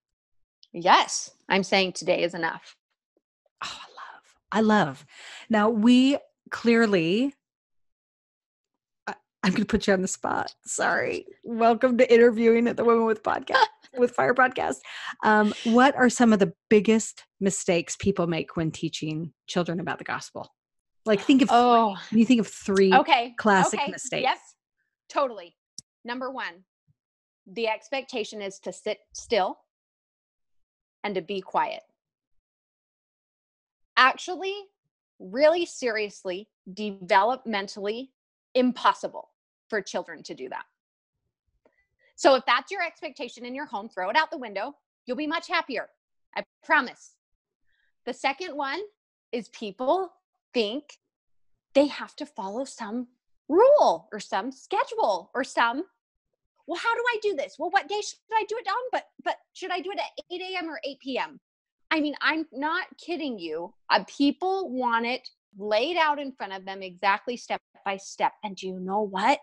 Yes. 0.71 1.31
I'm 1.49 1.63
saying 1.63 1.93
today 1.93 2.23
is 2.23 2.33
enough. 2.33 2.75
Oh, 3.63 3.67
I 3.71 3.87
love. 3.89 4.35
I 4.51 4.61
love. 4.61 5.05
Now, 5.49 5.69
we 5.69 6.17
clearly, 6.51 7.33
I, 9.07 9.15
I'm 9.43 9.51
going 9.51 9.61
to 9.61 9.65
put 9.65 9.87
you 9.87 9.93
on 9.93 10.01
the 10.01 10.07
spot. 10.07 10.53
Sorry. 10.65 11.25
Welcome 11.43 11.97
to 11.97 12.13
interviewing 12.13 12.67
at 12.67 12.77
the 12.77 12.83
Women 12.83 13.05
with 13.05 13.23
Podcast, 13.23 13.65
with 13.97 14.11
Fire 14.11 14.33
Podcast. 14.33 14.77
Um, 15.23 15.53
what 15.65 15.95
are 15.95 16.09
some 16.09 16.33
of 16.33 16.39
the 16.39 16.53
biggest 16.69 17.23
mistakes 17.39 17.95
people 17.97 18.27
make 18.27 18.55
when 18.55 18.71
teaching 18.71 19.33
children 19.47 19.79
about 19.79 19.97
the 19.97 20.03
gospel? 20.05 20.51
Like, 21.05 21.21
think 21.21 21.41
of, 21.43 21.49
Oh, 21.51 21.95
can 22.09 22.17
you 22.17 22.25
think 22.25 22.39
of 22.39 22.47
three? 22.47 22.93
okay. 22.93 23.33
classic 23.37 23.79
okay. 23.79 23.91
mistakes. 23.91 24.23
Yep. 24.23 24.37
Totally. 25.09 25.55
Number 26.05 26.29
one, 26.29 26.63
the 27.47 27.67
expectation 27.67 28.41
is 28.41 28.59
to 28.59 28.71
sit 28.71 28.99
still 29.13 29.57
and 31.03 31.15
to 31.15 31.21
be 31.21 31.41
quiet. 31.41 31.81
Actually, 33.97 34.53
really 35.19 35.65
seriously, 35.65 36.47
developmentally 36.71 38.09
impossible 38.53 39.29
for 39.69 39.81
children 39.81 40.21
to 40.23 40.35
do 40.35 40.47
that. 40.49 40.65
So 42.15 42.35
if 42.35 42.45
that's 42.45 42.71
your 42.71 42.83
expectation 42.83 43.45
in 43.45 43.55
your 43.55 43.65
home, 43.65 43.89
throw 43.89 44.09
it 44.09 44.15
out 44.15 44.31
the 44.31 44.37
window. 44.37 44.75
You'll 45.05 45.17
be 45.17 45.27
much 45.27 45.47
happier. 45.47 45.89
I 46.35 46.43
promise. 46.63 47.15
The 48.05 48.13
second 48.13 48.55
one 48.55 48.79
is 49.31 49.49
people 49.49 50.13
think 50.53 50.97
they 51.73 51.87
have 51.87 52.15
to 52.17 52.25
follow 52.25 52.63
some 52.63 53.07
rule 53.49 54.07
or 54.11 54.19
some 54.19 54.51
schedule 54.51 55.31
or 55.33 55.43
some 55.43 55.83
well 56.67 56.79
how 56.79 56.93
do 56.93 57.03
i 57.09 57.19
do 57.21 57.35
this? 57.35 57.55
Well 57.59 57.69
what 57.69 57.87
day 57.87 58.01
should 58.01 58.19
i 58.33 58.45
do 58.47 58.57
it 58.57 58.67
on? 58.67 58.89
But 58.91 59.05
but 59.23 59.35
should 59.53 59.71
i 59.71 59.79
do 59.79 59.91
it 59.91 59.99
at 59.99 60.25
8 60.31 60.41
a.m 60.41 60.69
or 60.69 60.79
8 60.83 60.99
p.m 60.99 61.39
i 61.91 61.99
mean 61.99 62.15
i'm 62.21 62.45
not 62.51 62.87
kidding 62.97 63.39
you. 63.39 63.73
Uh, 63.89 64.03
people 64.07 64.69
want 64.71 65.05
it 65.05 65.27
laid 65.57 65.97
out 65.97 66.19
in 66.19 66.31
front 66.31 66.53
of 66.53 66.65
them 66.65 66.81
exactly 66.81 67.37
step 67.37 67.61
by 67.85 67.97
step. 67.97 68.33
And 68.43 68.55
do 68.55 68.67
you 68.67 68.79
know 68.79 69.01
what? 69.01 69.39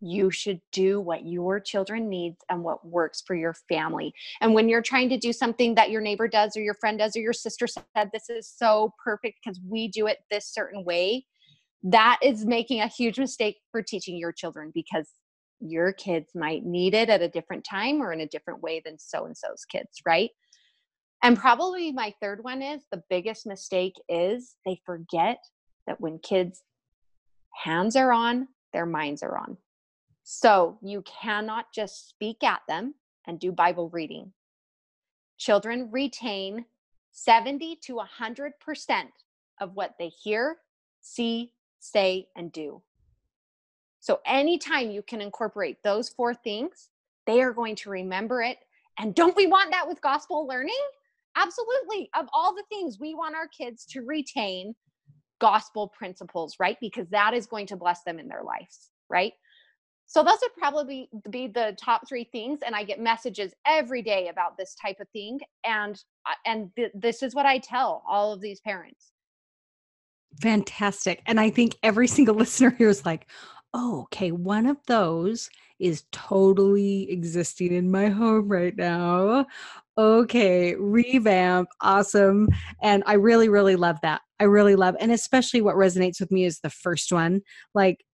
You 0.00 0.30
should 0.30 0.60
do 0.70 1.00
what 1.00 1.26
your 1.26 1.58
children 1.58 2.08
needs 2.08 2.38
and 2.48 2.62
what 2.62 2.86
works 2.86 3.20
for 3.26 3.34
your 3.34 3.54
family. 3.68 4.14
And 4.40 4.54
when 4.54 4.68
you're 4.68 4.82
trying 4.82 5.08
to 5.08 5.18
do 5.18 5.32
something 5.32 5.74
that 5.74 5.90
your 5.90 6.00
neighbor 6.00 6.28
does 6.28 6.56
or 6.56 6.60
your 6.60 6.74
friend 6.74 7.00
does 7.00 7.16
or 7.16 7.20
your 7.20 7.32
sister 7.32 7.66
said 7.66 8.10
this 8.12 8.30
is 8.30 8.48
so 8.48 8.94
perfect 9.02 9.40
because 9.42 9.60
we 9.68 9.88
do 9.88 10.06
it 10.06 10.18
this 10.30 10.46
certain 10.46 10.84
way 10.84 11.26
that 11.82 12.18
is 12.22 12.44
making 12.44 12.80
a 12.80 12.86
huge 12.86 13.18
mistake 13.18 13.56
for 13.72 13.82
teaching 13.82 14.16
your 14.16 14.32
children 14.32 14.70
because 14.72 15.08
your 15.60 15.92
kids 15.92 16.30
might 16.34 16.64
need 16.64 16.94
it 16.94 17.08
at 17.08 17.22
a 17.22 17.28
different 17.28 17.64
time 17.64 18.00
or 18.00 18.12
in 18.12 18.20
a 18.20 18.28
different 18.28 18.62
way 18.62 18.80
than 18.84 18.98
so 18.98 19.26
and 19.26 19.36
so's 19.36 19.64
kids, 19.64 20.00
right? 20.06 20.30
And 21.22 21.36
probably 21.36 21.92
my 21.92 22.14
third 22.20 22.44
one 22.44 22.62
is 22.62 22.82
the 22.90 23.02
biggest 23.10 23.46
mistake 23.46 23.94
is 24.08 24.54
they 24.64 24.80
forget 24.86 25.38
that 25.86 26.00
when 26.00 26.18
kids' 26.20 26.62
hands 27.54 27.96
are 27.96 28.12
on, 28.12 28.48
their 28.72 28.86
minds 28.86 29.22
are 29.22 29.36
on. 29.36 29.56
So 30.22 30.78
you 30.82 31.02
cannot 31.02 31.66
just 31.74 32.08
speak 32.08 32.44
at 32.44 32.60
them 32.68 32.94
and 33.26 33.40
do 33.40 33.50
Bible 33.50 33.90
reading. 33.90 34.32
Children 35.38 35.88
retain 35.90 36.66
70 37.12 37.78
to 37.82 38.00
100% 38.20 38.52
of 39.60 39.74
what 39.74 39.94
they 39.98 40.08
hear 40.08 40.58
see, 41.00 41.52
say, 41.80 42.28
and 42.36 42.52
do. 42.52 42.82
So 44.00 44.20
anytime 44.26 44.90
you 44.90 45.02
can 45.02 45.20
incorporate 45.20 45.78
those 45.82 46.08
four 46.08 46.34
things, 46.34 46.88
they 47.26 47.42
are 47.42 47.52
going 47.52 47.76
to 47.76 47.90
remember 47.90 48.42
it. 48.42 48.58
And 48.98 49.14
don't 49.14 49.36
we 49.36 49.46
want 49.46 49.70
that 49.72 49.86
with 49.88 50.00
gospel 50.00 50.46
learning? 50.46 50.74
Absolutely. 51.36 52.10
Of 52.16 52.26
all 52.32 52.54
the 52.54 52.64
things 52.68 52.98
we 52.98 53.14
want 53.14 53.34
our 53.34 53.48
kids 53.48 53.84
to 53.86 54.00
retain 54.00 54.74
gospel 55.40 55.88
principles, 55.88 56.56
right? 56.58 56.76
Because 56.80 57.08
that 57.10 57.34
is 57.34 57.46
going 57.46 57.66
to 57.66 57.76
bless 57.76 58.02
them 58.02 58.18
in 58.18 58.28
their 58.28 58.42
lives, 58.42 58.90
right? 59.08 59.32
So 60.06 60.24
those 60.24 60.38
would 60.40 60.54
probably 60.56 61.10
be 61.28 61.48
the 61.48 61.76
top 61.78 62.08
three 62.08 62.24
things, 62.24 62.60
and 62.64 62.74
I 62.74 62.82
get 62.82 62.98
messages 62.98 63.52
every 63.66 64.00
day 64.00 64.28
about 64.28 64.56
this 64.56 64.74
type 64.74 65.00
of 65.00 65.08
thing, 65.10 65.38
and 65.64 66.02
and 66.46 66.70
th- 66.76 66.92
this 66.94 67.22
is 67.22 67.34
what 67.34 67.44
I 67.44 67.58
tell 67.58 68.02
all 68.08 68.32
of 68.32 68.40
these 68.40 68.58
parents. 68.60 69.12
Fantastic, 70.40 71.20
and 71.26 71.38
I 71.38 71.50
think 71.50 71.76
every 71.82 72.08
single 72.08 72.34
listener 72.36 72.70
here 72.70 72.88
is 72.88 73.04
like, 73.04 73.26
"Oh, 73.74 74.02
okay, 74.02 74.32
one 74.32 74.66
of 74.66 74.78
those 74.86 75.50
is 75.78 76.04
totally 76.12 77.10
existing 77.10 77.72
in 77.72 77.90
my 77.90 78.08
home 78.08 78.48
right 78.48 78.76
now. 78.76 79.46
Okay, 79.96 80.74
revamp, 80.76 81.68
awesome. 81.80 82.48
And 82.82 83.02
I 83.06 83.14
really, 83.14 83.48
really 83.48 83.76
love 83.76 83.98
that. 84.02 84.22
I 84.40 84.44
really 84.44 84.76
love, 84.76 84.96
and 85.00 85.12
especially 85.12 85.60
what 85.60 85.76
resonates 85.76 86.20
with 86.20 86.30
me 86.32 86.44
is 86.44 86.60
the 86.60 86.70
first 86.70 87.12
one. 87.12 87.42
Like, 87.74 88.04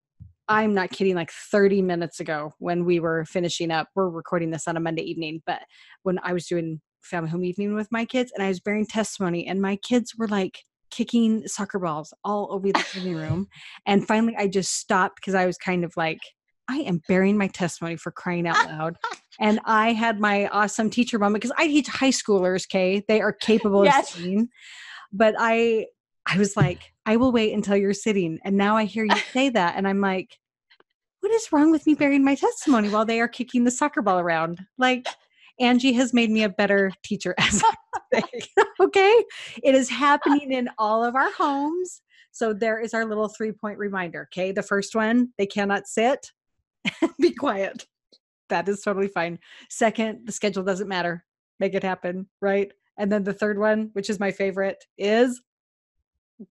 I'm 0.48 0.74
not 0.74 0.90
kidding, 0.90 1.14
like 1.14 1.30
30 1.30 1.82
minutes 1.82 2.20
ago 2.20 2.52
when 2.58 2.84
we 2.84 3.00
were 3.00 3.24
finishing 3.24 3.70
up, 3.70 3.88
we're 3.94 4.08
recording 4.10 4.50
this 4.50 4.68
on 4.68 4.76
a 4.76 4.80
Monday 4.80 5.02
evening, 5.02 5.42
but 5.46 5.62
when 6.02 6.18
I 6.22 6.32
was 6.34 6.46
doing 6.46 6.80
family 7.02 7.30
home 7.30 7.44
evening 7.44 7.74
with 7.74 7.92
my 7.92 8.04
kids 8.04 8.32
and 8.34 8.42
I 8.42 8.48
was 8.48 8.60
bearing 8.60 8.86
testimony, 8.86 9.46
and 9.46 9.62
my 9.62 9.76
kids 9.76 10.14
were 10.16 10.28
like, 10.28 10.64
kicking 10.94 11.46
soccer 11.48 11.78
balls 11.78 12.14
all 12.24 12.48
over 12.50 12.68
the 12.68 12.84
living 12.94 13.16
room. 13.16 13.48
And 13.86 14.06
finally, 14.06 14.36
I 14.38 14.46
just 14.46 14.74
stopped 14.74 15.16
because 15.16 15.34
I 15.34 15.46
was 15.46 15.58
kind 15.58 15.84
of 15.84 15.92
like, 15.96 16.20
I 16.68 16.78
am 16.78 17.02
bearing 17.08 17.36
my 17.36 17.48
testimony 17.48 17.96
for 17.96 18.10
crying 18.10 18.46
out 18.46 18.64
loud. 18.66 18.96
and 19.40 19.60
I 19.64 19.92
had 19.92 20.20
my 20.20 20.48
awesome 20.48 20.88
teacher 20.88 21.18
moment 21.18 21.42
because 21.42 21.54
I 21.58 21.66
teach 21.66 21.88
high 21.88 22.10
schoolers, 22.10 22.68
Kay. 22.68 23.04
They 23.06 23.20
are 23.20 23.32
capable 23.32 23.84
yes. 23.84 24.14
of 24.14 24.20
seeing. 24.20 24.48
But 25.12 25.34
I 25.38 25.86
I 26.26 26.38
was 26.38 26.56
like, 26.56 26.92
I 27.04 27.16
will 27.16 27.32
wait 27.32 27.52
until 27.52 27.76
you're 27.76 27.92
sitting. 27.92 28.38
And 28.44 28.56
now 28.56 28.76
I 28.76 28.84
hear 28.84 29.04
you 29.04 29.16
say 29.32 29.50
that. 29.50 29.74
And 29.76 29.86
I'm 29.86 30.00
like, 30.00 30.38
what 31.20 31.32
is 31.32 31.52
wrong 31.52 31.70
with 31.70 31.86
me 31.86 31.94
bearing 31.94 32.24
my 32.24 32.34
testimony 32.34 32.88
while 32.88 33.04
they 33.04 33.20
are 33.20 33.28
kicking 33.28 33.64
the 33.64 33.70
soccer 33.70 34.00
ball 34.00 34.20
around? 34.20 34.60
Like, 34.78 35.06
Angie 35.60 35.92
has 35.92 36.12
made 36.12 36.30
me 36.30 36.42
a 36.42 36.48
better 36.48 36.92
teacher 37.02 37.34
as 37.38 37.62
okay. 38.80 39.24
It 39.62 39.74
is 39.74 39.88
happening 39.88 40.52
in 40.52 40.68
all 40.78 41.04
of 41.04 41.14
our 41.14 41.30
homes. 41.32 42.02
So 42.32 42.52
there 42.52 42.80
is 42.80 42.94
our 42.94 43.04
little 43.04 43.28
three 43.28 43.52
point 43.52 43.78
reminder. 43.78 44.28
Okay. 44.32 44.52
The 44.52 44.62
first 44.62 44.94
one, 44.94 45.30
they 45.38 45.46
cannot 45.46 45.86
sit. 45.86 46.32
be 47.20 47.32
quiet. 47.32 47.86
That 48.48 48.68
is 48.68 48.82
totally 48.82 49.08
fine. 49.08 49.38
Second, 49.70 50.26
the 50.26 50.32
schedule 50.32 50.64
doesn't 50.64 50.88
matter. 50.88 51.24
Make 51.60 51.74
it 51.74 51.82
happen, 51.82 52.28
right? 52.40 52.72
And 52.98 53.10
then 53.10 53.24
the 53.24 53.32
third 53.32 53.58
one, 53.58 53.90
which 53.92 54.10
is 54.10 54.20
my 54.20 54.30
favorite, 54.30 54.84
is 54.98 55.40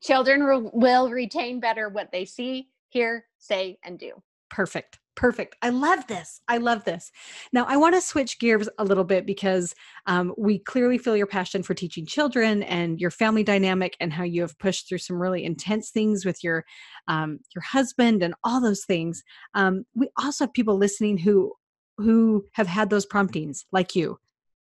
children 0.02 0.70
will 0.74 1.10
retain 1.10 1.60
better 1.60 1.90
what 1.90 2.12
they 2.12 2.26
see, 2.26 2.70
hear, 2.90 3.26
say, 3.38 3.78
and 3.84 4.00
do. 4.00 4.22
Perfect. 4.50 5.00
Perfect. 5.16 5.56
I 5.62 5.70
love 5.70 6.08
this. 6.08 6.42
I 6.48 6.58
love 6.58 6.86
this. 6.86 7.12
Now, 7.52 7.66
I 7.68 7.78
want 7.78 7.94
to 7.94 8.02
switch 8.02 8.40
gears 8.40 8.68
a 8.80 8.84
little 8.84 9.04
bit 9.04 9.28
because 9.28 9.76
um, 10.08 10.34
we 10.38 10.58
clearly 10.58 10.98
feel 10.98 11.16
your 11.16 11.28
passion 11.28 11.62
for 11.62 11.76
teaching 11.76 12.06
children 12.06 12.64
and 12.64 13.00
your 13.00 13.12
family 13.12 13.44
dynamic 13.44 13.96
and 14.00 14.12
how 14.12 14.24
you 14.24 14.42
have 14.42 14.58
pushed 14.58 14.90
through 14.90 14.98
some 14.98 15.22
really 15.22 15.44
intense 15.46 15.92
things 15.92 16.26
with 16.26 16.44
your 16.44 16.66
um, 17.08 17.40
your 17.54 17.62
husband 17.62 18.24
and 18.24 18.34
all 18.44 18.60
those 18.60 18.86
things. 18.86 19.24
Um, 19.54 19.86
we 19.94 20.10
also 20.18 20.46
have 20.46 20.54
people 20.54 20.78
listening 20.78 21.18
who 21.18 21.54
who 21.98 22.46
have 22.54 22.68
had 22.68 22.90
those 22.90 23.06
promptings, 23.06 23.66
like 23.72 23.96
you, 23.96 24.18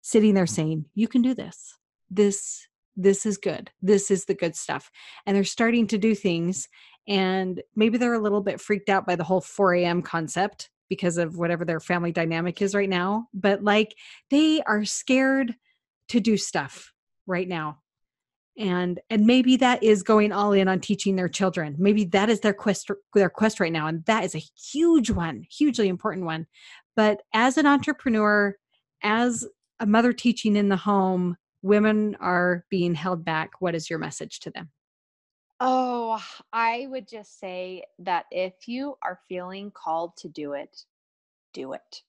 sitting 0.00 0.32
there 0.32 0.46
saying, 0.46 0.86
"You 0.94 1.06
can 1.06 1.20
do 1.20 1.34
this. 1.34 1.76
This 2.08 2.66
this 3.02 3.26
is 3.26 3.38
good. 3.38 3.70
This 3.82 4.10
is 4.10 4.24
the 4.24 4.34
good 4.34 4.56
stuff," 4.56 4.90
and 5.26 5.36
they're 5.36 5.44
starting 5.44 5.86
to 5.88 5.98
do 5.98 6.14
things 6.14 6.68
and 7.08 7.60
maybe 7.74 7.98
they're 7.98 8.14
a 8.14 8.20
little 8.20 8.40
bit 8.40 8.60
freaked 8.60 8.88
out 8.88 9.06
by 9.06 9.16
the 9.16 9.24
whole 9.24 9.40
4 9.40 9.74
a.m. 9.74 10.00
concept 10.02 10.70
because 10.88 11.18
of 11.18 11.36
whatever 11.36 11.64
their 11.64 11.80
family 11.80 12.12
dynamic 12.12 12.62
is 12.62 12.74
right 12.74 12.88
now. 12.88 13.26
But 13.34 13.64
like 13.64 13.94
they 14.30 14.60
are 14.62 14.84
scared 14.84 15.54
to 16.08 16.20
do 16.20 16.36
stuff 16.36 16.92
right 17.26 17.48
now. 17.48 17.78
And 18.58 19.00
and 19.08 19.26
maybe 19.26 19.56
that 19.56 19.82
is 19.82 20.02
going 20.02 20.32
all 20.32 20.52
in 20.52 20.68
on 20.68 20.80
teaching 20.80 21.16
their 21.16 21.28
children. 21.28 21.76
Maybe 21.78 22.04
that 22.06 22.28
is 22.28 22.40
their 22.40 22.52
quest 22.52 22.90
their 23.14 23.30
quest 23.30 23.58
right 23.58 23.72
now. 23.72 23.86
And 23.86 24.04
that 24.04 24.24
is 24.24 24.34
a 24.34 24.42
huge 24.72 25.10
one, 25.10 25.46
hugely 25.50 25.88
important 25.88 26.26
one. 26.26 26.46
But 26.94 27.22
as 27.32 27.56
an 27.56 27.66
entrepreneur, 27.66 28.56
as 29.02 29.46
a 29.78 29.86
mother 29.86 30.12
teaching 30.12 30.56
in 30.56 30.68
the 30.68 30.76
home, 30.76 31.36
women 31.62 32.16
are 32.20 32.64
being 32.70 32.94
held 32.94 33.24
back. 33.24 33.60
What 33.60 33.74
is 33.74 33.90
your 33.90 33.98
message 33.98 34.40
to 34.40 34.50
them? 34.50 34.70
Oh, 35.60 36.22
I 36.52 36.86
would 36.88 37.06
just 37.06 37.38
say 37.38 37.84
that 37.98 38.24
if 38.30 38.66
you 38.66 38.96
are 39.02 39.20
feeling 39.28 39.70
called 39.70 40.16
to 40.18 40.28
do 40.28 40.54
it, 40.54 40.84
do 41.52 41.74
it. 41.74 42.02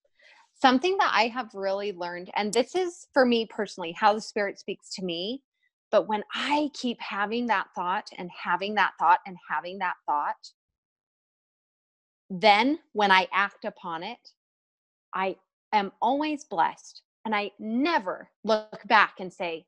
Something 0.61 0.97
that 0.99 1.11
I 1.13 1.27
have 1.27 1.53
really 1.53 1.91
learned, 1.91 2.29
and 2.35 2.53
this 2.53 2.75
is 2.75 3.07
for 3.13 3.25
me 3.25 3.45
personally, 3.45 3.91
how 3.91 4.13
the 4.13 4.21
Spirit 4.21 4.59
speaks 4.59 4.93
to 4.95 5.03
me. 5.03 5.43
But 5.91 6.07
when 6.07 6.23
I 6.33 6.69
keep 6.73 7.01
having 7.01 7.47
that 7.47 7.67
thought 7.75 8.09
and 8.17 8.29
having 8.31 8.75
that 8.75 8.93
thought 8.97 9.19
and 9.25 9.35
having 9.49 9.79
that 9.79 9.95
thought, 10.05 10.51
then 12.29 12.79
when 12.93 13.11
I 13.11 13.27
act 13.33 13.65
upon 13.65 14.03
it, 14.03 14.19
I 15.13 15.35
am 15.73 15.91
always 16.01 16.45
blessed. 16.45 17.01
And 17.26 17.36
I 17.36 17.51
never 17.59 18.30
look 18.43 18.82
back 18.86 19.15
and 19.19 19.32
say, 19.32 19.65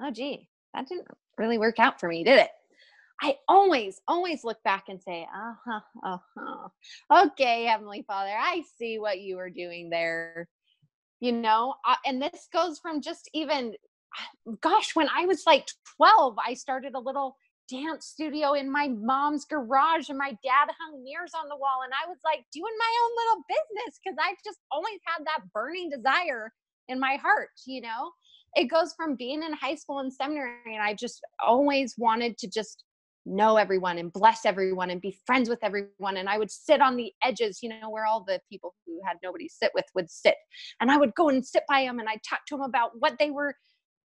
oh, 0.00 0.10
gee, 0.10 0.48
that 0.74 0.88
didn't 0.88 1.08
really 1.36 1.58
work 1.58 1.78
out 1.78 2.00
for 2.00 2.08
me, 2.08 2.24
did 2.24 2.38
it? 2.38 2.50
I 3.20 3.36
always, 3.48 4.00
always 4.06 4.44
look 4.44 4.62
back 4.62 4.84
and 4.88 5.02
say, 5.02 5.26
uh 5.34 5.54
huh, 5.64 5.80
uh 6.04 6.18
huh. 6.36 7.26
Okay, 7.26 7.64
Heavenly 7.64 8.04
Father, 8.06 8.32
I 8.38 8.62
see 8.78 8.98
what 8.98 9.20
you 9.20 9.36
were 9.36 9.50
doing 9.50 9.90
there. 9.90 10.48
You 11.20 11.32
know, 11.32 11.74
uh, 11.86 11.96
and 12.06 12.22
this 12.22 12.48
goes 12.52 12.78
from 12.78 13.00
just 13.00 13.28
even, 13.34 13.74
gosh, 14.60 14.94
when 14.94 15.08
I 15.08 15.26
was 15.26 15.42
like 15.46 15.68
12, 15.96 16.36
I 16.44 16.54
started 16.54 16.94
a 16.94 17.00
little 17.00 17.36
dance 17.68 18.06
studio 18.06 18.54
in 18.54 18.70
my 18.70 18.88
mom's 18.88 19.44
garage, 19.44 20.08
and 20.08 20.18
my 20.18 20.30
dad 20.44 20.68
hung 20.80 21.02
mirrors 21.02 21.32
on 21.34 21.48
the 21.48 21.56
wall. 21.56 21.80
And 21.84 21.92
I 21.92 22.08
was 22.08 22.18
like 22.24 22.44
doing 22.52 22.72
my 22.78 22.92
own 23.02 23.10
little 23.16 23.44
business 23.48 23.98
because 24.02 24.16
I've 24.22 24.42
just 24.44 24.60
always 24.70 25.00
had 25.06 25.26
that 25.26 25.52
burning 25.52 25.90
desire 25.90 26.52
in 26.88 27.00
my 27.00 27.16
heart, 27.16 27.50
you 27.66 27.80
know? 27.80 28.12
It 28.54 28.64
goes 28.64 28.94
from 28.96 29.14
being 29.14 29.42
in 29.42 29.52
high 29.52 29.74
school 29.74 29.98
and 29.98 30.12
seminary, 30.12 30.74
and 30.74 30.82
I 30.82 30.94
just 30.94 31.20
always 31.40 31.94
wanted 31.98 32.38
to 32.38 32.48
just 32.48 32.84
know 33.28 33.56
everyone 33.56 33.98
and 33.98 34.12
bless 34.12 34.44
everyone 34.44 34.90
and 34.90 35.00
be 35.00 35.18
friends 35.26 35.48
with 35.48 35.58
everyone 35.62 36.16
and 36.16 36.28
i 36.28 36.38
would 36.38 36.50
sit 36.50 36.80
on 36.80 36.96
the 36.96 37.12
edges 37.22 37.60
you 37.62 37.68
know 37.68 37.90
where 37.90 38.06
all 38.06 38.24
the 38.24 38.40
people 38.50 38.74
who 38.86 38.98
had 39.04 39.16
nobody 39.22 39.46
to 39.48 39.54
sit 39.54 39.70
with 39.74 39.84
would 39.94 40.10
sit. 40.10 40.34
And 40.80 40.90
i 40.90 40.96
would 40.96 41.14
go 41.14 41.28
and 41.28 41.44
sit 41.44 41.64
by 41.68 41.82
them 41.82 41.98
and 41.98 42.08
i'd 42.08 42.22
talk 42.28 42.40
to 42.48 42.56
them 42.56 42.62
about 42.62 42.92
what 42.98 43.18
they 43.18 43.30
were 43.30 43.54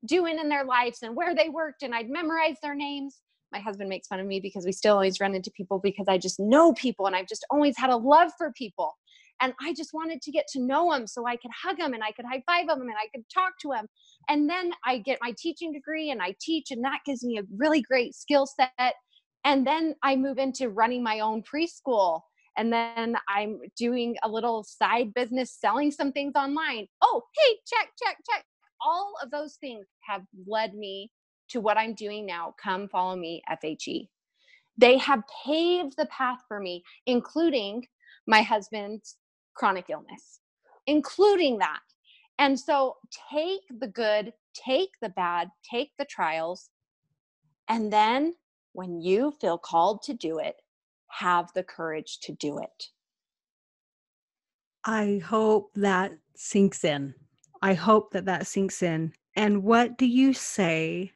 doing 0.05 0.37
in 0.39 0.49
their 0.49 0.65
lives 0.65 0.99
and 1.01 1.15
where 1.15 1.33
they 1.33 1.49
worked 1.49 1.83
and 1.83 1.95
i'd 1.95 2.09
memorize 2.09 2.57
their 2.61 2.75
names. 2.75 3.21
My 3.51 3.59
husband 3.59 3.87
makes 3.87 4.07
fun 4.07 4.19
of 4.19 4.25
me 4.25 4.39
because 4.39 4.65
we 4.65 4.71
still 4.71 4.95
always 4.95 5.19
run 5.19 5.35
into 5.35 5.51
people 5.51 5.79
because 5.79 6.07
i 6.07 6.17
just 6.17 6.39
know 6.39 6.73
people 6.73 7.05
and 7.05 7.15
i've 7.15 7.27
just 7.27 7.45
always 7.49 7.77
had 7.77 7.91
a 7.91 7.97
love 7.97 8.31
for 8.37 8.51
people 8.57 8.95
and 9.43 9.53
i 9.61 9.73
just 9.73 9.93
wanted 9.93 10.21
to 10.21 10.31
get 10.31 10.45
to 10.47 10.59
know 10.59 10.91
them 10.91 11.05
so 11.05 11.27
i 11.27 11.35
could 11.35 11.51
hug 11.51 11.77
them 11.77 11.93
and 11.93 12.03
i 12.03 12.11
could 12.11 12.25
high 12.25 12.41
five 12.47 12.67
them 12.67 12.81
and 12.81 12.91
i 12.91 13.07
could 13.13 13.23
talk 13.33 13.53
to 13.59 13.69
them 13.69 13.85
and 14.29 14.49
then 14.49 14.71
i 14.85 14.97
get 14.97 15.19
my 15.21 15.33
teaching 15.37 15.71
degree 15.71 16.09
and 16.11 16.21
i 16.21 16.33
teach 16.41 16.71
and 16.71 16.83
that 16.83 16.99
gives 17.05 17.23
me 17.23 17.37
a 17.37 17.43
really 17.57 17.81
great 17.81 18.15
skill 18.15 18.47
set 18.47 18.93
and 19.45 19.67
then 19.67 19.95
I 20.01 20.15
move 20.15 20.37
into 20.37 20.69
running 20.69 21.03
my 21.03 21.19
own 21.19 21.43
preschool. 21.43 22.21
And 22.55 22.71
then 22.71 23.15
I'm 23.29 23.59
doing 23.77 24.15
a 24.23 24.29
little 24.29 24.63
side 24.63 25.13
business 25.13 25.57
selling 25.59 25.91
some 25.91 26.11
things 26.11 26.33
online. 26.35 26.87
Oh, 27.01 27.23
hey, 27.35 27.55
check, 27.65 27.89
check, 28.01 28.17
check. 28.29 28.43
All 28.85 29.13
of 29.23 29.31
those 29.31 29.55
things 29.55 29.87
have 30.07 30.21
led 30.47 30.75
me 30.75 31.11
to 31.49 31.59
what 31.59 31.77
I'm 31.77 31.95
doing 31.95 32.25
now. 32.25 32.53
Come 32.61 32.87
follow 32.89 33.15
me, 33.15 33.41
FHE. 33.51 34.07
They 34.77 34.97
have 34.97 35.23
paved 35.45 35.95
the 35.97 36.05
path 36.07 36.39
for 36.47 36.59
me, 36.59 36.83
including 37.07 37.85
my 38.27 38.41
husband's 38.41 39.17
chronic 39.53 39.89
illness, 39.89 40.39
including 40.87 41.59
that. 41.59 41.79
And 42.39 42.59
so 42.59 42.97
take 43.31 43.61
the 43.79 43.87
good, 43.87 44.33
take 44.53 44.91
the 45.01 45.09
bad, 45.09 45.49
take 45.69 45.91
the 45.97 46.05
trials, 46.05 46.69
and 47.67 47.91
then 47.93 48.33
when 48.73 48.99
you 48.99 49.33
feel 49.39 49.57
called 49.57 50.01
to 50.03 50.13
do 50.13 50.39
it, 50.39 50.55
have 51.07 51.51
the 51.53 51.63
courage 51.63 52.19
to 52.21 52.33
do 52.33 52.57
it. 52.57 52.89
I 54.83 55.21
hope 55.23 55.71
that 55.75 56.11
sinks 56.35 56.83
in. 56.83 57.13
I 57.61 57.73
hope 57.75 58.11
that 58.11 58.25
that 58.25 58.47
sinks 58.47 58.83
in. 58.83 59.13
And 59.35 59.63
what 59.63 59.97
do 59.97 60.05
you 60.05 60.33
say 60.33 61.11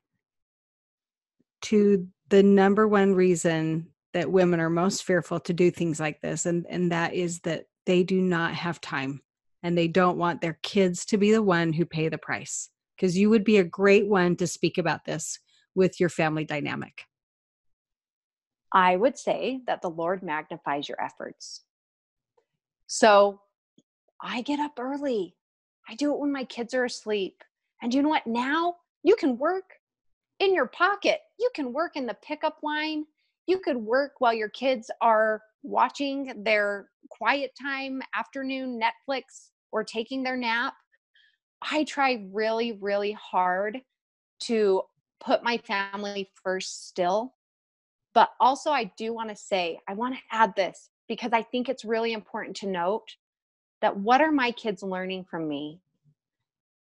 to 1.63 2.07
the 2.29 2.43
number 2.43 2.87
one 2.87 3.13
reason 3.13 3.87
that 4.13 4.31
women 4.31 4.59
are 4.59 4.69
most 4.69 5.03
fearful 5.03 5.39
to 5.41 5.53
do 5.53 5.69
things 5.69 5.99
like 5.99 6.21
this 6.21 6.45
and 6.45 6.65
and 6.69 6.91
that 6.91 7.13
is 7.13 7.41
that 7.41 7.66
they 7.87 8.03
do 8.03 8.21
not 8.21 8.53
have 8.53 8.79
time 8.79 9.21
and 9.63 9.75
they 9.75 9.87
don't 9.87 10.19
want 10.19 10.41
their 10.41 10.59
kids 10.61 11.05
to 11.07 11.17
be 11.17 11.31
the 11.31 11.41
one 11.41 11.73
who 11.73 11.85
pay 11.85 12.07
the 12.07 12.19
price 12.19 12.69
because 12.95 13.17
you 13.17 13.31
would 13.31 13.43
be 13.43 13.57
a 13.57 13.63
great 13.63 14.07
one 14.07 14.35
to 14.35 14.45
speak 14.45 14.77
about 14.77 15.05
this 15.05 15.39
with 15.73 15.99
your 15.99 16.09
family 16.09 16.45
dynamic 16.45 17.05
I 18.71 18.95
would 18.95 19.17
say 19.17 19.61
that 19.67 19.81
the 19.81 19.89
Lord 19.89 20.23
magnifies 20.23 20.89
your 20.89 21.01
efforts. 21.01 21.63
So 22.87 23.41
I 24.21 24.41
get 24.41 24.59
up 24.59 24.77
early. 24.79 25.35
I 25.89 25.95
do 25.95 26.13
it 26.13 26.19
when 26.19 26.31
my 26.31 26.43
kids 26.43 26.73
are 26.73 26.85
asleep. 26.85 27.43
And 27.81 27.93
you 27.93 28.01
know 28.01 28.09
what? 28.09 28.27
Now 28.27 28.75
you 29.03 29.15
can 29.15 29.37
work 29.37 29.75
in 30.39 30.53
your 30.53 30.67
pocket. 30.67 31.19
You 31.39 31.49
can 31.55 31.71
work 31.73 31.95
in 31.95 32.05
the 32.05 32.17
pickup 32.21 32.57
line. 32.61 33.05
You 33.45 33.59
could 33.59 33.77
work 33.77 34.13
while 34.19 34.33
your 34.33 34.49
kids 34.49 34.91
are 35.01 35.41
watching 35.67 36.43
their 36.43 36.89
quiet 37.09 37.51
time 37.61 38.01
afternoon 38.15 38.79
Netflix 38.79 39.49
or 39.71 39.83
taking 39.83 40.23
their 40.23 40.37
nap. 40.37 40.73
I 41.61 41.83
try 41.83 42.25
really, 42.31 42.73
really 42.73 43.11
hard 43.11 43.81
to 44.41 44.83
put 45.19 45.43
my 45.43 45.57
family 45.57 46.31
first 46.43 46.87
still. 46.87 47.33
But 48.13 48.29
also, 48.39 48.71
I 48.71 48.91
do 48.97 49.13
want 49.13 49.29
to 49.29 49.35
say, 49.35 49.79
I 49.87 49.93
want 49.93 50.15
to 50.15 50.21
add 50.31 50.55
this 50.55 50.89
because 51.07 51.33
I 51.33 51.43
think 51.43 51.69
it's 51.69 51.85
really 51.85 52.13
important 52.13 52.55
to 52.57 52.67
note 52.67 53.07
that 53.81 53.97
what 53.97 54.21
are 54.21 54.31
my 54.31 54.51
kids 54.51 54.81
learning 54.81 55.25
from 55.29 55.47
me? 55.47 55.81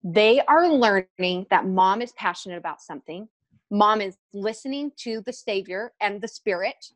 They 0.04 0.40
are 0.42 0.68
learning 0.68 1.46
that 1.50 1.66
mom 1.66 2.00
is 2.00 2.12
passionate 2.12 2.58
about 2.58 2.80
something. 2.80 3.28
Mom 3.70 4.00
is 4.00 4.16
listening 4.32 4.92
to 4.98 5.22
the 5.26 5.32
Savior 5.32 5.92
and 6.00 6.20
the 6.20 6.28
Spirit, 6.28 6.92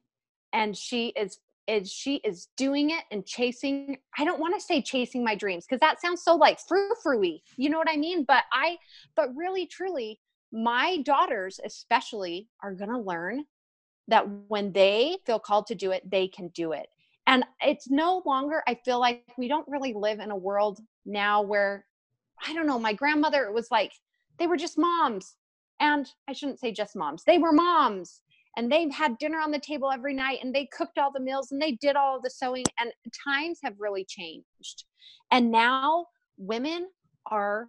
and 0.52 0.76
she 0.76 1.08
is 1.08 1.38
is 1.70 1.90
she 1.90 2.16
is 2.16 2.48
doing 2.56 2.90
it 2.90 3.04
and 3.12 3.24
chasing 3.24 3.96
i 4.18 4.24
don't 4.24 4.40
want 4.40 4.54
to 4.54 4.60
say 4.60 4.82
chasing 4.82 5.22
my 5.22 5.34
dreams 5.34 5.64
because 5.64 5.80
that 5.80 6.00
sounds 6.00 6.22
so 6.22 6.34
like 6.34 6.58
frou-frou-y 6.66 7.38
you 7.56 7.70
know 7.70 7.78
what 7.78 7.88
i 7.90 7.96
mean? 7.96 8.24
But 8.24 8.44
i 8.52 8.76
but 9.14 9.34
really 9.36 9.66
truly 9.66 10.20
my 10.52 10.98
daughters 11.02 11.60
especially 11.64 12.48
are 12.62 12.74
going 12.74 12.90
to 12.90 12.98
learn 12.98 13.44
that 14.08 14.26
when 14.48 14.72
they 14.72 15.18
feel 15.24 15.38
called 15.38 15.68
to 15.68 15.74
do 15.74 15.92
it 15.92 16.08
they 16.10 16.26
can 16.26 16.48
do 16.48 16.72
it. 16.72 16.88
And 17.26 17.44
it's 17.60 17.88
no 17.88 18.22
longer 18.26 18.62
i 18.66 18.74
feel 18.84 18.98
like 18.98 19.22
we 19.38 19.46
don't 19.48 19.68
really 19.68 19.92
live 19.92 20.18
in 20.18 20.30
a 20.32 20.36
world 20.36 20.80
now 21.06 21.40
where 21.42 21.86
i 22.46 22.52
don't 22.52 22.66
know 22.66 22.78
my 22.78 22.92
grandmother 22.92 23.52
was 23.52 23.70
like 23.70 23.92
they 24.38 24.46
were 24.46 24.56
just 24.56 24.78
moms. 24.78 25.36
And 25.78 26.10
i 26.28 26.32
shouldn't 26.32 26.58
say 26.58 26.72
just 26.72 26.96
moms 26.96 27.22
they 27.24 27.38
were 27.38 27.52
moms 27.52 28.22
and 28.56 28.70
they 28.70 28.88
had 28.90 29.18
dinner 29.18 29.38
on 29.38 29.50
the 29.50 29.58
table 29.58 29.90
every 29.90 30.14
night 30.14 30.40
and 30.42 30.54
they 30.54 30.66
cooked 30.66 30.98
all 30.98 31.12
the 31.12 31.20
meals 31.20 31.52
and 31.52 31.60
they 31.60 31.72
did 31.72 31.96
all 31.96 32.20
the 32.20 32.30
sewing 32.30 32.64
and 32.78 32.92
times 33.26 33.60
have 33.62 33.74
really 33.78 34.04
changed. 34.04 34.84
And 35.30 35.50
now 35.50 36.06
women 36.36 36.88
are 37.30 37.68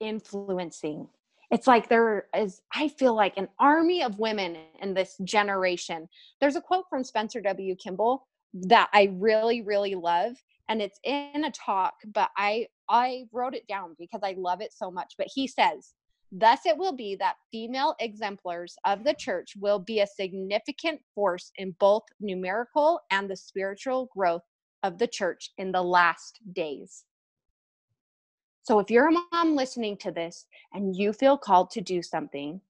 influencing. 0.00 1.08
It's 1.50 1.66
like 1.66 1.88
there 1.88 2.26
is 2.36 2.60
i 2.74 2.88
feel 2.88 3.14
like 3.14 3.36
an 3.36 3.48
army 3.58 4.02
of 4.02 4.18
women 4.18 4.56
in 4.80 4.94
this 4.94 5.16
generation. 5.24 6.08
There's 6.40 6.56
a 6.56 6.60
quote 6.60 6.86
from 6.90 7.04
spencer 7.04 7.40
w. 7.40 7.74
Kimball 7.76 8.26
that 8.66 8.88
i 8.92 9.12
really 9.14 9.62
really 9.62 9.96
love 9.96 10.36
and 10.68 10.80
it's 10.80 11.00
in 11.02 11.44
a 11.44 11.50
talk 11.50 11.94
but 12.14 12.30
i 12.36 12.64
i 12.88 13.24
wrote 13.32 13.52
it 13.52 13.66
down 13.66 13.96
because 13.98 14.20
i 14.22 14.34
love 14.36 14.60
it 14.60 14.72
so 14.72 14.90
much. 14.90 15.14
But 15.18 15.28
he 15.32 15.46
says 15.46 15.92
Thus, 16.36 16.66
it 16.66 16.76
will 16.76 16.96
be 16.96 17.14
that 17.20 17.36
female 17.52 17.94
exemplars 18.00 18.74
of 18.84 19.04
the 19.04 19.14
church 19.14 19.52
will 19.56 19.78
be 19.78 20.00
a 20.00 20.06
significant 20.06 21.00
force 21.14 21.52
in 21.58 21.76
both 21.78 22.02
numerical 22.18 22.98
and 23.12 23.30
the 23.30 23.36
spiritual 23.36 24.10
growth 24.12 24.42
of 24.82 24.98
the 24.98 25.06
church 25.06 25.52
in 25.58 25.70
the 25.70 25.80
last 25.80 26.40
days. 26.52 27.04
So, 28.64 28.80
if 28.80 28.90
you're 28.90 29.10
a 29.10 29.18
mom 29.32 29.54
listening 29.54 29.96
to 29.98 30.10
this 30.10 30.46
and 30.72 30.96
you 30.96 31.12
feel 31.12 31.38
called 31.38 31.70
to 31.70 31.80
do 31.80 32.02
something, 32.02 32.60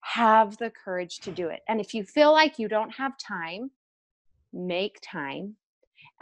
have 0.00 0.56
the 0.56 0.70
courage 0.70 1.18
to 1.18 1.30
do 1.30 1.48
it. 1.48 1.60
And 1.68 1.82
if 1.82 1.92
you 1.92 2.02
feel 2.02 2.32
like 2.32 2.58
you 2.58 2.66
don't 2.66 2.94
have 2.94 3.18
time, 3.18 3.72
make 4.54 5.00
time, 5.02 5.56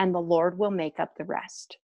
and 0.01 0.13
the 0.13 0.21
Lord 0.21 0.59
will 0.59 0.73
make 0.73 0.99
up 0.99 1.17
the 1.17 1.25
rest. 1.25 1.77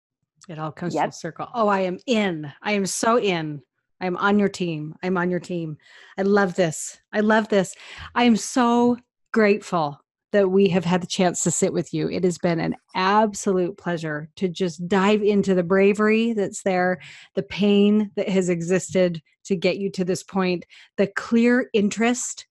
It 0.48 0.58
all 0.58 0.72
comes 0.72 0.94
yep. 0.94 1.04
full 1.04 1.12
circle. 1.12 1.48
Oh, 1.52 1.68
I 1.68 1.80
am 1.80 1.98
in. 2.06 2.50
I 2.62 2.72
am 2.72 2.86
so 2.86 3.18
in. 3.18 3.60
I'm 4.00 4.16
on 4.16 4.38
your 4.38 4.48
team. 4.48 4.94
I'm 5.02 5.16
on 5.16 5.30
your 5.30 5.40
team. 5.40 5.78
I 6.16 6.22
love 6.22 6.54
this. 6.54 6.98
I 7.12 7.20
love 7.20 7.48
this. 7.48 7.74
I 8.14 8.24
am 8.24 8.36
so 8.36 8.96
grateful 9.32 10.00
that 10.32 10.50
we 10.50 10.68
have 10.68 10.84
had 10.84 11.00
the 11.00 11.06
chance 11.06 11.42
to 11.42 11.50
sit 11.50 11.72
with 11.72 11.94
you. 11.94 12.08
It 12.10 12.22
has 12.24 12.38
been 12.38 12.60
an 12.60 12.76
absolute 12.94 13.78
pleasure 13.78 14.28
to 14.36 14.48
just 14.48 14.86
dive 14.86 15.22
into 15.22 15.54
the 15.54 15.62
bravery 15.62 16.34
that's 16.34 16.62
there, 16.62 16.98
the 17.34 17.42
pain 17.42 18.10
that 18.16 18.28
has 18.28 18.48
existed 18.48 19.22
to 19.44 19.56
get 19.56 19.78
you 19.78 19.90
to 19.92 20.04
this 20.04 20.22
point, 20.22 20.66
the 20.98 21.06
clear 21.06 21.70
interest 21.72 22.46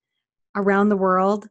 around 0.56 0.90
the 0.90 0.98
world 0.98 1.48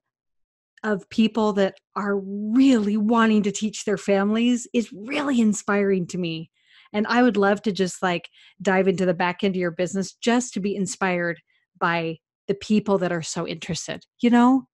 of 0.82 1.09
people 1.09 1.53
that 1.55 1.76
are 1.94 2.16
really 2.16 2.97
wanting 2.97 3.42
to 3.44 3.53
teach 3.53 3.84
their 3.84 3.97
families 3.97 4.66
is 4.72 4.92
really 4.92 5.40
inspiring 5.40 6.07
to 6.09 6.18
me. 6.18 6.51
And 6.97 7.07
I 7.09 7.22
would 7.22 7.36
love 7.36 7.61
to 7.62 7.72
just 7.72 8.03
like 8.03 8.30
dive 8.62 8.88
into 8.88 9.05
the 9.05 9.12
back 9.12 9.44
end 9.44 9.55
of 9.55 9.61
your 9.61 9.70
business 9.70 10.14
just 10.14 10.55
to 10.55 10.61
be 10.61 10.74
inspired 10.74 11.40
by 11.78 12.18
the 12.49 12.55
people 12.55 12.97
that 12.99 13.12
are 13.12 13.22
so 13.22 13.47
interested, 13.47 14.07
you 14.20 14.30
know, 14.30 14.66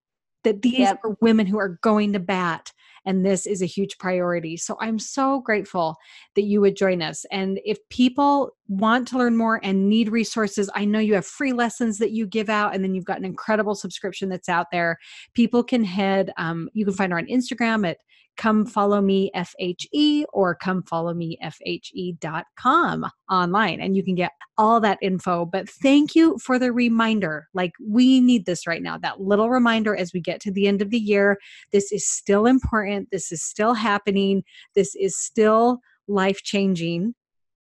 that 0.44 0.62
these 0.62 0.78
yep. 0.78 1.00
are 1.04 1.16
women 1.20 1.46
who 1.46 1.58
are 1.58 1.80
going 1.82 2.12
to 2.12 2.20
bat 2.20 2.72
and 3.04 3.26
this 3.26 3.46
is 3.46 3.60
a 3.60 3.66
huge 3.66 3.98
priority. 3.98 4.56
So 4.56 4.76
I'm 4.80 5.00
so 5.00 5.40
grateful 5.40 5.96
that 6.36 6.42
you 6.42 6.60
would 6.60 6.76
join 6.76 7.02
us. 7.02 7.24
And 7.32 7.58
if 7.64 7.78
people 7.88 8.50
want 8.68 9.08
to 9.08 9.18
learn 9.18 9.36
more 9.36 9.60
and 9.64 9.88
need 9.88 10.08
resources, 10.10 10.70
I 10.76 10.84
know 10.84 11.00
you 11.00 11.14
have 11.14 11.26
free 11.26 11.52
lessons 11.52 11.98
that 11.98 12.12
you 12.12 12.26
give 12.26 12.48
out, 12.48 12.74
and 12.74 12.84
then 12.84 12.94
you've 12.94 13.04
got 13.04 13.18
an 13.18 13.24
incredible 13.24 13.74
subscription 13.74 14.28
that's 14.28 14.48
out 14.48 14.68
there. 14.70 14.98
People 15.34 15.64
can 15.64 15.82
head, 15.82 16.32
um, 16.36 16.68
you 16.74 16.84
can 16.84 16.94
find 16.94 17.12
her 17.12 17.18
on 17.18 17.26
Instagram 17.26 17.88
at 17.88 17.98
come 18.36 18.66
follow 18.66 19.00
me 19.00 19.30
FHE 19.34 20.24
or 20.32 20.54
come 20.54 20.82
follow 20.82 21.14
me 21.14 21.38
FHE.com 21.42 23.06
online 23.30 23.80
and 23.80 23.96
you 23.96 24.02
can 24.02 24.14
get 24.14 24.32
all 24.58 24.80
that 24.80 24.98
info. 25.02 25.44
But 25.44 25.68
thank 25.68 26.14
you 26.14 26.38
for 26.38 26.58
the 26.58 26.72
reminder. 26.72 27.48
Like 27.54 27.72
we 27.80 28.20
need 28.20 28.46
this 28.46 28.66
right 28.66 28.82
now, 28.82 28.98
that 28.98 29.20
little 29.20 29.50
reminder 29.50 29.94
as 29.96 30.12
we 30.12 30.20
get 30.20 30.40
to 30.42 30.52
the 30.52 30.66
end 30.66 30.82
of 30.82 30.90
the 30.90 30.98
year. 30.98 31.38
This 31.72 31.92
is 31.92 32.06
still 32.06 32.46
important. 32.46 33.08
This 33.10 33.32
is 33.32 33.42
still 33.42 33.74
happening. 33.74 34.42
This 34.74 34.94
is 34.94 35.16
still 35.16 35.80
life 36.08 36.42
changing. 36.42 37.14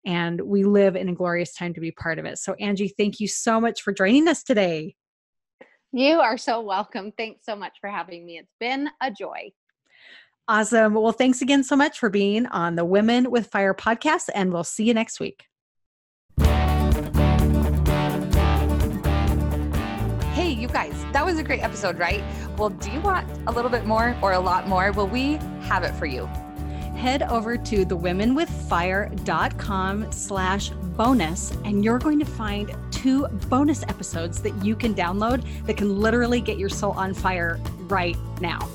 And 0.06 0.40
we 0.42 0.64
live 0.64 0.96
in 0.96 1.08
a 1.08 1.14
glorious 1.14 1.54
time 1.54 1.74
to 1.74 1.80
be 1.80 1.90
part 1.90 2.18
of 2.18 2.24
it. 2.24 2.38
So, 2.38 2.54
Angie, 2.54 2.94
thank 2.96 3.20
you 3.20 3.28
so 3.28 3.60
much 3.60 3.82
for 3.82 3.92
joining 3.92 4.28
us 4.28 4.42
today. 4.42 4.94
You 5.92 6.20
are 6.20 6.38
so 6.38 6.60
welcome. 6.60 7.12
Thanks 7.16 7.44
so 7.44 7.56
much 7.56 7.78
for 7.80 7.88
having 7.90 8.24
me. 8.24 8.38
It's 8.38 8.54
been 8.60 8.88
a 9.02 9.10
joy. 9.10 9.50
Awesome. 10.50 10.94
Well, 10.94 11.12
thanks 11.12 11.42
again 11.42 11.62
so 11.62 11.76
much 11.76 11.98
for 11.98 12.08
being 12.08 12.46
on 12.46 12.74
the 12.74 12.84
Women 12.84 13.30
with 13.30 13.48
Fire 13.48 13.74
podcast, 13.74 14.30
and 14.34 14.50
we'll 14.50 14.64
see 14.64 14.84
you 14.84 14.94
next 14.94 15.20
week. 15.20 15.44
Hey, 20.32 20.52
you 20.52 20.68
guys, 20.68 20.94
that 21.12 21.26
was 21.26 21.38
a 21.38 21.42
great 21.42 21.62
episode, 21.62 21.98
right? 21.98 22.24
Well, 22.56 22.70
do 22.70 22.90
you 22.90 23.02
want 23.02 23.28
a 23.46 23.52
little 23.52 23.70
bit 23.70 23.84
more 23.84 24.16
or 24.22 24.32
a 24.32 24.40
lot 24.40 24.66
more? 24.66 24.90
Well, 24.92 25.06
we 25.06 25.34
have 25.64 25.82
it 25.82 25.94
for 25.96 26.06
you. 26.06 26.24
Head 26.96 27.24
over 27.24 27.58
to 27.58 27.84
thewomenwithfire.com 27.84 30.12
slash 30.12 30.70
bonus, 30.70 31.50
and 31.66 31.84
you're 31.84 31.98
going 31.98 32.18
to 32.20 32.24
find 32.24 32.74
two 32.90 33.26
bonus 33.50 33.82
episodes 33.82 34.40
that 34.40 34.64
you 34.64 34.74
can 34.74 34.94
download 34.94 35.44
that 35.66 35.76
can 35.76 36.00
literally 36.00 36.40
get 36.40 36.58
your 36.58 36.70
soul 36.70 36.92
on 36.92 37.12
fire 37.12 37.60
right 37.88 38.16
now. 38.40 38.66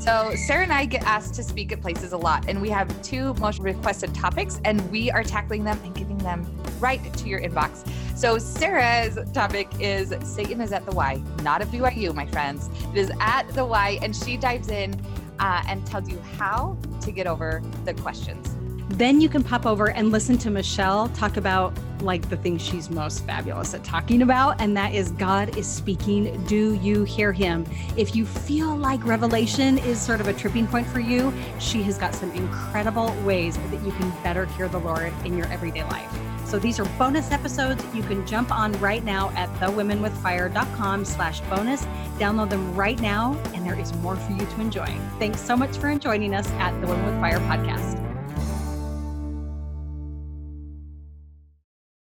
So, 0.00 0.34
Sarah 0.34 0.62
and 0.62 0.72
I 0.72 0.86
get 0.86 1.02
asked 1.02 1.34
to 1.34 1.42
speak 1.42 1.72
at 1.72 1.82
places 1.82 2.14
a 2.14 2.16
lot, 2.16 2.48
and 2.48 2.62
we 2.62 2.70
have 2.70 3.02
two 3.02 3.34
most 3.34 3.58
requested 3.58 4.14
topics, 4.14 4.58
and 4.64 4.90
we 4.90 5.10
are 5.10 5.22
tackling 5.22 5.62
them 5.62 5.78
and 5.84 5.94
getting 5.94 6.16
them 6.18 6.50
right 6.78 7.12
to 7.12 7.28
your 7.28 7.38
inbox. 7.38 7.86
So, 8.16 8.38
Sarah's 8.38 9.18
topic 9.34 9.68
is 9.78 10.14
Satan 10.22 10.62
is 10.62 10.72
at 10.72 10.86
the 10.86 10.92
Y, 10.92 11.22
not 11.42 11.60
at 11.60 11.68
BYU, 11.68 12.14
my 12.14 12.24
friends. 12.24 12.70
It 12.94 12.96
is 12.96 13.12
at 13.20 13.46
the 13.48 13.66
Y, 13.66 13.98
and 14.00 14.16
she 14.16 14.38
dives 14.38 14.68
in 14.68 14.98
uh, 15.38 15.62
and 15.68 15.86
tells 15.86 16.08
you 16.08 16.18
how 16.38 16.78
to 17.02 17.12
get 17.12 17.26
over 17.26 17.62
the 17.84 17.92
questions. 17.92 18.56
Then 18.90 19.20
you 19.20 19.28
can 19.28 19.44
pop 19.44 19.66
over 19.66 19.90
and 19.90 20.10
listen 20.10 20.36
to 20.38 20.50
Michelle 20.50 21.08
talk 21.10 21.36
about 21.36 21.72
like 22.02 22.28
the 22.28 22.36
thing 22.36 22.58
she's 22.58 22.90
most 22.90 23.24
fabulous 23.24 23.72
at 23.72 23.84
talking 23.84 24.22
about, 24.22 24.60
and 24.60 24.76
that 24.76 24.94
is 24.94 25.12
God 25.12 25.56
is 25.56 25.66
speaking. 25.66 26.44
Do 26.46 26.74
you 26.74 27.04
hear 27.04 27.32
him? 27.32 27.64
If 27.96 28.16
you 28.16 28.26
feel 28.26 28.74
like 28.74 29.04
revelation 29.04 29.78
is 29.78 30.00
sort 30.00 30.20
of 30.20 30.26
a 30.26 30.32
tripping 30.32 30.66
point 30.66 30.86
for 30.88 30.98
you, 30.98 31.32
she 31.60 31.82
has 31.84 31.98
got 31.98 32.14
some 32.14 32.32
incredible 32.32 33.14
ways 33.22 33.56
that 33.56 33.84
you 33.84 33.92
can 33.92 34.10
better 34.22 34.46
hear 34.46 34.66
the 34.66 34.80
Lord 34.80 35.12
in 35.24 35.36
your 35.36 35.46
everyday 35.48 35.84
life. 35.84 36.12
So 36.44 36.58
these 36.58 36.80
are 36.80 36.84
bonus 36.98 37.30
episodes. 37.30 37.84
You 37.94 38.02
can 38.02 38.26
jump 38.26 38.50
on 38.50 38.72
right 38.80 39.04
now 39.04 39.30
at 39.36 39.48
thewomenwithfire.com 39.60 41.04
slash 41.04 41.40
bonus. 41.42 41.84
Download 42.18 42.50
them 42.50 42.74
right 42.74 43.00
now, 43.00 43.40
and 43.54 43.64
there 43.64 43.78
is 43.78 43.94
more 43.98 44.16
for 44.16 44.32
you 44.32 44.44
to 44.44 44.60
enjoy. 44.60 44.98
Thanks 45.20 45.40
so 45.40 45.56
much 45.56 45.76
for 45.76 45.94
joining 45.96 46.34
us 46.34 46.50
at 46.52 46.72
the 46.80 46.88
Women 46.88 47.06
with 47.06 47.20
Fire 47.20 47.38
podcast. 47.40 48.09